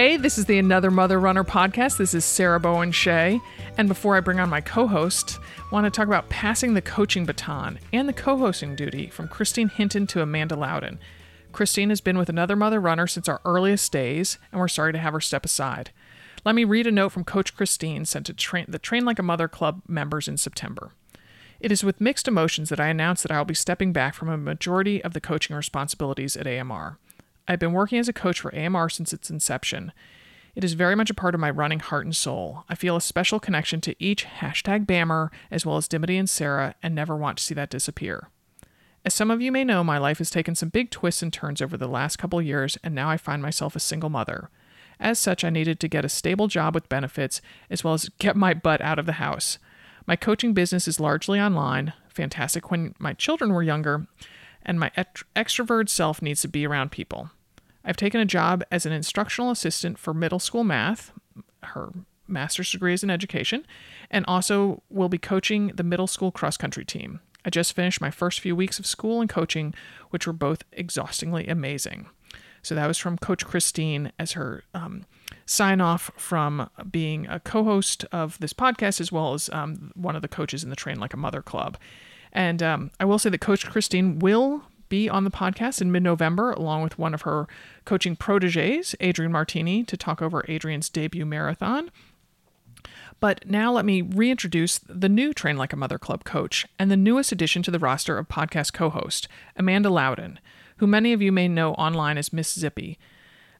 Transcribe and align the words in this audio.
Hey, 0.00 0.16
this 0.16 0.38
is 0.38 0.46
the 0.46 0.58
Another 0.58 0.90
Mother 0.90 1.20
Runner 1.20 1.44
podcast. 1.44 1.98
This 1.98 2.14
is 2.14 2.24
Sarah 2.24 2.58
Bowen 2.58 2.90
Shea. 2.90 3.38
And 3.76 3.86
before 3.86 4.16
I 4.16 4.20
bring 4.20 4.40
on 4.40 4.48
my 4.48 4.62
co 4.62 4.86
host, 4.86 5.38
I 5.58 5.74
want 5.74 5.84
to 5.84 5.90
talk 5.90 6.06
about 6.06 6.30
passing 6.30 6.72
the 6.72 6.80
coaching 6.80 7.26
baton 7.26 7.78
and 7.92 8.08
the 8.08 8.14
co 8.14 8.38
hosting 8.38 8.74
duty 8.74 9.10
from 9.10 9.28
Christine 9.28 9.68
Hinton 9.68 10.06
to 10.06 10.22
Amanda 10.22 10.56
Loudin. 10.56 10.98
Christine 11.52 11.90
has 11.90 12.00
been 12.00 12.16
with 12.16 12.30
Another 12.30 12.56
Mother 12.56 12.80
Runner 12.80 13.06
since 13.06 13.28
our 13.28 13.42
earliest 13.44 13.92
days, 13.92 14.38
and 14.50 14.58
we're 14.58 14.68
sorry 14.68 14.94
to 14.94 14.98
have 14.98 15.12
her 15.12 15.20
step 15.20 15.44
aside. 15.44 15.90
Let 16.46 16.54
me 16.54 16.64
read 16.64 16.86
a 16.86 16.90
note 16.90 17.10
from 17.10 17.24
Coach 17.24 17.54
Christine 17.54 18.06
sent 18.06 18.24
to 18.24 18.32
the 18.66 18.78
Train 18.78 19.04
Like 19.04 19.18
a 19.18 19.22
Mother 19.22 19.48
Club 19.48 19.82
members 19.86 20.28
in 20.28 20.38
September. 20.38 20.92
It 21.60 21.70
is 21.70 21.84
with 21.84 22.00
mixed 22.00 22.26
emotions 22.26 22.70
that 22.70 22.80
I 22.80 22.88
announce 22.88 23.20
that 23.20 23.32
I 23.32 23.36
will 23.36 23.44
be 23.44 23.52
stepping 23.52 23.92
back 23.92 24.14
from 24.14 24.30
a 24.30 24.38
majority 24.38 25.04
of 25.04 25.12
the 25.12 25.20
coaching 25.20 25.54
responsibilities 25.54 26.38
at 26.38 26.46
AMR. 26.46 26.96
I've 27.50 27.58
been 27.58 27.72
working 27.72 27.98
as 27.98 28.08
a 28.08 28.12
coach 28.12 28.38
for 28.38 28.54
AMR 28.54 28.88
since 28.88 29.12
its 29.12 29.28
inception. 29.28 29.90
It 30.54 30.62
is 30.62 30.74
very 30.74 30.94
much 30.94 31.10
a 31.10 31.14
part 31.14 31.34
of 31.34 31.40
my 31.40 31.50
running 31.50 31.80
heart 31.80 32.04
and 32.06 32.14
soul. 32.14 32.62
I 32.68 32.76
feel 32.76 32.94
a 32.94 33.00
special 33.00 33.40
connection 33.40 33.80
to 33.80 33.96
each 33.98 34.24
hashtag 34.24 34.86
BAMR 34.86 35.30
as 35.50 35.66
well 35.66 35.76
as 35.76 35.88
Dimity 35.88 36.16
and 36.16 36.30
Sarah 36.30 36.76
and 36.80 36.94
never 36.94 37.16
want 37.16 37.38
to 37.38 37.42
see 37.42 37.54
that 37.54 37.68
disappear. 37.68 38.28
As 39.04 39.14
some 39.14 39.32
of 39.32 39.42
you 39.42 39.50
may 39.50 39.64
know, 39.64 39.82
my 39.82 39.98
life 39.98 40.18
has 40.18 40.30
taken 40.30 40.54
some 40.54 40.68
big 40.68 40.92
twists 40.92 41.22
and 41.24 41.32
turns 41.32 41.60
over 41.60 41.76
the 41.76 41.88
last 41.88 42.18
couple 42.18 42.40
years, 42.40 42.78
and 42.84 42.94
now 42.94 43.10
I 43.10 43.16
find 43.16 43.42
myself 43.42 43.74
a 43.74 43.80
single 43.80 44.10
mother. 44.10 44.48
As 45.00 45.18
such, 45.18 45.42
I 45.42 45.50
needed 45.50 45.80
to 45.80 45.88
get 45.88 46.04
a 46.04 46.08
stable 46.08 46.46
job 46.46 46.72
with 46.72 46.88
benefits 46.88 47.40
as 47.68 47.82
well 47.82 47.94
as 47.94 48.10
get 48.20 48.36
my 48.36 48.54
butt 48.54 48.80
out 48.80 49.00
of 49.00 49.06
the 49.06 49.14
house. 49.14 49.58
My 50.06 50.14
coaching 50.14 50.54
business 50.54 50.86
is 50.86 51.00
largely 51.00 51.40
online, 51.40 51.94
fantastic 52.10 52.70
when 52.70 52.94
my 53.00 53.12
children 53.12 53.52
were 53.52 53.64
younger, 53.64 54.06
and 54.62 54.78
my 54.78 54.92
extrovert 55.34 55.88
self 55.88 56.22
needs 56.22 56.42
to 56.42 56.48
be 56.48 56.64
around 56.64 56.92
people. 56.92 57.30
I've 57.84 57.96
taken 57.96 58.20
a 58.20 58.26
job 58.26 58.62
as 58.70 58.86
an 58.86 58.92
instructional 58.92 59.50
assistant 59.50 59.98
for 59.98 60.12
middle 60.12 60.38
school 60.38 60.64
math. 60.64 61.12
Her 61.62 61.92
master's 62.26 62.70
degree 62.70 62.94
is 62.94 63.02
in 63.02 63.10
education, 63.10 63.66
and 64.10 64.24
also 64.26 64.82
will 64.88 65.08
be 65.08 65.18
coaching 65.18 65.68
the 65.68 65.82
middle 65.82 66.06
school 66.06 66.30
cross 66.30 66.56
country 66.56 66.84
team. 66.84 67.20
I 67.44 67.50
just 67.50 67.74
finished 67.74 68.00
my 68.00 68.10
first 68.10 68.40
few 68.40 68.54
weeks 68.54 68.78
of 68.78 68.86
school 68.86 69.20
and 69.20 69.28
coaching, 69.28 69.74
which 70.10 70.26
were 70.26 70.32
both 70.32 70.62
exhaustingly 70.72 71.46
amazing. 71.46 72.06
So 72.62 72.74
that 72.74 72.86
was 72.86 72.98
from 72.98 73.16
Coach 73.16 73.46
Christine 73.46 74.12
as 74.18 74.32
her 74.32 74.64
um, 74.74 75.06
sign 75.46 75.80
off 75.80 76.10
from 76.16 76.68
being 76.90 77.26
a 77.26 77.40
co 77.40 77.64
host 77.64 78.04
of 78.12 78.38
this 78.38 78.52
podcast, 78.52 79.00
as 79.00 79.10
well 79.10 79.32
as 79.32 79.48
um, 79.50 79.92
one 79.94 80.16
of 80.16 80.22
the 80.22 80.28
coaches 80.28 80.62
in 80.62 80.70
the 80.70 80.76
Train 80.76 81.00
Like 81.00 81.14
a 81.14 81.16
Mother 81.16 81.40
Club. 81.40 81.78
And 82.32 82.62
um, 82.62 82.90
I 83.00 83.06
will 83.06 83.18
say 83.18 83.30
that 83.30 83.40
Coach 83.40 83.66
Christine 83.66 84.18
will 84.18 84.62
be 84.90 85.08
on 85.08 85.24
the 85.24 85.30
podcast 85.30 85.80
in 85.80 85.90
mid 85.90 86.02
November, 86.02 86.50
along 86.50 86.82
with 86.82 86.98
one 86.98 87.14
of 87.14 87.22
her 87.22 87.48
coaching 87.86 88.14
proteges, 88.14 88.94
Adrienne 89.02 89.32
Martini, 89.32 89.82
to 89.84 89.96
talk 89.96 90.20
over 90.20 90.44
Adrienne's 90.50 90.90
debut 90.90 91.24
marathon. 91.24 91.90
But 93.20 93.46
now 93.46 93.72
let 93.72 93.84
me 93.84 94.02
reintroduce 94.02 94.78
the 94.78 95.08
new 95.08 95.32
Train 95.32 95.56
Like 95.56 95.72
a 95.72 95.76
Mother 95.76 95.98
Club 95.98 96.24
coach 96.24 96.66
and 96.78 96.90
the 96.90 96.96
newest 96.96 97.32
addition 97.32 97.62
to 97.62 97.70
the 97.70 97.78
roster 97.78 98.18
of 98.18 98.28
podcast 98.28 98.72
co 98.72 98.90
host, 98.90 99.28
Amanda 99.56 99.88
Loudin, 99.90 100.38
who 100.78 100.86
many 100.86 101.12
of 101.12 101.22
you 101.22 101.30
may 101.32 101.48
know 101.48 101.72
online 101.74 102.18
as 102.18 102.32
Miss 102.32 102.52
Zippy. 102.52 102.98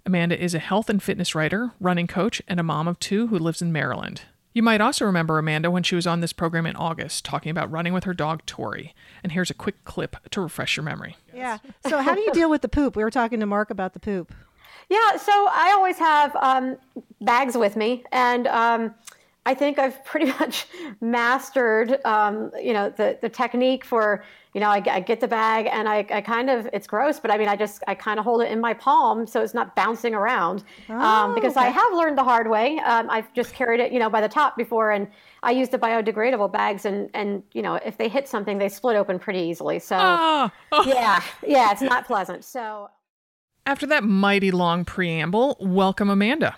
Amanda 0.07 0.43
is 0.43 0.55
a 0.55 0.59
health 0.59 0.89
and 0.89 1.03
fitness 1.03 1.35
writer, 1.35 1.73
running 1.79 2.07
coach, 2.07 2.41
and 2.49 2.59
a 2.59 2.63
mom 2.63 2.89
of 2.89 2.99
two 2.99 3.27
who 3.27 3.39
lives 3.39 3.61
in 3.61 3.73
Maryland. 3.73 4.23
You 4.53 4.63
might 4.63 4.81
also 4.81 5.05
remember 5.05 5.39
Amanda 5.39 5.71
when 5.71 5.83
she 5.83 5.95
was 5.95 6.07
on 6.07 6.21
this 6.21 6.33
program 6.33 6.67
in 6.67 6.75
August 6.75 7.25
talking 7.25 7.51
about 7.51 7.71
running 7.71 7.93
with 7.93 8.05
her 8.05 8.15
dog 8.15 8.45
Tori. 8.47 8.95
And 9.23 9.33
here's 9.33 9.51
a 9.51 9.55
quick 9.55 9.85
clip 9.85 10.17
to 10.31 10.41
refresh 10.41 10.77
your 10.77 10.85
memory. 10.85 11.17
Yeah. 11.35 11.59
So, 11.87 11.99
how 11.99 12.15
do 12.15 12.21
you 12.21 12.33
deal 12.33 12.51
with 12.51 12.63
the 12.63 12.69
poop? 12.69 12.97
We 12.97 13.05
were 13.05 13.11
talking 13.11 13.41
to 13.41 13.47
Mark 13.47 13.71
about 13.71 13.93
the 13.93 14.01
poop. 14.01 14.35
Yeah. 14.89 15.17
So, 15.17 15.33
I 15.33 15.73
always 15.73 15.99
have 15.99 16.35
um, 16.37 16.77
bags 17.21 17.57
with 17.57 17.77
me. 17.77 18.05
And 18.11 18.49
um, 18.49 18.95
I 19.47 19.55
think 19.55 19.79
I've 19.79 20.05
pretty 20.05 20.27
much 20.27 20.67
mastered, 21.01 22.05
um, 22.05 22.51
you 22.61 22.73
know, 22.73 22.91
the, 22.91 23.19
the 23.21 23.29
technique 23.29 23.85
for 23.85 24.25
you 24.55 24.61
know, 24.61 24.69
I, 24.69 24.83
I 24.91 25.01
get 25.01 25.21
the 25.21 25.29
bag 25.29 25.69
and 25.71 25.89
I, 25.89 26.05
I, 26.11 26.21
kind 26.21 26.51
of, 26.51 26.69
it's 26.73 26.87
gross, 26.87 27.21
but 27.21 27.31
I 27.31 27.39
mean, 27.39 27.49
I 27.49 27.55
just, 27.55 27.85
I 27.87 27.95
kind 27.95 28.19
of 28.19 28.25
hold 28.25 28.43
it 28.43 28.51
in 28.51 28.61
my 28.61 28.75
palm 28.75 29.27
so 29.27 29.43
it's 29.43 29.55
not 29.55 29.77
bouncing 29.77 30.13
around. 30.13 30.65
Um, 30.89 31.01
oh, 31.01 31.05
um, 31.05 31.35
because 31.35 31.57
okay. 31.57 31.67
I 31.67 31.71
have 31.71 31.93
learned 31.93 32.19
the 32.19 32.25
hard 32.25 32.51
way. 32.51 32.79
Um, 32.81 33.09
I've 33.11 33.33
just 33.33 33.55
carried 33.55 33.79
it, 33.79 33.93
you 33.93 34.01
know, 34.01 34.11
by 34.11 34.21
the 34.21 34.29
top 34.29 34.57
before 34.57 34.91
and 34.91 35.07
I 35.45 35.53
use 35.53 35.69
the 35.69 35.79
biodegradable 35.79 36.53
bags 36.53 36.85
and, 36.85 37.11
and, 37.15 37.45
you 37.53 37.63
know, 37.63 37.77
if 37.77 37.97
they 37.97 38.09
hit 38.09 38.27
something, 38.27 38.59
they 38.59 38.69
split 38.69 38.97
open 38.97 39.21
pretty 39.21 39.39
easily. 39.39 39.79
So. 39.79 39.97
Oh. 40.01 40.51
yeah, 40.87 41.23
yeah, 41.47 41.71
it's 41.71 41.83
not 41.83 42.07
pleasant. 42.07 42.45
So 42.45 42.91
after 43.67 43.87
that 43.87 44.03
mighty 44.03 44.51
long 44.51 44.85
preamble, 44.85 45.59
welcome 45.61 46.11
Amanda. 46.11 46.57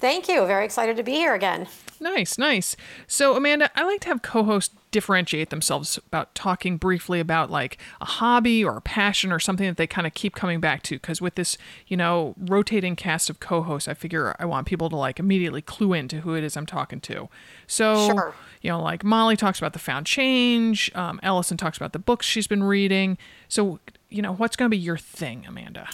Thank 0.00 0.28
you. 0.28 0.46
Very 0.46 0.64
excited 0.64 0.96
to 0.96 1.02
be 1.02 1.12
here 1.12 1.34
again. 1.34 1.68
Nice, 2.00 2.38
nice. 2.38 2.74
So, 3.06 3.36
Amanda, 3.36 3.70
I 3.74 3.84
like 3.84 4.00
to 4.00 4.08
have 4.08 4.22
co 4.22 4.44
hosts 4.44 4.74
differentiate 4.90 5.50
themselves 5.50 5.98
about 5.98 6.34
talking 6.34 6.78
briefly 6.78 7.20
about 7.20 7.50
like 7.50 7.76
a 8.00 8.06
hobby 8.06 8.64
or 8.64 8.78
a 8.78 8.80
passion 8.80 9.30
or 9.30 9.38
something 9.38 9.66
that 9.66 9.76
they 9.76 9.86
kind 9.86 10.06
of 10.06 10.14
keep 10.14 10.34
coming 10.34 10.58
back 10.58 10.82
to. 10.84 10.96
Because 10.96 11.20
with 11.20 11.34
this, 11.34 11.58
you 11.86 11.98
know, 11.98 12.34
rotating 12.38 12.96
cast 12.96 13.28
of 13.28 13.40
co 13.40 13.60
hosts, 13.60 13.88
I 13.88 13.92
figure 13.92 14.34
I 14.38 14.46
want 14.46 14.66
people 14.66 14.88
to 14.88 14.96
like 14.96 15.20
immediately 15.20 15.60
clue 15.60 15.92
into 15.92 16.22
who 16.22 16.34
it 16.34 16.44
is 16.44 16.56
I'm 16.56 16.64
talking 16.64 17.00
to. 17.02 17.28
So, 17.66 18.06
sure. 18.06 18.34
you 18.62 18.70
know, 18.70 18.80
like 18.80 19.04
Molly 19.04 19.36
talks 19.36 19.58
about 19.58 19.74
the 19.74 19.78
found 19.78 20.06
change, 20.06 20.90
um, 20.94 21.20
Ellison 21.22 21.58
talks 21.58 21.76
about 21.76 21.92
the 21.92 21.98
books 21.98 22.24
she's 22.24 22.46
been 22.46 22.62
reading. 22.62 23.18
So, 23.48 23.80
you 24.08 24.22
know, 24.22 24.32
what's 24.32 24.56
going 24.56 24.70
to 24.70 24.74
be 24.74 24.80
your 24.80 24.96
thing, 24.96 25.44
Amanda? 25.46 25.90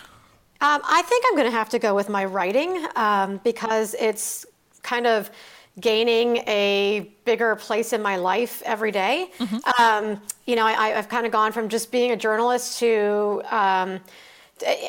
Um, 0.61 0.81
I 0.85 1.03
think 1.03 1.25
I'm 1.29 1.35
going 1.35 1.47
to 1.47 1.57
have 1.57 1.69
to 1.71 1.79
go 1.79 1.95
with 1.95 2.09
my 2.09 2.25
writing 2.25 2.87
um, 2.97 3.41
because 3.45 3.95
it's 3.95 4.47
kind 4.83 5.07
of 5.07 5.31
gaining 5.79 6.39
a 6.47 7.11
bigger 7.25 7.55
place 7.57 7.93
in 7.93 8.01
my 8.01 8.17
life 8.17 8.63
every 8.65 8.91
day. 8.91 9.31
Mm-hmm. 9.39 9.83
Um, 9.83 10.23
you 10.47 10.57
know, 10.57 10.65
I, 10.65 10.89
have 10.89 11.09
kind 11.09 11.27
of 11.27 11.33
gone 11.33 11.53
from 11.53 11.69
just 11.69 11.93
being 11.93 12.13
a 12.13 12.17
journalist 12.17 12.79
to 12.79 13.43
um, 13.51 14.01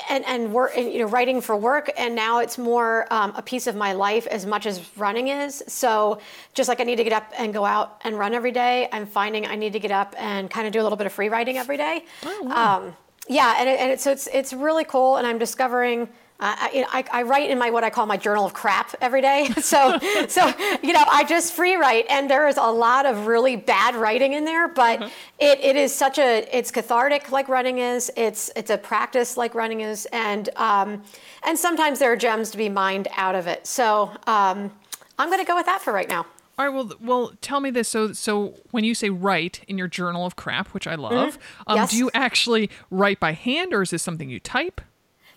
and 0.09 0.23
and 0.25 0.53
work, 0.53 0.71
and, 0.77 0.91
you 0.93 0.99
know, 0.99 1.07
writing 1.07 1.41
for 1.41 1.57
work, 1.57 1.91
and 1.97 2.15
now 2.15 2.39
it's 2.39 2.57
more 2.57 3.05
um, 3.11 3.33
a 3.35 3.41
piece 3.41 3.67
of 3.67 3.75
my 3.75 3.91
life 3.91 4.25
as 4.27 4.45
much 4.45 4.65
as 4.65 4.81
running 4.95 5.27
is. 5.27 5.61
So, 5.67 6.19
just 6.53 6.69
like 6.69 6.79
I 6.79 6.83
need 6.83 6.95
to 6.97 7.03
get 7.03 7.11
up 7.11 7.33
and 7.37 7.53
go 7.53 7.65
out 7.65 7.99
and 8.05 8.17
run 8.17 8.33
every 8.33 8.53
day, 8.53 8.87
I'm 8.93 9.05
finding 9.05 9.45
I 9.45 9.55
need 9.55 9.73
to 9.73 9.79
get 9.79 9.91
up 9.91 10.15
and 10.17 10.49
kind 10.49 10.67
of 10.67 10.73
do 10.73 10.79
a 10.79 10.83
little 10.83 10.97
bit 10.97 11.05
of 11.05 11.11
free 11.11 11.27
writing 11.27 11.57
every 11.57 11.75
day. 11.75 12.05
Oh, 12.23 12.43
wow. 12.43 12.77
Um, 12.77 12.95
yeah, 13.27 13.55
and, 13.59 13.69
it, 13.69 13.79
and 13.79 13.91
it, 13.91 13.99
so 13.99 14.11
it's 14.11 14.27
it's 14.27 14.53
really 14.53 14.85
cool, 14.85 15.17
and 15.17 15.27
I'm 15.27 15.37
discovering 15.37 16.09
uh, 16.39 16.55
I, 16.55 16.85
I, 17.11 17.19
I, 17.19 17.23
write 17.23 17.49
in 17.49 17.57
my 17.57 17.71
what 17.71 17.83
I 17.83 17.89
call 17.89 18.05
my 18.05 18.15
journal 18.15 18.45
of 18.45 18.53
crap 18.53 18.93
every 19.01 19.21
day. 19.21 19.49
So, 19.67 19.97
so 20.27 20.53
you 20.83 20.93
know, 20.93 21.03
I 21.11 21.25
just 21.27 21.53
free 21.53 21.75
write, 21.75 22.05
and 22.09 22.29
there 22.29 22.47
is 22.47 22.57
a 22.57 22.71
lot 22.71 23.07
of 23.07 23.25
really 23.25 23.55
bad 23.55 23.95
writing 23.95 24.33
in 24.33 24.45
there. 24.45 24.67
But 24.67 24.99
mm-hmm. 24.99 25.09
it, 25.39 25.59
it 25.59 25.75
is 25.75 25.93
such 25.93 26.19
a 26.19 26.47
it's 26.55 26.69
cathartic 26.69 27.31
like 27.31 27.49
running 27.49 27.79
is. 27.79 28.11
It's 28.15 28.51
it's 28.55 28.69
a 28.69 28.77
practice 28.77 29.35
like 29.35 29.55
running 29.55 29.81
is, 29.81 30.05
and 30.13 30.49
um, 30.57 31.03
and 31.45 31.57
sometimes 31.57 31.97
there 31.97 32.11
are 32.11 32.15
gems 32.15 32.51
to 32.51 32.57
be 32.57 32.69
mined 32.69 33.07
out 33.15 33.33
of 33.33 33.47
it. 33.47 33.65
So 33.65 34.11
um, 34.27 34.71
I'm 35.17 35.29
going 35.29 35.39
to 35.39 35.47
go 35.47 35.55
with 35.55 35.65
that 35.65 35.81
for 35.81 35.91
right 35.91 36.07
now. 36.07 36.27
All 36.57 36.65
right. 36.65 36.73
Well, 36.73 36.91
well, 36.99 37.33
tell 37.41 37.59
me 37.59 37.69
this. 37.69 37.87
So, 37.87 38.13
so 38.13 38.55
when 38.71 38.83
you 38.83 38.95
say 38.95 39.09
write 39.09 39.63
in 39.67 39.77
your 39.77 39.87
journal 39.87 40.25
of 40.25 40.35
crap, 40.35 40.69
which 40.69 40.87
I 40.87 40.95
love, 40.95 41.37
mm-hmm. 41.37 41.63
um, 41.71 41.77
yes. 41.77 41.91
do 41.91 41.97
you 41.97 42.09
actually 42.13 42.69
write 42.89 43.19
by 43.19 43.33
hand, 43.33 43.73
or 43.73 43.83
is 43.83 43.91
this 43.91 44.01
something 44.01 44.29
you 44.29 44.39
type? 44.39 44.81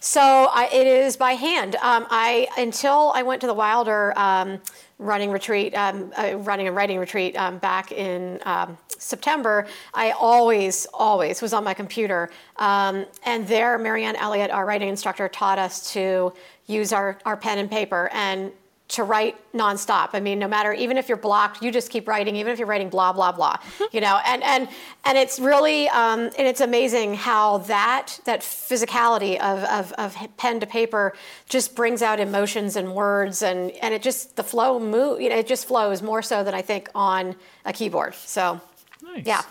So 0.03 0.22
I, 0.22 0.66
it 0.72 0.86
is 0.86 1.19
by 1.19 1.32
hand. 1.32 1.76
Um, 1.76 2.06
I 2.09 2.48
until 2.56 3.12
I 3.14 3.22
went 3.22 3.42
to 3.42 3.47
the 3.47 3.53
Wilder 3.53 4.19
um, 4.19 4.59
running 4.98 5.30
retreat, 5.30 5.75
um, 5.75 6.10
uh, 6.16 6.36
running 6.38 6.66
and 6.66 6.75
writing 6.75 6.98
retreat 6.98 7.36
um, 7.36 7.59
back 7.59 7.92
in 7.92 8.41
um, 8.47 8.78
September. 8.89 9.66
I 9.92 10.12
always, 10.12 10.86
always 10.95 11.42
was 11.42 11.53
on 11.53 11.65
my 11.65 11.74
computer, 11.74 12.30
um, 12.56 13.04
and 13.24 13.47
there, 13.47 13.77
Marianne 13.77 14.16
Elliott, 14.16 14.50
our 14.50 14.65
writing 14.65 14.89
instructor, 14.89 15.28
taught 15.28 15.59
us 15.59 15.92
to 15.92 16.33
use 16.66 16.95
our, 16.95 17.18
our 17.27 17.36
pen 17.36 17.59
and 17.59 17.71
paper 17.71 18.09
and 18.15 18.53
to 18.91 19.04
write 19.04 19.37
nonstop. 19.53 20.10
I 20.15 20.21
mean, 20.21 20.39
no 20.39 20.48
matter 20.48 20.72
even 20.72 20.97
if 20.97 21.09
you're 21.09 21.16
blocked, 21.16 21.63
you 21.63 21.71
just 21.71 21.91
keep 21.91 22.09
writing, 22.09 22.37
even 22.37 22.53
if 22.53 22.59
you're 22.59 22.69
writing 22.69 22.89
blah 22.89 23.13
blah 23.13 23.33
blah. 23.33 23.57
you 23.92 24.01
know, 24.01 24.21
and 24.27 24.42
and 24.42 24.69
and 25.04 25.16
it's 25.16 25.39
really 25.39 25.89
um, 25.89 26.21
and 26.21 26.47
it's 26.47 26.60
amazing 26.60 27.15
how 27.15 27.59
that 27.59 28.19
that 28.25 28.41
physicality 28.41 29.39
of, 29.39 29.63
of 29.65 29.92
of 29.92 30.16
pen 30.37 30.60
to 30.60 30.66
paper 30.66 31.15
just 31.48 31.75
brings 31.75 32.03
out 32.03 32.19
emotions 32.19 32.77
and 32.77 32.95
words 32.95 33.42
and 33.42 33.71
and 33.83 33.95
it 33.95 34.03
just 34.03 34.37
the 34.37 34.45
flow 34.45 34.81
move. 34.81 35.21
You 35.21 35.28
know, 35.31 35.36
it 35.36 35.47
just 35.47 35.66
flows 35.66 36.03
more 36.03 36.22
so 36.22 36.43
than 36.43 36.54
I 36.54 36.63
think 36.63 36.89
on 36.95 37.36
a 37.65 37.72
keyboard. 37.72 38.15
So, 38.15 38.60
nice. 39.03 39.25
yeah. 39.25 39.43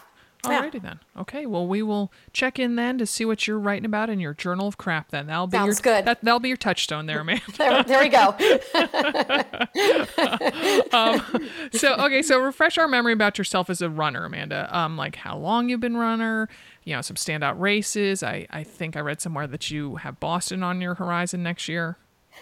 Alrighty 0.43 0.75
yeah. 0.75 0.79
then. 0.79 0.99
Okay. 1.17 1.45
Well, 1.45 1.67
we 1.67 1.81
will 1.81 2.13
check 2.31 2.59
in 2.59 2.75
then 2.75 2.97
to 2.97 3.05
see 3.05 3.25
what 3.25 3.45
you're 3.45 3.59
writing 3.59 3.85
about 3.85 4.09
in 4.09 4.21
your 4.21 4.33
journal 4.33 4.67
of 4.67 4.77
crap. 4.77 5.11
Then 5.11 5.27
that'll 5.27 5.47
be 5.47 5.57
Sounds 5.57 5.83
your 5.83 5.95
good. 5.95 6.05
That, 6.05 6.23
will 6.23 6.39
be 6.39 6.47
your 6.47 6.57
touchstone 6.57 7.07
there, 7.07 7.23
man. 7.25 7.41
there, 7.57 7.83
there, 7.83 7.99
we 7.99 8.07
go. 8.07 8.29
um, 10.97 11.49
so 11.73 11.95
okay. 12.05 12.21
So 12.21 12.39
refresh 12.39 12.77
our 12.77 12.87
memory 12.87 13.11
about 13.11 13.37
yourself 13.37 13.69
as 13.69 13.81
a 13.81 13.89
runner, 13.89 14.23
Amanda. 14.25 14.69
Um, 14.75 14.95
like 14.95 15.17
how 15.17 15.37
long 15.37 15.67
you've 15.67 15.81
been 15.81 15.97
runner. 15.97 16.47
You 16.85 16.95
know, 16.95 17.01
some 17.01 17.17
standout 17.17 17.59
races. 17.59 18.23
I 18.23 18.47
I 18.49 18.63
think 18.63 18.95
I 18.95 19.01
read 19.01 19.19
somewhere 19.19 19.47
that 19.47 19.69
you 19.69 19.97
have 19.97 20.21
Boston 20.21 20.63
on 20.63 20.79
your 20.79 20.95
horizon 20.95 21.43
next 21.43 21.67
year. 21.67 21.97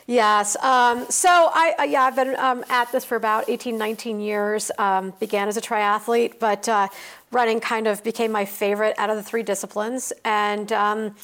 Yes. 0.06 0.56
Um, 0.64 1.06
so 1.10 1.30
I, 1.30 1.76
uh, 1.80 1.84
yeah, 1.84 2.04
I've 2.04 2.16
been 2.16 2.36
um, 2.38 2.64
at 2.70 2.92
this 2.92 3.04
for 3.04 3.16
about 3.16 3.50
18, 3.50 3.78
19 3.78 4.20
years. 4.20 4.72
Um, 4.78 5.14
began 5.20 5.48
as 5.48 5.58
a 5.58 5.62
triathlete, 5.62 6.40
but 6.40 6.70
uh, 6.70 6.88
running 7.32 7.60
kind 7.60 7.88
of 7.88 8.04
became 8.04 8.32
my 8.32 8.46
favorite 8.46 8.96
out 8.98 9.10
of 9.10 9.18
the 9.18 9.24
three 9.24 9.44
disciplines. 9.44 10.14
And 10.24 10.72
um, 10.72 11.16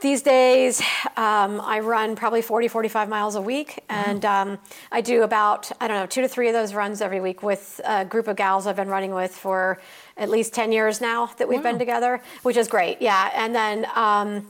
these 0.00 0.22
days, 0.22 0.80
um, 1.16 1.60
I 1.60 1.80
run 1.80 2.16
probably 2.16 2.42
40, 2.42 2.68
45 2.68 3.08
miles 3.08 3.34
a 3.34 3.40
week. 3.40 3.82
And 3.88 4.24
um, 4.24 4.58
I 4.92 5.00
do 5.00 5.22
about, 5.22 5.70
I 5.80 5.88
don't 5.88 5.96
know, 5.96 6.06
two 6.06 6.20
to 6.20 6.28
three 6.28 6.48
of 6.48 6.54
those 6.54 6.74
runs 6.74 7.00
every 7.00 7.20
week 7.20 7.42
with 7.42 7.80
a 7.84 8.04
group 8.04 8.28
of 8.28 8.36
gals 8.36 8.66
I've 8.66 8.76
been 8.76 8.88
running 8.88 9.14
with 9.14 9.34
for 9.34 9.80
at 10.16 10.28
least 10.28 10.52
10 10.54 10.70
years 10.70 11.00
now 11.00 11.26
that 11.38 11.48
we've 11.48 11.62
been 11.62 11.78
together, 11.78 12.22
which 12.42 12.56
is 12.56 12.68
great. 12.68 13.00
Yeah. 13.00 13.30
And 13.34 13.54
then, 13.54 13.86
um, 13.94 14.46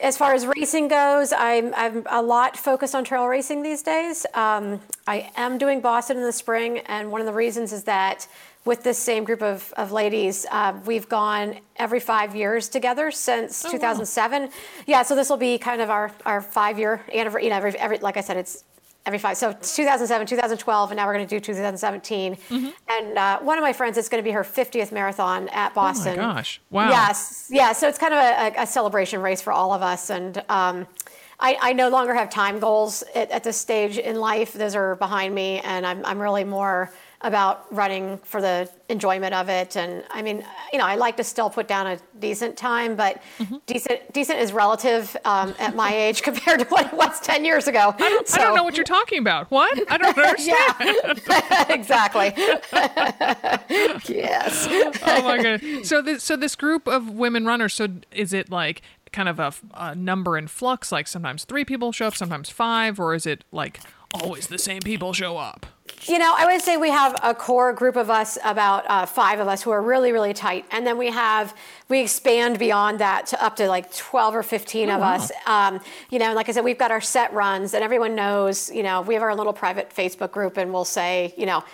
as 0.00 0.16
far 0.16 0.32
as 0.32 0.46
racing 0.46 0.88
goes, 0.88 1.32
I'm, 1.32 1.74
I'm 1.74 2.06
a 2.08 2.22
lot 2.22 2.56
focused 2.56 2.94
on 2.94 3.04
trail 3.04 3.26
racing 3.26 3.62
these 3.62 3.82
days. 3.82 4.24
Um, 4.32 4.80
I 5.06 5.30
am 5.36 5.58
doing 5.58 5.82
Boston 5.82 6.16
in 6.16 6.22
the 6.22 6.32
spring, 6.32 6.78
and 6.86 7.10
one 7.10 7.20
of 7.20 7.26
the 7.26 7.34
reasons 7.34 7.72
is 7.72 7.84
that 7.84 8.26
with 8.64 8.82
this 8.82 8.98
same 8.98 9.24
group 9.24 9.42
of, 9.42 9.72
of 9.76 9.90
ladies, 9.90 10.46
uh, 10.50 10.78
we've 10.84 11.08
gone 11.08 11.58
every 11.76 12.00
five 12.00 12.36
years 12.36 12.68
together 12.68 13.10
since 13.10 13.62
2007. 13.72 14.50
Yeah, 14.86 15.02
so 15.02 15.16
this 15.16 15.30
will 15.30 15.38
be 15.38 15.56
kind 15.58 15.80
of 15.80 15.88
our, 15.88 16.12
our 16.26 16.40
five 16.42 16.78
year 16.78 17.02
anniversary. 17.12 17.44
You 17.44 17.50
know, 17.50 17.56
every, 17.56 17.78
every, 17.78 17.98
like 17.98 18.16
I 18.18 18.20
said, 18.20 18.36
it's 18.36 18.64
every 19.06 19.18
five. 19.18 19.38
So 19.38 19.52
2007, 19.52 20.26
2012, 20.26 20.90
and 20.90 20.96
now 20.98 21.06
we're 21.06 21.14
going 21.14 21.26
to 21.26 21.34
do 21.34 21.40
2017. 21.40 22.36
And 22.88 23.18
uh, 23.18 23.38
one 23.40 23.56
of 23.56 23.62
my 23.62 23.72
friends, 23.72 23.96
it's 23.96 24.10
going 24.10 24.22
to 24.22 24.28
be 24.28 24.32
her 24.32 24.44
50th 24.44 24.92
marathon 24.92 25.48
at 25.48 25.74
Boston. 25.74 26.18
Oh, 26.18 26.26
my 26.28 26.34
gosh. 26.34 26.60
Wow. 26.70 26.90
Yes, 26.90 27.48
yeah. 27.50 27.72
So 27.72 27.88
it's 27.88 27.98
kind 27.98 28.12
of 28.12 28.20
a, 28.20 28.60
a, 28.60 28.62
a 28.64 28.66
celebration 28.66 29.22
race 29.22 29.40
for 29.40 29.54
all 29.54 29.72
of 29.72 29.80
us, 29.80 30.10
and 30.10 30.36
um, 30.50 30.86
I, 31.40 31.56
I 31.60 31.72
no 31.72 31.88
longer 31.88 32.12
have 32.12 32.28
time 32.28 32.58
goals 32.60 33.02
at, 33.14 33.30
at 33.30 33.42
this 33.42 33.56
stage 33.56 33.96
in 33.96 34.16
life. 34.16 34.52
Those 34.52 34.74
are 34.74 34.96
behind 34.96 35.34
me, 35.34 35.60
and 35.60 35.86
I'm 35.86 36.04
I'm 36.04 36.18
really 36.18 36.44
more 36.44 36.92
about 37.22 37.72
running 37.74 38.18
for 38.18 38.40
the 38.40 38.68
enjoyment 38.88 39.34
of 39.34 39.48
it. 39.50 39.76
And 39.76 40.02
I 40.10 40.22
mean, 40.22 40.44
you 40.72 40.78
know, 40.78 40.86
I 40.86 40.96
like 40.96 41.18
to 41.18 41.24
still 41.24 41.50
put 41.50 41.68
down 41.68 41.86
a 41.86 41.98
decent 42.18 42.56
time, 42.56 42.96
but 42.96 43.22
decent 43.66 44.12
decent 44.12 44.38
is 44.38 44.52
relative 44.52 45.14
um, 45.24 45.54
at 45.58 45.76
my 45.76 45.94
age 45.94 46.22
compared 46.30 46.60
to 46.60 46.66
what 46.66 46.86
it 46.86 46.94
was 46.94 47.20
10 47.20 47.44
years 47.44 47.68
ago. 47.68 47.94
I 47.98 48.22
don't 48.38 48.56
know 48.56 48.64
what 48.64 48.76
you're 48.76 48.84
talking 48.84 49.18
about. 49.18 49.50
What? 49.50 49.78
I 49.90 49.98
don't 49.98 50.16
understand. 50.18 51.20
yeah, 51.28 51.66
exactly. 51.72 52.32
yes. 54.08 54.66
oh 55.02 55.22
my 55.22 55.38
goodness. 55.42 55.88
So 55.88 56.00
this 56.00 56.22
so 56.22 56.36
this 56.36 56.56
group 56.56 56.88
of 56.88 57.10
women 57.10 57.44
runners. 57.44 57.74
So 57.74 57.88
is 58.12 58.32
it 58.32 58.50
like 58.50 58.80
kind 59.12 59.28
of 59.28 59.38
a, 59.38 59.52
a 59.74 59.94
number 59.94 60.38
in 60.38 60.48
flux? 60.48 60.90
Like 60.90 61.06
sometimes 61.06 61.44
three 61.44 61.64
people 61.64 61.92
show 61.92 62.06
up, 62.06 62.16
sometimes 62.16 62.48
five, 62.48 62.98
or 62.98 63.14
is 63.14 63.26
it 63.26 63.44
like 63.52 63.80
always 64.14 64.46
the 64.46 64.58
same 64.58 64.80
people 64.80 65.12
show 65.12 65.36
up? 65.36 65.66
You 66.04 66.18
know, 66.18 66.34
I 66.36 66.46
would 66.46 66.62
say 66.62 66.76
we 66.76 66.90
have 66.90 67.18
a 67.22 67.34
core 67.34 67.72
group 67.72 67.96
of 67.96 68.08
us, 68.08 68.38
about 68.44 68.84
uh, 68.88 69.06
five 69.06 69.38
of 69.38 69.48
us, 69.48 69.62
who 69.62 69.70
are 69.70 69.82
really, 69.82 70.12
really 70.12 70.32
tight, 70.32 70.64
and 70.70 70.86
then 70.86 70.96
we 70.96 71.08
have 71.08 71.54
we 71.88 72.00
expand 72.00 72.58
beyond 72.58 73.00
that 73.00 73.26
to 73.26 73.44
up 73.44 73.56
to 73.56 73.68
like 73.68 73.94
twelve 73.94 74.34
or 74.34 74.42
fifteen 74.42 74.88
of 74.88 75.02
us. 75.02 75.30
Um, 75.46 75.80
you 76.10 76.18
know, 76.18 76.32
like 76.32 76.48
I 76.48 76.52
said, 76.52 76.64
we've 76.64 76.78
got 76.78 76.90
our 76.90 77.00
set 77.02 77.32
runs, 77.32 77.74
and 77.74 77.84
everyone 77.84 78.14
knows. 78.14 78.70
You 78.70 78.82
know, 78.82 79.02
we 79.02 79.14
have 79.14 79.22
our 79.22 79.34
little 79.34 79.52
private 79.52 79.94
Facebook 79.94 80.30
group, 80.30 80.56
and 80.56 80.72
we'll 80.72 80.84
say, 80.84 81.34
you 81.36 81.46
know. 81.46 81.64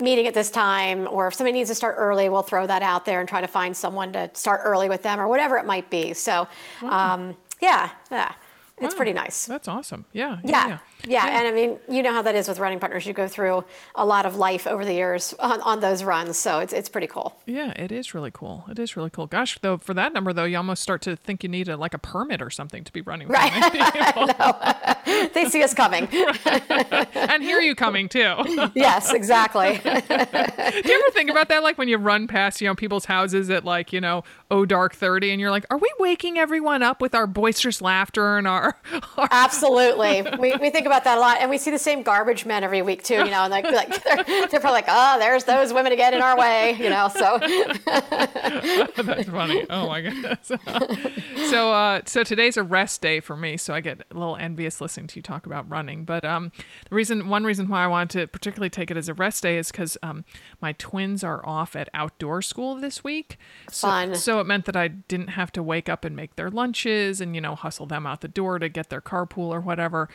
Meeting 0.00 0.26
at 0.26 0.32
this 0.32 0.50
time, 0.50 1.06
or 1.10 1.28
if 1.28 1.34
somebody 1.34 1.52
needs 1.52 1.68
to 1.68 1.74
start 1.74 1.96
early, 1.98 2.30
we'll 2.30 2.40
throw 2.40 2.66
that 2.66 2.80
out 2.80 3.04
there 3.04 3.20
and 3.20 3.28
try 3.28 3.42
to 3.42 3.46
find 3.46 3.76
someone 3.76 4.10
to 4.12 4.30
start 4.32 4.62
early 4.64 4.88
with 4.88 5.02
them, 5.02 5.20
or 5.20 5.28
whatever 5.28 5.58
it 5.58 5.66
might 5.66 5.90
be. 5.90 6.14
So, 6.14 6.48
um, 6.82 7.36
yeah, 7.60 7.90
yeah, 8.10 8.32
it's 8.78 8.94
Wow. 8.94 8.96
pretty 8.96 9.12
nice. 9.14 9.46
That's 9.46 9.68
awesome. 9.68 10.04
Yeah. 10.12 10.38
Yeah. 10.44 10.68
Yeah. 10.68 10.78
yeah. 11.06 11.38
And 11.38 11.48
I 11.48 11.52
mean, 11.52 11.78
you 11.88 12.02
know 12.02 12.12
how 12.12 12.22
that 12.22 12.34
is 12.34 12.46
with 12.48 12.58
running 12.58 12.78
partners. 12.78 13.06
You 13.06 13.12
go 13.14 13.26
through 13.28 13.64
a 13.94 14.04
lot 14.04 14.26
of 14.26 14.36
life 14.36 14.66
over 14.66 14.84
the 14.84 14.92
years 14.92 15.32
on, 15.38 15.60
on 15.62 15.80
those 15.80 16.04
runs. 16.04 16.38
So 16.38 16.58
it's, 16.58 16.72
it's 16.74 16.88
pretty 16.88 17.06
cool. 17.06 17.36
Yeah, 17.46 17.70
it 17.70 17.90
is 17.90 18.12
really 18.14 18.30
cool. 18.30 18.64
It 18.70 18.78
is 18.78 18.96
really 18.96 19.10
cool. 19.10 19.26
Gosh, 19.26 19.58
though, 19.60 19.78
for 19.78 19.94
that 19.94 20.12
number 20.12 20.32
though, 20.32 20.44
you 20.44 20.56
almost 20.58 20.82
start 20.82 21.00
to 21.02 21.16
think 21.16 21.42
you 21.42 21.48
need 21.48 21.68
a, 21.68 21.76
like 21.76 21.94
a 21.94 21.98
permit 21.98 22.42
or 22.42 22.50
something 22.50 22.84
to 22.84 22.92
be 22.92 23.00
running. 23.00 23.28
Right. 23.28 23.52
They 25.32 25.44
see 25.48 25.62
us 25.62 25.72
coming. 25.72 26.08
and 27.14 27.42
hear 27.42 27.60
you 27.60 27.74
coming 27.74 28.08
too. 28.08 28.34
yes, 28.74 29.12
exactly. 29.12 29.78
Do 29.82 29.88
you 29.88 30.98
ever 31.04 31.10
think 31.12 31.30
about 31.30 31.48
that? 31.48 31.62
Like 31.62 31.78
when 31.78 31.88
you 31.88 31.96
run 31.96 32.26
past, 32.26 32.60
you 32.60 32.66
know, 32.66 32.74
people's 32.74 33.04
houses 33.04 33.48
at 33.50 33.64
like, 33.64 33.92
you 33.92 34.00
know, 34.00 34.24
oh 34.50 34.64
dark 34.66 34.94
thirty, 34.94 35.30
and 35.30 35.40
you're 35.40 35.50
like, 35.50 35.64
are 35.70 35.78
we 35.78 35.88
waking 35.98 36.38
everyone 36.38 36.82
up 36.82 37.00
with 37.00 37.14
our 37.14 37.26
boisterous 37.26 37.80
laughter 37.80 38.36
and 38.38 38.48
our, 38.48 38.65
our 38.66 39.28
Absolutely. 39.30 40.22
We, 40.38 40.56
we 40.56 40.70
think 40.70 40.86
about 40.86 41.04
that 41.04 41.18
a 41.18 41.20
lot. 41.20 41.38
And 41.40 41.50
we 41.50 41.58
see 41.58 41.70
the 41.70 41.78
same 41.78 42.02
garbage 42.02 42.44
men 42.46 42.64
every 42.64 42.82
week 42.82 43.02
too, 43.02 43.14
you 43.14 43.30
know, 43.30 43.42
and 43.44 43.50
like, 43.50 43.64
like 43.64 44.02
they're, 44.04 44.24
they're 44.48 44.60
probably 44.60 44.70
like, 44.72 44.86
oh, 44.88 45.18
there's 45.18 45.44
those 45.44 45.72
women 45.72 45.92
again 45.92 46.14
in 46.14 46.22
our 46.22 46.36
way, 46.36 46.76
you 46.78 46.90
know, 46.90 47.08
so 47.08 47.38
That's 47.86 49.28
funny. 49.28 49.66
Oh 49.70 49.86
my 49.88 50.00
goodness. 50.02 50.50
so 51.50 51.72
uh 51.72 52.00
so 52.06 52.22
today's 52.22 52.56
a 52.56 52.62
rest 52.62 53.00
day 53.02 53.20
for 53.20 53.36
me, 53.36 53.56
so 53.56 53.74
I 53.74 53.80
get 53.80 54.02
a 54.10 54.14
little 54.14 54.36
envious 54.36 54.80
listening 54.80 55.06
to 55.08 55.16
you 55.16 55.22
talk 55.22 55.46
about 55.46 55.68
running. 55.68 56.04
But 56.04 56.24
um 56.24 56.52
the 56.88 56.94
reason 56.94 57.28
one 57.28 57.44
reason 57.44 57.68
why 57.68 57.84
I 57.84 57.86
wanted 57.86 58.20
to 58.20 58.26
particularly 58.26 58.70
take 58.70 58.90
it 58.90 58.96
as 58.96 59.08
a 59.08 59.14
rest 59.14 59.42
day 59.42 59.58
is 59.58 59.70
because 59.70 59.96
um 60.02 60.24
my 60.60 60.72
twins 60.72 61.22
are 61.24 61.44
off 61.46 61.76
at 61.76 61.88
outdoor 61.94 62.42
school 62.42 62.74
this 62.76 63.02
week. 63.04 63.38
So, 63.70 63.88
Fun. 63.88 64.14
so 64.14 64.40
it 64.40 64.46
meant 64.46 64.64
that 64.66 64.76
I 64.76 64.88
didn't 64.88 65.28
have 65.28 65.52
to 65.52 65.62
wake 65.62 65.88
up 65.88 66.04
and 66.04 66.14
make 66.16 66.36
their 66.36 66.50
lunches 66.50 67.20
and, 67.20 67.34
you 67.34 67.40
know, 67.40 67.54
hustle 67.54 67.86
them 67.86 68.06
out 68.06 68.20
the 68.20 68.28
door 68.28 68.55
to 68.58 68.68
get 68.68 68.90
their 68.90 69.00
carpool 69.00 69.48
or 69.48 69.60
whatever. 69.60 70.08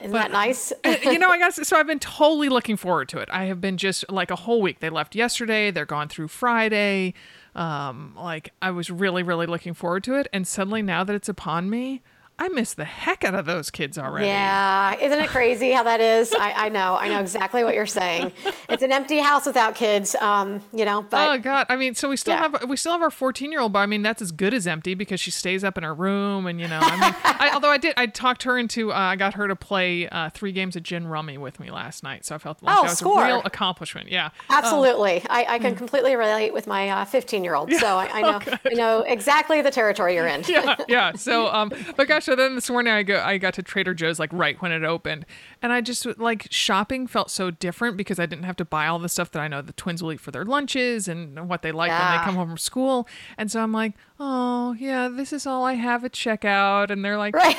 isn't 0.00 0.12
that 0.12 0.32
nice? 0.32 0.72
you 1.02 1.18
know, 1.18 1.30
I 1.30 1.38
guess 1.38 1.66
so. 1.66 1.76
I've 1.76 1.86
been 1.86 1.98
totally 2.00 2.48
looking 2.48 2.76
forward 2.76 3.08
to 3.10 3.18
it. 3.18 3.28
I 3.32 3.44
have 3.44 3.60
been 3.60 3.76
just 3.76 4.10
like 4.10 4.30
a 4.30 4.36
whole 4.36 4.60
week. 4.60 4.80
They 4.80 4.90
left 4.90 5.14
yesterday. 5.14 5.70
They're 5.70 5.86
gone 5.86 6.08
through 6.08 6.28
Friday. 6.28 7.14
Um, 7.54 8.14
like 8.16 8.52
I 8.60 8.70
was 8.70 8.90
really, 8.90 9.22
really 9.22 9.46
looking 9.46 9.74
forward 9.74 10.04
to 10.04 10.14
it, 10.14 10.26
and 10.32 10.46
suddenly 10.46 10.82
now 10.82 11.04
that 11.04 11.14
it's 11.14 11.28
upon 11.28 11.70
me, 11.70 12.02
I 12.36 12.48
miss 12.48 12.74
the 12.74 12.84
heck 12.84 13.22
out 13.22 13.34
of 13.34 13.46
those 13.46 13.70
kids 13.70 13.96
already. 13.96 14.26
Yeah, 14.26 14.96
isn't 15.00 15.20
it 15.20 15.28
crazy 15.30 15.70
how 15.70 15.84
that 15.84 16.00
is? 16.00 16.34
I, 16.34 16.66
I 16.66 16.68
know, 16.68 16.96
I 16.96 17.08
know 17.08 17.20
exactly 17.20 17.62
what 17.62 17.74
you're 17.76 17.86
saying. 17.86 18.32
It's 18.68 18.82
an 18.82 18.90
empty 18.90 19.18
house 19.20 19.46
without 19.46 19.76
kids, 19.76 20.16
um, 20.16 20.60
you 20.72 20.84
know. 20.84 21.02
But 21.02 21.28
Oh 21.30 21.38
God! 21.38 21.66
I 21.68 21.76
mean, 21.76 21.94
so 21.94 22.08
we 22.08 22.16
still 22.16 22.34
Yeah. 22.34 22.40
have 22.50 22.68
we 22.68 22.76
still 22.76 22.90
have 22.92 23.02
our 23.02 23.10
fourteen 23.10 23.52
year 23.52 23.60
old, 23.60 23.72
but 23.72 23.78
I 23.80 23.86
mean 23.86 24.02
that's 24.02 24.20
as 24.20 24.32
good 24.32 24.52
as 24.52 24.66
empty 24.66 24.94
because 24.94 25.20
she 25.20 25.30
stays 25.30 25.62
up 25.62 25.78
in 25.78 25.84
her 25.84 25.94
room, 25.94 26.46
and 26.46 26.60
you 26.60 26.66
know, 26.66 26.80
I 26.80 26.96
mean, 26.96 27.14
I, 27.24 27.50
although 27.54 27.70
I 27.70 27.78
did, 27.78 27.94
I 27.96 28.06
talked 28.06 28.42
her 28.42 28.58
into, 28.58 28.92
uh, 28.92 28.96
I 28.96 29.16
got 29.16 29.34
her 29.34 29.46
to 29.46 29.54
play 29.54 30.08
uh, 30.08 30.30
three 30.30 30.50
games 30.50 30.74
of 30.74 30.82
gin 30.82 31.06
rummy 31.06 31.38
with 31.38 31.60
me 31.60 31.70
last 31.70 32.02
night, 32.02 32.24
so 32.24 32.34
I 32.34 32.38
felt 32.38 32.62
like 32.64 32.76
Oh, 32.76 32.82
that 32.82 32.88
was 32.90 32.98
score. 32.98 33.22
a 33.22 33.26
real 33.26 33.42
accomplishment. 33.44 34.08
Yeah, 34.10 34.30
absolutely, 34.50 35.22
I, 35.30 35.44
I 35.44 35.56
Hmm. 35.58 35.62
can 35.62 35.76
completely 35.76 36.16
relate 36.16 36.52
with 36.52 36.66
my 36.66 37.04
15 37.04 37.44
year 37.44 37.54
old. 37.54 37.72
So 37.74 37.86
I, 37.96 38.08
I 38.12 38.22
know, 38.30 38.40
I 38.70 38.74
know 38.74 39.00
exactly 39.06 39.62
the 39.62 39.70
territory 39.70 40.14
you're 40.16 40.26
in. 40.26 40.42
yeah, 40.48 40.76
yeah. 40.88 41.12
So, 41.12 41.46
um, 41.46 41.70
but 41.96 42.08
gosh, 42.08 42.23
so 42.24 42.34
then 42.34 42.54
this 42.54 42.70
morning 42.70 42.90
I 42.90 43.02
go, 43.02 43.20
I 43.22 43.36
got 43.36 43.52
to 43.54 43.62
Trader 43.62 43.92
Joe's 43.92 44.18
like 44.18 44.32
right 44.32 44.60
when 44.62 44.72
it 44.72 44.82
opened, 44.82 45.26
and 45.64 45.72
I 45.72 45.80
just 45.80 46.06
like 46.18 46.46
shopping 46.50 47.06
felt 47.06 47.30
so 47.30 47.50
different 47.50 47.96
because 47.96 48.18
I 48.18 48.26
didn't 48.26 48.44
have 48.44 48.56
to 48.56 48.66
buy 48.66 48.86
all 48.86 48.98
the 48.98 49.08
stuff 49.08 49.30
that 49.30 49.40
I 49.40 49.48
know 49.48 49.62
the 49.62 49.72
twins 49.72 50.02
will 50.02 50.12
eat 50.12 50.20
for 50.20 50.30
their 50.30 50.44
lunches 50.44 51.08
and 51.08 51.48
what 51.48 51.62
they 51.62 51.72
like 51.72 51.90
when 51.90 52.18
they 52.18 52.24
come 52.24 52.34
home 52.34 52.48
from 52.48 52.58
school, 52.58 53.08
and 53.38 53.50
so 53.50 53.62
I'm 53.62 53.72
like, 53.72 53.94
oh 54.20 54.74
yeah, 54.78 55.08
this 55.08 55.32
is 55.32 55.46
all 55.46 55.64
I 55.64 55.72
have 55.72 56.04
at 56.04 56.12
checkout, 56.12 56.90
and 56.90 57.02
they're 57.02 57.16
like, 57.16 57.34
Right. 57.34 57.56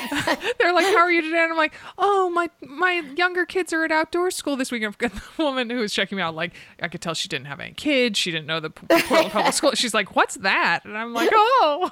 they're 0.60 0.72
like, 0.72 0.86
how 0.86 0.98
are 0.98 1.10
you 1.10 1.20
today? 1.20 1.42
And 1.42 1.50
I'm 1.52 1.58
like, 1.58 1.74
oh 1.98 2.30
my 2.30 2.48
my 2.62 3.02
younger 3.16 3.44
kids 3.44 3.72
are 3.72 3.84
at 3.84 3.90
outdoor 3.90 4.30
school 4.30 4.56
this 4.56 4.70
week. 4.70 4.76
And 4.86 4.92
I've 4.92 4.98
got 4.98 5.12
the 5.12 5.42
woman 5.42 5.68
who 5.68 5.78
was 5.78 5.92
checking 5.92 6.14
me 6.16 6.22
out, 6.22 6.36
like 6.36 6.52
I 6.80 6.86
could 6.86 7.00
tell 7.00 7.14
she 7.14 7.28
didn't 7.28 7.46
have 7.46 7.58
any 7.58 7.72
kids, 7.72 8.18
she 8.18 8.30
didn't 8.30 8.46
know 8.46 8.60
the 8.60 8.70
Portland 8.70 9.32
Public 9.32 9.52
School. 9.54 9.72
She's 9.74 9.94
like, 9.94 10.14
what's 10.14 10.36
that? 10.36 10.84
And 10.84 10.96
I'm 10.96 11.12
like, 11.12 11.30
oh. 11.32 11.90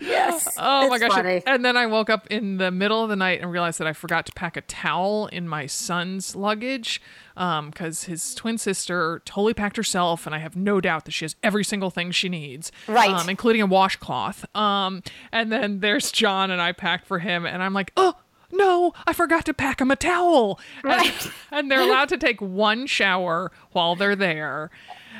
Yes. 0.00 0.48
Oh 0.58 0.88
my 0.88 0.98
gosh. 0.98 1.12
funny. 1.12 1.42
And 1.46 1.64
then 1.64 1.76
I 1.76 1.86
woke 1.86 2.10
up 2.10 2.26
in 2.28 2.56
the 2.58 2.70
middle 2.70 3.02
of 3.02 3.08
the 3.08 3.13
night 3.16 3.40
and 3.40 3.50
realized 3.50 3.78
that 3.80 3.86
I 3.86 3.92
forgot 3.92 4.26
to 4.26 4.32
pack 4.32 4.56
a 4.56 4.60
towel 4.62 5.26
in 5.26 5.48
my 5.48 5.66
son's 5.66 6.34
luggage 6.36 7.00
because 7.34 8.04
his 8.04 8.34
twin 8.34 8.58
sister 8.58 9.22
totally 9.24 9.54
packed 9.54 9.76
herself. 9.76 10.26
And 10.26 10.34
I 10.34 10.38
have 10.38 10.56
no 10.56 10.80
doubt 10.80 11.04
that 11.06 11.12
she 11.12 11.24
has 11.24 11.36
every 11.42 11.64
single 11.64 11.90
thing 11.90 12.10
she 12.10 12.28
needs, 12.28 12.70
Right. 12.88 13.10
um, 13.10 13.28
including 13.28 13.62
a 13.62 13.66
washcloth. 13.66 14.44
Um, 14.56 15.02
and 15.32 15.50
then 15.50 15.80
there's 15.80 16.10
John, 16.12 16.50
and 16.50 16.60
I 16.60 16.72
packed 16.72 17.06
for 17.06 17.18
him. 17.18 17.44
And 17.46 17.62
I'm 17.62 17.72
like, 17.74 17.92
oh, 17.96 18.14
no, 18.52 18.92
I 19.06 19.12
forgot 19.12 19.44
to 19.46 19.54
pack 19.54 19.80
him 19.80 19.90
a 19.90 19.96
towel. 19.96 20.60
And- 20.84 20.84
Right. 20.92 21.30
And, 21.50 21.70
they're 21.70 21.80
allowed 21.80 22.08
to 22.10 22.16
take 22.18 22.40
one 22.40 22.86
shower 22.86 23.50
while 23.72 23.96
they're 23.96 24.14
there. 24.14 24.70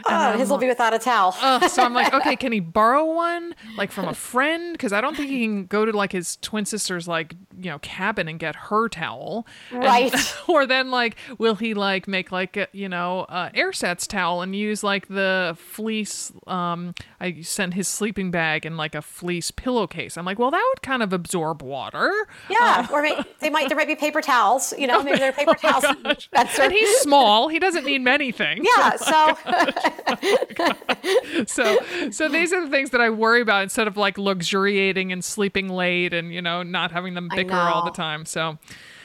Oh, 0.07 0.37
his 0.39 0.51
will 0.51 0.59
be 0.59 0.67
without 0.69 0.93
a 0.95 0.99
towel. 0.99 1.35
Uh, 1.41 1.67
so 1.69 1.83
I'm 1.83 1.95
like, 1.95 2.13
okay, 2.13 2.37
can 2.37 2.53
he 2.53 2.61
borrow 2.79 3.05
one 3.05 3.55
like 3.77 3.91
from 3.93 4.07
a 4.09 4.15
friend? 4.15 4.73
Because 4.73 4.93
I 4.93 5.01
don't 5.01 5.17
think 5.17 5.29
he 5.31 5.43
can 5.43 5.67
go 5.67 5.85
to 5.85 5.93
like 5.93 6.13
his 6.13 6.37
twin 6.37 6.65
sister's 6.65 7.07
like 7.09 7.35
you 7.59 7.71
know 7.71 7.79
cabin 7.81 8.27
and 8.29 8.39
get 8.39 8.57
her 8.57 8.89
towel, 8.89 9.47
And- 9.71 9.85
Right. 9.85 10.35
or 10.49 10.67
then 10.67 10.91
like, 10.91 11.17
will 11.39 11.55
he 11.55 11.75
like 11.75 12.09
make 12.09 12.33
like 12.33 12.57
a, 12.57 12.69
you 12.73 12.89
know 12.89 13.21
uh, 13.29 13.51
Airsats 13.51 14.07
towel 14.09 14.43
and 14.43 14.55
use 14.57 14.83
like 14.83 15.09
the 15.09 15.57
fleece? 15.59 16.33
Um, 16.47 16.95
I 17.21 17.41
sent 17.43 17.75
his 17.75 17.89
sleeping 17.89 18.31
bag 18.31 18.67
and 18.67 18.77
like 18.77 18.95
a 18.95 19.03
fleece 19.03 19.51
pillowcase. 19.51 20.17
I'm 20.17 20.25
like, 20.25 20.39
well, 20.39 20.51
that 20.51 20.65
would 20.75 20.83
kind 20.83 21.03
of 21.03 21.13
absorb 21.13 21.63
water. 21.63 22.13
yeah, 22.51 22.87
or 22.93 23.03
may, 23.03 23.19
they 23.41 23.51
might 23.51 23.69
there 23.69 23.77
might 23.77 23.87
be 23.89 23.97
paper 23.97 24.21
towels. 24.21 24.75
You 24.77 24.87
know, 24.87 25.03
maybe 25.05 25.19
there 25.19 25.31
are 25.31 25.33
paper 25.33 25.55
towels. 25.55 25.85
That's 26.33 26.59
And 26.59 26.73
he's 26.73 26.97
small. 26.99 27.49
He 27.49 27.59
doesn't 27.59 27.85
need 27.85 28.03
many 28.03 28.33
things. 28.33 28.67
yeah. 28.77 28.97
So 28.97 29.37
so 31.47 31.79
so 32.11 32.29
these 32.29 32.53
are 32.53 32.65
the 32.65 32.71
things 32.71 32.91
that 32.91 33.01
I 33.01 33.11
worry 33.11 33.41
about 33.41 33.63
instead 33.63 33.87
of 33.87 33.97
like 33.97 34.19
luxuriating 34.19 35.13
and 35.13 35.25
sleeping 35.25 35.69
late 35.69 36.13
and 36.13 36.33
you 36.33 36.43
know 36.43 36.63
not 36.63 36.93
having 36.93 37.15
them 37.15 37.29
bicker 37.35 37.55
all 37.55 37.85
the 37.85 37.91
time. 37.91 38.25
So 38.27 38.59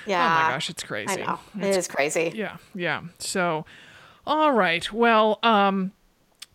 yeah. 0.05 0.25
oh 0.25 0.43
my 0.43 0.53
gosh, 0.53 0.69
it's 0.69 0.83
I 0.83 0.87
crazy. 0.87 1.21
know 1.21 1.39
it 1.59 1.65
is 1.65 1.75
just 1.75 1.89
crazy. 1.89 2.31
Yeah, 2.35 2.57
yeah. 2.75 3.01
So 3.19 3.65
all 4.25 4.51
right. 4.51 4.91
Well, 4.91 5.39
um 5.43 5.91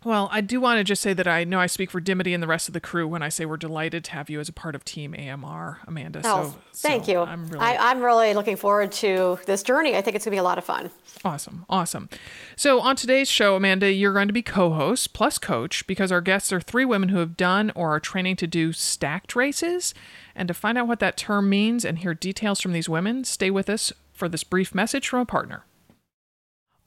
well, 0.05 0.29
I 0.31 0.41
do 0.41 0.61
want 0.61 0.77
to 0.77 0.83
just 0.83 1.01
say 1.01 1.13
that 1.13 1.27
I 1.27 1.43
know 1.43 1.59
I 1.59 1.65
speak 1.65 1.89
for 1.89 1.99
Dimity 1.99 2.33
and 2.33 2.41
the 2.41 2.47
rest 2.47 2.67
of 2.69 2.73
the 2.73 2.79
crew 2.79 3.07
when 3.07 3.23
I 3.23 3.29
say 3.29 3.45
we're 3.45 3.57
delighted 3.57 4.03
to 4.05 4.11
have 4.11 4.29
you 4.29 4.39
as 4.39 4.47
a 4.47 4.53
part 4.53 4.75
of 4.75 4.85
Team 4.85 5.15
AMR, 5.15 5.79
Amanda. 5.87 6.21
Oh, 6.23 6.43
so 6.43 6.55
thank 6.73 7.05
so 7.05 7.11
you. 7.11 7.19
I'm 7.21 7.47
really 7.47 7.65
I, 7.65 7.91
I'm 7.91 8.01
really 8.03 8.33
looking 8.35 8.55
forward 8.55 8.91
to 8.93 9.39
this 9.47 9.63
journey. 9.63 9.95
I 9.97 10.01
think 10.01 10.15
it's 10.15 10.23
gonna 10.23 10.35
be 10.35 10.39
a 10.39 10.43
lot 10.43 10.59
of 10.59 10.63
fun. 10.63 10.91
Awesome. 11.25 11.65
Awesome. 11.69 12.07
So, 12.55 12.79
on 12.81 12.95
today's 12.95 13.27
show, 13.27 13.55
Amanda, 13.55 13.91
you're 13.91 14.13
going 14.13 14.27
to 14.27 14.33
be 14.33 14.43
co 14.43 14.73
host 14.73 15.13
plus 15.13 15.39
coach 15.39 15.87
because 15.87 16.11
our 16.11 16.21
guests 16.21 16.53
are 16.53 16.61
three 16.61 16.85
women 16.85 17.09
who 17.09 17.17
have 17.17 17.35
done 17.35 17.71
or 17.73 17.95
are 17.95 17.99
training 17.99 18.35
to 18.37 18.47
do 18.47 18.71
stacked 18.73 19.35
races. 19.35 19.95
And 20.35 20.47
to 20.47 20.53
find 20.53 20.77
out 20.77 20.87
what 20.87 20.99
that 20.99 21.17
term 21.17 21.49
means 21.49 21.83
and 21.83 21.99
hear 21.99 22.13
details 22.13 22.61
from 22.61 22.73
these 22.73 22.89
women, 22.89 23.23
stay 23.23 23.49
with 23.49 23.69
us 23.69 23.91
for 24.13 24.29
this 24.29 24.43
brief 24.43 24.75
message 24.75 25.07
from 25.07 25.21
a 25.21 25.25
partner. 25.25 25.65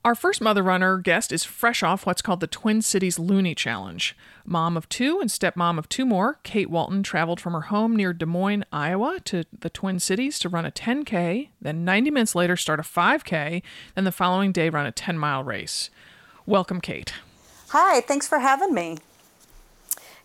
Our 0.09 0.15
first 0.15 0.41
Mother 0.41 0.63
Runner 0.63 0.97
guest 0.97 1.33
is 1.33 1.45
fresh 1.45 1.83
off 1.83 2.07
what's 2.07 2.23
called 2.23 2.41
the 2.41 2.47
Twin 2.47 2.81
Cities 2.81 3.19
Loony 3.19 3.55
Challenge. 3.55 4.17
Mom 4.47 4.75
of 4.75 4.89
two 4.89 5.21
and 5.21 5.29
stepmom 5.29 5.77
of 5.77 5.87
two 5.91 6.07
more, 6.07 6.39
Kate 6.45 6.71
Walton 6.71 7.03
traveled 7.03 7.39
from 7.39 7.53
her 7.53 7.61
home 7.61 7.95
near 7.95 8.15
Des 8.15 8.25
Moines, 8.25 8.65
Iowa 8.73 9.21
to 9.27 9.45
the 9.53 9.69
Twin 9.69 10.01
Cities 10.01 10.39
to 10.39 10.49
run 10.49 10.65
a 10.65 10.71
10K, 10.71 11.51
then 11.61 11.85
90 11.85 12.11
minutes 12.11 12.35
later 12.35 12.57
start 12.57 12.81
a 12.81 12.83
5K, 12.83 13.61
then 13.97 14.05
the 14.05 14.11
following 14.11 14.51
day 14.51 14.71
run 14.71 14.87
a 14.87 14.93
10 14.93 15.19
mile 15.19 15.45
race. 15.45 15.91
Welcome, 16.47 16.81
Kate. 16.81 17.13
Hi, 17.69 18.01
thanks 18.01 18.27
for 18.27 18.39
having 18.39 18.73
me. 18.73 18.97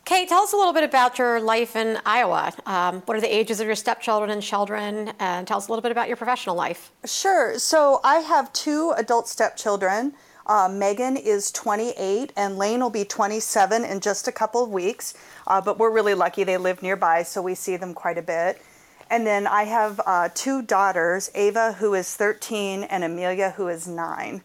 Kate, 0.06 0.28
tell 0.28 0.44
us 0.44 0.52
a 0.52 0.58
little 0.58 0.74
bit 0.74 0.84
about 0.84 1.18
your 1.18 1.40
life 1.40 1.78
in 1.78 1.98
Iowa. 2.06 2.52
Um, 2.66 3.02
what 3.06 3.16
are 3.16 3.22
the 3.22 3.34
ages 3.34 3.62
of 3.62 3.68
your 3.68 3.76
stepchildren 3.76 4.32
and 4.32 4.42
children? 4.42 5.14
And 5.18 5.48
tell 5.48 5.58
us 5.58 5.70
a 5.70 5.72
little 5.72 5.82
bit 5.82 5.94
about 5.94 6.10
your 6.10 6.18
professional 6.18 6.58
life. 6.58 6.92
Sure. 7.06 7.58
So 7.58 8.02
I 8.04 8.18
have 8.18 8.52
two 8.52 8.94
adult 8.98 9.30
stepchildren. 9.30 10.14
Uh, 10.46 10.68
Megan 10.70 11.16
is 11.16 11.54
28 11.54 12.34
and 12.36 12.58
Lane 12.58 12.82
will 12.82 12.90
be 12.90 13.06
27 13.06 13.86
in 13.86 14.02
just 14.02 14.28
a 14.28 14.32
couple 14.34 14.62
of 14.62 14.70
weeks. 14.70 15.14
Uh, 15.48 15.62
but 15.62 15.80
we're 15.80 15.90
really 15.90 16.16
lucky 16.16 16.44
they 16.44 16.58
live 16.58 16.84
nearby, 16.84 17.24
so 17.24 17.42
we 17.42 17.56
see 17.56 17.78
them 17.78 17.94
quite 17.94 18.18
a 18.18 18.22
bit. 18.22 18.62
And 19.10 19.26
then 19.26 19.48
I 19.48 19.64
have 19.64 20.02
uh, 20.06 20.28
two 20.34 20.64
daughters, 20.64 21.32
Ava, 21.34 21.74
who 21.74 21.94
is 21.94 22.14
13, 22.14 22.84
and 22.84 23.06
Amelia, 23.06 23.52
who 23.52 23.70
is 23.70 23.88
9. 23.88 24.44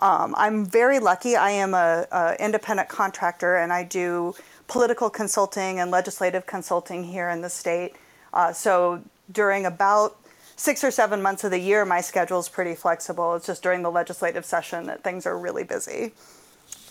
Um, 0.00 0.34
I'm 0.38 0.64
very 0.64 0.98
lucky. 1.00 1.36
I 1.36 1.50
am 1.50 1.74
a, 1.74 2.06
a 2.10 2.36
independent 2.38 2.88
contractor, 2.88 3.56
and 3.56 3.72
I 3.72 3.84
do 3.84 4.34
political 4.68 5.10
consulting 5.10 5.80
and 5.80 5.90
legislative 5.90 6.46
consulting 6.46 7.04
here 7.04 7.28
in 7.28 7.40
the 7.40 7.50
state. 7.50 7.96
Uh, 8.32 8.52
so 8.52 9.02
during 9.32 9.66
about 9.66 10.16
six 10.56 10.84
or 10.84 10.90
seven 10.90 11.20
months 11.20 11.42
of 11.44 11.50
the 11.50 11.58
year, 11.58 11.84
my 11.84 12.00
schedule 12.00 12.38
is 12.38 12.48
pretty 12.48 12.74
flexible. 12.74 13.34
It's 13.34 13.46
just 13.46 13.62
during 13.62 13.82
the 13.82 13.90
legislative 13.90 14.44
session 14.44 14.86
that 14.86 15.02
things 15.02 15.26
are 15.26 15.38
really 15.38 15.64
busy. 15.64 16.12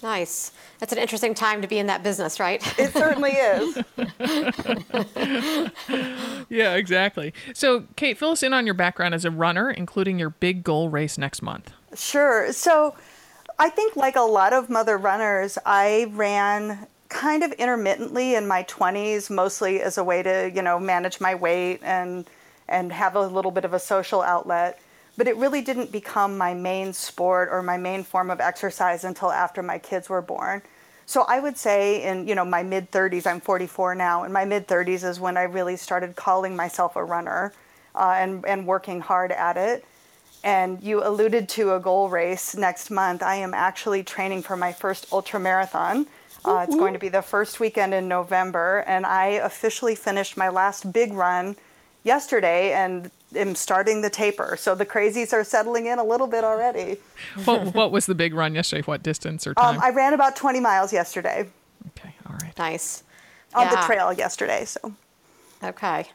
Nice. 0.04 0.52
That's 0.80 0.92
an 0.92 1.00
interesting 1.00 1.34
time 1.34 1.62
to 1.62 1.68
be 1.68 1.80
in 1.80 1.88
that 1.88 2.04
business, 2.04 2.40
right? 2.40 2.62
It 2.80 2.94
certainly 2.94 3.32
is. 3.32 3.78
Yeah, 6.50 6.76
exactly. 6.76 7.34
So, 7.54 7.84
Kate, 7.96 8.18
fill 8.18 8.32
us 8.32 8.42
in 8.42 8.54
on 8.54 8.66
your 8.66 8.74
background 8.74 9.14
as 9.14 9.26
a 9.26 9.32
runner, 9.32 9.70
including 9.70 10.18
your 10.18 10.30
big 10.30 10.64
goal 10.64 10.90
race 10.90 11.18
next 11.18 11.42
month. 11.42 11.72
Sure. 11.94 12.52
So 12.54 12.96
I 13.60 13.70
think, 13.70 13.96
like 13.96 14.16
a 14.16 14.22
lot 14.22 14.54
of 14.54 14.70
mother 14.70 14.98
runners, 14.98 15.58
I 15.66 16.10
ran 16.12 16.88
kind 17.10 17.44
of 17.44 17.52
intermittently 17.54 18.36
in 18.36 18.48
my 18.48 18.64
20s, 18.64 19.30
mostly 19.30 19.82
as 19.82 19.98
a 19.98 20.04
way 20.04 20.24
to, 20.24 20.52
you 20.54 20.62
know, 20.62 20.80
manage 20.80 21.20
my 21.20 21.36
weight 21.36 21.80
and 21.84 22.26
and 22.70 22.92
have 22.92 23.16
a 23.16 23.26
little 23.26 23.52
bit 23.52 23.64
of 23.64 23.74
a 23.74 23.80
social 23.80 24.22
outlet. 24.22 24.80
But 25.16 25.28
it 25.28 25.38
really 25.38 25.62
didn't 25.62 25.92
become 25.92 26.38
my 26.38 26.54
main 26.54 26.94
sport 26.94 27.50
or 27.52 27.64
my 27.64 27.78
main 27.78 28.04
form 28.04 28.30
of 28.30 28.40
exercise 28.40 29.04
until 29.04 29.32
after 29.32 29.64
my 29.64 29.80
kids 29.80 30.10
were 30.10 30.22
born. 30.22 30.62
So 31.06 31.24
I 31.28 31.40
would 31.40 31.58
say 31.58 32.04
in, 32.04 32.28
you 32.28 32.36
know, 32.36 32.44
my 32.44 32.64
mid 32.64 32.92
30s, 32.92 33.26
I'm 33.26 33.40
44 33.40 33.96
now, 33.96 34.26
in 34.26 34.32
my 34.34 34.44
mid 34.44 34.68
30s 34.68 35.06
is 35.06 35.20
when 35.20 35.38
I 35.38 35.44
really 35.44 35.78
started 35.78 36.16
calling 36.18 36.56
myself 36.56 36.98
a 36.98 37.04
runner 37.04 37.54
uh, 37.96 38.16
and, 38.18 38.46
and 38.46 38.68
working 38.68 39.00
hard 39.00 39.32
at 39.32 39.56
it. 39.56 39.86
And 40.44 40.84
you 40.84 41.04
alluded 41.04 41.50
to 41.50 41.74
a 41.74 41.80
goal 41.80 42.10
race 42.10 42.56
next 42.56 42.92
month. 42.92 43.24
I 43.24 43.36
am 43.36 43.54
actually 43.54 44.04
training 44.04 44.44
for 44.44 44.58
my 44.58 44.74
first 44.74 45.08
ultra 45.12 45.40
marathon. 45.40 46.06
Uh, 46.48 46.64
it's 46.64 46.76
going 46.76 46.94
to 46.94 47.00
be 47.00 47.10
the 47.10 47.22
first 47.22 47.60
weekend 47.60 47.94
in 47.94 48.08
November, 48.08 48.84
and 48.88 49.06
I 49.06 49.26
officially 49.44 49.96
finished 49.96 50.38
my 50.38 50.50
last 50.50 50.92
big 50.94 51.14
run 51.14 51.56
yesterday 52.04 52.74
and 52.74 53.12
am 53.36 53.54
starting 53.56 54.02
the 54.02 54.10
taper. 54.10 54.56
So 54.58 54.74
the 54.74 54.86
crazies 54.86 55.34
are 55.34 55.44
settling 55.44 55.88
in 55.88 56.00
a 56.00 56.04
little 56.04 56.28
bit 56.28 56.44
already. 56.44 56.98
What, 57.44 57.74
what 57.74 57.92
was 57.92 58.06
the 58.06 58.16
big 58.16 58.34
run 58.34 58.56
yesterday? 58.56 58.84
What 58.84 59.04
distance 59.04 59.46
or 59.46 59.54
time? 59.54 59.76
Um, 59.76 59.84
I 59.84 59.90
ran 59.90 60.14
about 60.14 60.36
20 60.36 60.60
miles 60.60 60.94
yesterday 60.94 61.48
okay, 61.88 62.14
all 62.28 62.36
right. 62.42 62.58
nice. 62.58 63.04
on 63.54 63.70
the 63.70 63.78
trail 63.86 64.14
yesterday. 64.14 64.66
So 64.66 64.94
Okay. 65.64 66.06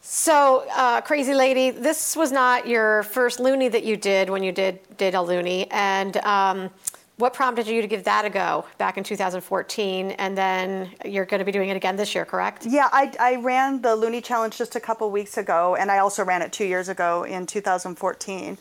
So, 0.00 0.66
uh, 0.74 1.00
crazy 1.00 1.34
lady, 1.34 1.70
this 1.70 2.14
was 2.14 2.30
not 2.30 2.66
your 2.66 3.04
first 3.04 3.40
loony 3.40 3.68
that 3.68 3.84
you 3.84 3.96
did 3.96 4.28
when 4.28 4.42
you 4.42 4.52
did 4.52 4.78
did 4.98 5.14
a 5.14 5.22
loony, 5.22 5.66
and 5.70 6.18
um, 6.18 6.70
what 7.16 7.32
prompted 7.32 7.66
you 7.66 7.80
to 7.80 7.86
give 7.86 8.04
that 8.04 8.24
a 8.24 8.30
go 8.30 8.64
back 8.76 8.98
in 8.98 9.04
2014, 9.04 10.10
and 10.12 10.36
then 10.36 10.90
you're 11.04 11.24
going 11.24 11.38
to 11.38 11.44
be 11.44 11.52
doing 11.52 11.68
it 11.68 11.76
again 11.76 11.96
this 11.96 12.14
year, 12.14 12.24
correct? 12.24 12.66
Yeah, 12.66 12.88
I, 12.92 13.12
I 13.20 13.36
ran 13.36 13.82
the 13.82 13.94
Loony 13.94 14.20
Challenge 14.20 14.56
just 14.56 14.74
a 14.74 14.80
couple 14.80 15.08
weeks 15.10 15.36
ago, 15.36 15.76
and 15.76 15.90
I 15.90 15.98
also 15.98 16.24
ran 16.24 16.42
it 16.42 16.52
two 16.52 16.64
years 16.64 16.88
ago 16.88 17.22
in 17.22 17.46
2014. 17.46 18.58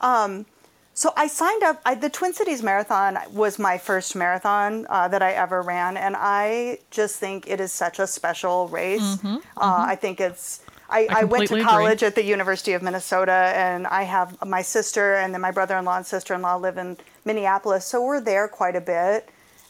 Um, 0.00 0.46
so 0.94 1.12
I 1.16 1.28
signed 1.28 1.62
up. 1.62 1.80
I, 1.84 1.94
the 1.94 2.10
Twin 2.10 2.32
Cities 2.32 2.62
Marathon 2.62 3.18
was 3.32 3.58
my 3.58 3.78
first 3.78 4.16
marathon 4.16 4.86
uh, 4.88 5.08
that 5.08 5.22
I 5.22 5.32
ever 5.32 5.62
ran, 5.62 5.96
and 5.96 6.16
I 6.18 6.78
just 6.90 7.16
think 7.16 7.46
it 7.48 7.60
is 7.60 7.70
such 7.70 7.98
a 7.98 8.06
special 8.06 8.68
race. 8.68 9.18
Uh, 9.24 9.38
I 9.56 9.94
think 9.94 10.20
it's. 10.20 10.62
I, 10.90 11.06
I, 11.08 11.24
went 11.24 11.30
completely 11.30 11.46
to 11.46 11.54
agree. 11.54 11.64
college 11.64 12.02
at 12.02 12.14
the 12.16 12.24
University 12.24 12.72
of 12.72 12.82
Minnesota, 12.82 13.52
and 13.54 13.86
I 13.86 14.02
have 14.02 14.36
my 14.44 14.60
sister 14.60 15.14
and 15.14 15.32
then 15.32 15.40
my 15.40 15.52
brother-in-law 15.52 15.98
and 15.98 16.06
sister-in-law 16.06 16.56
live 16.56 16.78
in 16.78 16.96
Minneapolis, 17.24 17.86
so 17.86 18.04
we're 18.04 18.20
there 18.20 18.48
quite 18.48 18.74
a 18.74 18.80
bit. 18.80 19.28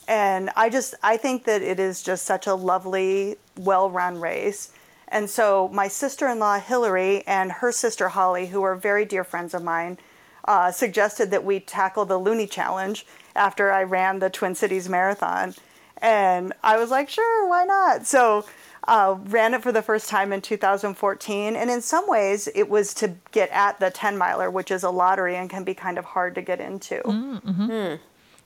And 0.09 0.50
I 0.57 0.71
just 0.71 0.95
I 1.03 1.17
think 1.19 1.45
that 1.45 1.62
it 1.62 1.79
is 1.79 2.03
just 2.03 2.25
such 2.25 2.47
a 2.47 2.55
lovely, 2.55 3.37
well-run 3.57 4.19
race. 4.19 4.73
And 5.09 5.29
so 5.29 5.69
my 5.73 5.89
sister-in-law 5.89 6.61
Hillary 6.61 7.27
and 7.27 7.53
her 7.53 7.71
sister 7.71 8.09
Holly, 8.09 8.47
who 8.47 8.62
are 8.62 8.75
very 8.75 9.05
dear 9.05 9.25
friends 9.25 9.53
of 9.53 9.62
mine, 9.62 9.99
uh, 10.47 10.73
suggested 10.73 11.31
that 11.31 11.45
we 11.45 11.61
tackle 11.61 12.07
the 12.07 12.19
Loony 12.19 12.47
Challenge 12.47 13.05
after 13.37 13.71
I 13.71 13.83
ran 13.83 14.21
the 14.21 14.31
Twin 14.31 14.55
Cities 14.55 14.89
Marathon, 14.89 15.55
and 15.99 16.55
I 16.62 16.79
was 16.79 16.91
like, 16.91 17.11
sure, 17.11 17.47
why 17.47 17.65
not? 17.65 18.07
So. 18.07 18.47
Uh, 18.88 19.16
ran 19.25 19.54
it 19.54 19.62
for 19.62 19.72
the 19.72 19.82
first 19.82 20.08
time 20.08 20.32
in 20.32 20.40
2014, 20.40 21.54
and 21.54 21.70
in 21.70 21.80
some 21.82 22.08
ways, 22.08 22.49
it 22.54 22.68
was 22.68 22.94
to 22.94 23.14
get 23.30 23.50
at 23.50 23.78
the 23.78 23.90
10 23.90 24.16
miler, 24.16 24.50
which 24.50 24.70
is 24.70 24.82
a 24.82 24.90
lottery 24.90 25.37
and 25.37 25.50
can 25.50 25.64
be 25.64 25.75
kind 25.75 25.99
of 25.99 26.04
hard 26.04 26.34
to 26.34 26.42
get 26.42 26.60
into. 26.60 26.96
Mm, 27.04 27.42
mm-hmm. 27.42 27.66
hmm. 27.66 27.94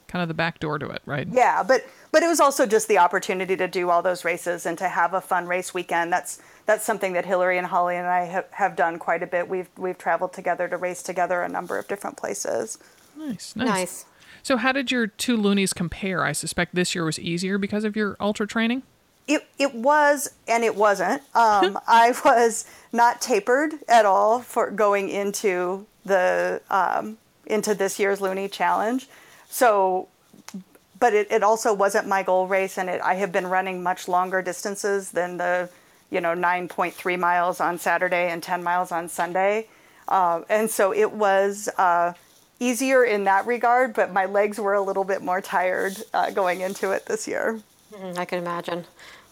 Kind 0.09 0.23
of 0.23 0.29
the 0.29 0.35
back 0.35 0.61
door 0.61 0.79
to 0.79 0.89
it, 0.91 1.03
right? 1.07 1.27
Yeah, 1.31 1.63
but 1.63 1.85
but 2.13 2.23
it 2.23 2.29
was 2.29 2.39
also 2.39 2.67
just 2.67 2.87
the 2.89 2.99
opportunity 2.99 3.57
to 3.57 3.67
do 3.67 3.91
all 3.91 4.03
those 4.03 4.25
races 4.25 4.67
and 4.67 4.79
to 4.79 4.89
have 4.89 5.15
a 5.15 5.21
fun 5.21 5.47
race 5.47 5.73
weekend. 5.75 6.13
That's 6.13 6.41
that's 6.67 6.85
something 6.85 7.15
that 7.15 7.25
Hillary 7.25 7.59
and 7.59 7.67
Holly 7.67 7.97
and 7.97 8.07
I 8.07 8.25
have, 8.25 8.47
have 8.53 8.77
done 8.77 8.99
quite 8.99 9.23
a 9.23 9.27
bit. 9.27 9.49
We've 9.49 9.69
we've 9.77 9.99
traveled 9.99 10.33
together 10.33 10.69
to 10.69 10.77
race 10.77 11.03
together 11.03 11.43
a 11.43 11.49
number 11.49 11.79
of 11.79 11.89
different 11.89 12.17
places. 12.17 12.79
Nice, 13.17 13.57
nice. 13.57 13.69
Nice. 13.69 14.05
So, 14.45 14.59
how 14.59 14.73
did 14.73 14.93
your 14.93 15.07
two 15.07 15.37
loonies 15.37 15.73
compare? 15.73 16.23
I 16.23 16.33
suspect 16.33 16.75
this 16.75 16.95
year 16.95 17.05
was 17.05 17.19
easier 17.19 17.57
because 17.57 17.83
of 17.83 17.97
your 17.97 18.17
ultra 18.21 18.47
training. 18.47 18.83
It 19.27 19.47
it 19.59 19.75
was 19.75 20.31
and 20.47 20.65
it 20.65 20.77
wasn't. 20.77 21.23
Um, 21.35 21.79
I 21.87 22.15
was 22.25 22.67
not 22.93 23.21
tapered 23.21 23.75
at 23.89 24.05
all 24.05 24.41
for 24.41 24.71
going 24.71 25.09
into 25.09 25.87
the 26.05 26.61
um, 26.71 27.19
into 27.47 27.75
this 27.75 27.99
year's 27.99 28.21
Loony 28.21 28.49
Challenge. 28.49 29.09
So 29.49 30.09
but 31.05 31.13
it, 31.13 31.31
it 31.31 31.43
also 31.43 31.75
wasn't 31.75 32.09
my 32.09 32.23
goal 32.23 32.47
race, 32.47 32.79
and 32.79 32.89
it, 32.89 32.99
I 33.03 33.17
have 33.17 33.31
been 33.31 33.47
running 33.47 33.83
much 33.83 34.09
longer 34.09 34.41
distances 34.41 35.11
than 35.11 35.37
the, 35.37 35.69
you 36.11 36.21
know, 36.23 36.35
9.3 36.35 37.19
miles 37.19 37.61
on 37.61 37.79
Saturday 37.79 38.31
and 38.31 38.43
10 38.43 38.63
miles 38.63 38.91
on 38.91 39.11
Sunday. 39.11 39.69
Uh, 40.09 40.41
and 40.49 40.71
so 40.71 40.95
it 40.95 41.13
was 41.13 41.69
uh, 41.77 42.15
easier 42.59 43.05
in 43.05 43.25
that 43.25 43.47
regard, 43.47 43.93
but 43.93 44.15
my 44.15 44.25
legs 44.25 44.59
were 44.59 44.73
a 44.73 44.81
little 44.81 45.05
bit 45.05 45.21
more 45.21 45.43
tired 45.43 45.95
uh, 46.15 46.31
going 46.31 46.63
into 46.63 46.91
it 46.93 47.05
this 47.05 47.29
year. 47.29 47.61
Mm, 47.97 48.19
I 48.19 48.25
can 48.25 48.39
imagine. 48.39 48.85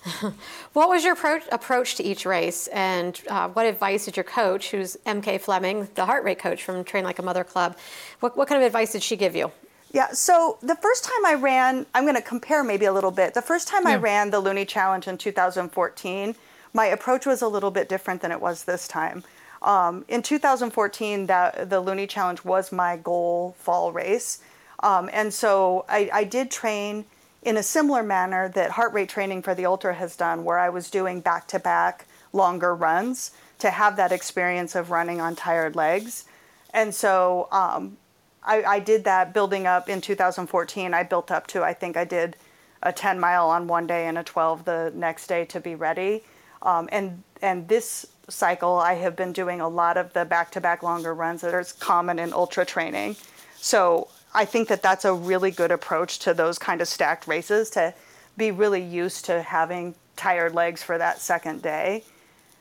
what 0.72 0.88
was 0.88 1.04
your 1.04 1.12
approach, 1.12 1.42
approach 1.52 1.94
to 1.96 2.02
each 2.02 2.26
race, 2.26 2.66
and 2.68 3.20
uh, 3.28 3.48
what 3.48 3.66
advice 3.66 4.04
did 4.04 4.16
your 4.16 4.24
coach, 4.24 4.70
who's 4.70 4.96
MK 5.06 5.40
Fleming, 5.40 5.88
the 5.94 6.06
heart 6.06 6.24
rate 6.24 6.38
coach 6.38 6.62
from 6.62 6.82
Train 6.84 7.04
Like 7.04 7.18
a 7.18 7.22
Mother 7.22 7.44
Club, 7.44 7.76
what, 8.20 8.36
what 8.36 8.48
kind 8.48 8.60
of 8.60 8.66
advice 8.66 8.92
did 8.92 9.02
she 9.02 9.16
give 9.16 9.36
you? 9.36 9.52
Yeah, 9.92 10.10
so 10.12 10.58
the 10.62 10.76
first 10.76 11.04
time 11.04 11.26
I 11.26 11.34
ran, 11.34 11.86
I'm 11.94 12.04
going 12.04 12.16
to 12.16 12.22
compare 12.22 12.64
maybe 12.64 12.86
a 12.86 12.92
little 12.92 13.10
bit. 13.10 13.34
The 13.34 13.42
first 13.42 13.68
time 13.68 13.82
yeah. 13.84 13.90
I 13.90 13.96
ran 13.96 14.30
the 14.30 14.40
Loony 14.40 14.64
Challenge 14.64 15.06
in 15.06 15.18
2014, 15.18 16.34
my 16.72 16.86
approach 16.86 17.26
was 17.26 17.42
a 17.42 17.48
little 17.48 17.70
bit 17.70 17.88
different 17.88 18.22
than 18.22 18.32
it 18.32 18.40
was 18.40 18.64
this 18.64 18.88
time. 18.88 19.22
Um, 19.60 20.04
in 20.08 20.22
2014, 20.22 21.26
that 21.26 21.68
the 21.68 21.80
Loony 21.80 22.06
Challenge 22.06 22.42
was 22.44 22.72
my 22.72 22.96
goal 22.96 23.54
fall 23.58 23.92
race, 23.92 24.40
um, 24.82 25.08
and 25.12 25.32
so 25.32 25.84
I, 25.88 26.10
I 26.12 26.24
did 26.24 26.50
train 26.50 27.04
in 27.42 27.56
a 27.56 27.62
similar 27.62 28.02
manner 28.02 28.48
that 28.50 28.72
heart 28.72 28.92
rate 28.92 29.08
training 29.08 29.42
for 29.42 29.54
the 29.54 29.66
ultra 29.66 29.94
has 29.94 30.16
done, 30.16 30.44
where 30.44 30.58
I 30.58 30.68
was 30.68 30.90
doing 30.90 31.20
back 31.20 31.48
to 31.48 31.58
back 31.58 32.06
longer 32.32 32.74
runs 32.74 33.32
to 33.58 33.70
have 33.70 33.96
that 33.96 34.12
experience 34.12 34.74
of 34.74 34.90
running 34.90 35.20
on 35.20 35.36
tired 35.36 35.76
legs. 35.76 36.24
And 36.72 36.94
so 36.94 37.48
um, 37.52 37.96
I, 38.42 38.62
I, 38.62 38.78
did 38.78 39.04
that 39.04 39.34
building 39.34 39.66
up 39.66 39.88
in 39.88 40.00
2014. 40.00 40.94
I 40.94 41.02
built 41.02 41.30
up 41.30 41.46
to, 41.48 41.62
I 41.62 41.74
think 41.74 41.96
I 41.96 42.04
did 42.04 42.36
a 42.82 42.92
10 42.92 43.20
mile 43.20 43.48
on 43.48 43.68
one 43.68 43.86
day 43.86 44.06
and 44.06 44.18
a 44.18 44.24
12 44.24 44.64
the 44.64 44.92
next 44.94 45.26
day 45.26 45.44
to 45.46 45.60
be 45.60 45.74
ready. 45.74 46.24
Um, 46.62 46.88
and, 46.90 47.22
and 47.42 47.68
this 47.68 48.06
cycle, 48.28 48.78
I 48.78 48.94
have 48.94 49.14
been 49.14 49.32
doing 49.32 49.60
a 49.60 49.68
lot 49.68 49.96
of 49.96 50.12
the 50.12 50.24
back 50.24 50.50
to 50.52 50.60
back 50.60 50.82
longer 50.82 51.14
runs 51.14 51.42
that 51.42 51.54
are 51.54 51.64
common 51.78 52.18
in 52.18 52.32
ultra 52.32 52.64
training. 52.64 53.16
So 53.56 54.08
I 54.34 54.44
think 54.44 54.68
that 54.68 54.82
that's 54.82 55.04
a 55.04 55.12
really 55.12 55.50
good 55.50 55.70
approach 55.70 56.18
to 56.20 56.34
those 56.34 56.58
kind 56.58 56.80
of 56.80 56.88
stacked 56.88 57.26
races 57.26 57.70
to 57.70 57.94
be 58.36 58.50
really 58.50 58.82
used 58.82 59.24
to 59.26 59.42
having 59.42 59.94
tired 60.16 60.54
legs 60.54 60.82
for 60.82 60.98
that 60.98 61.20
second 61.20 61.62
day. 61.62 62.04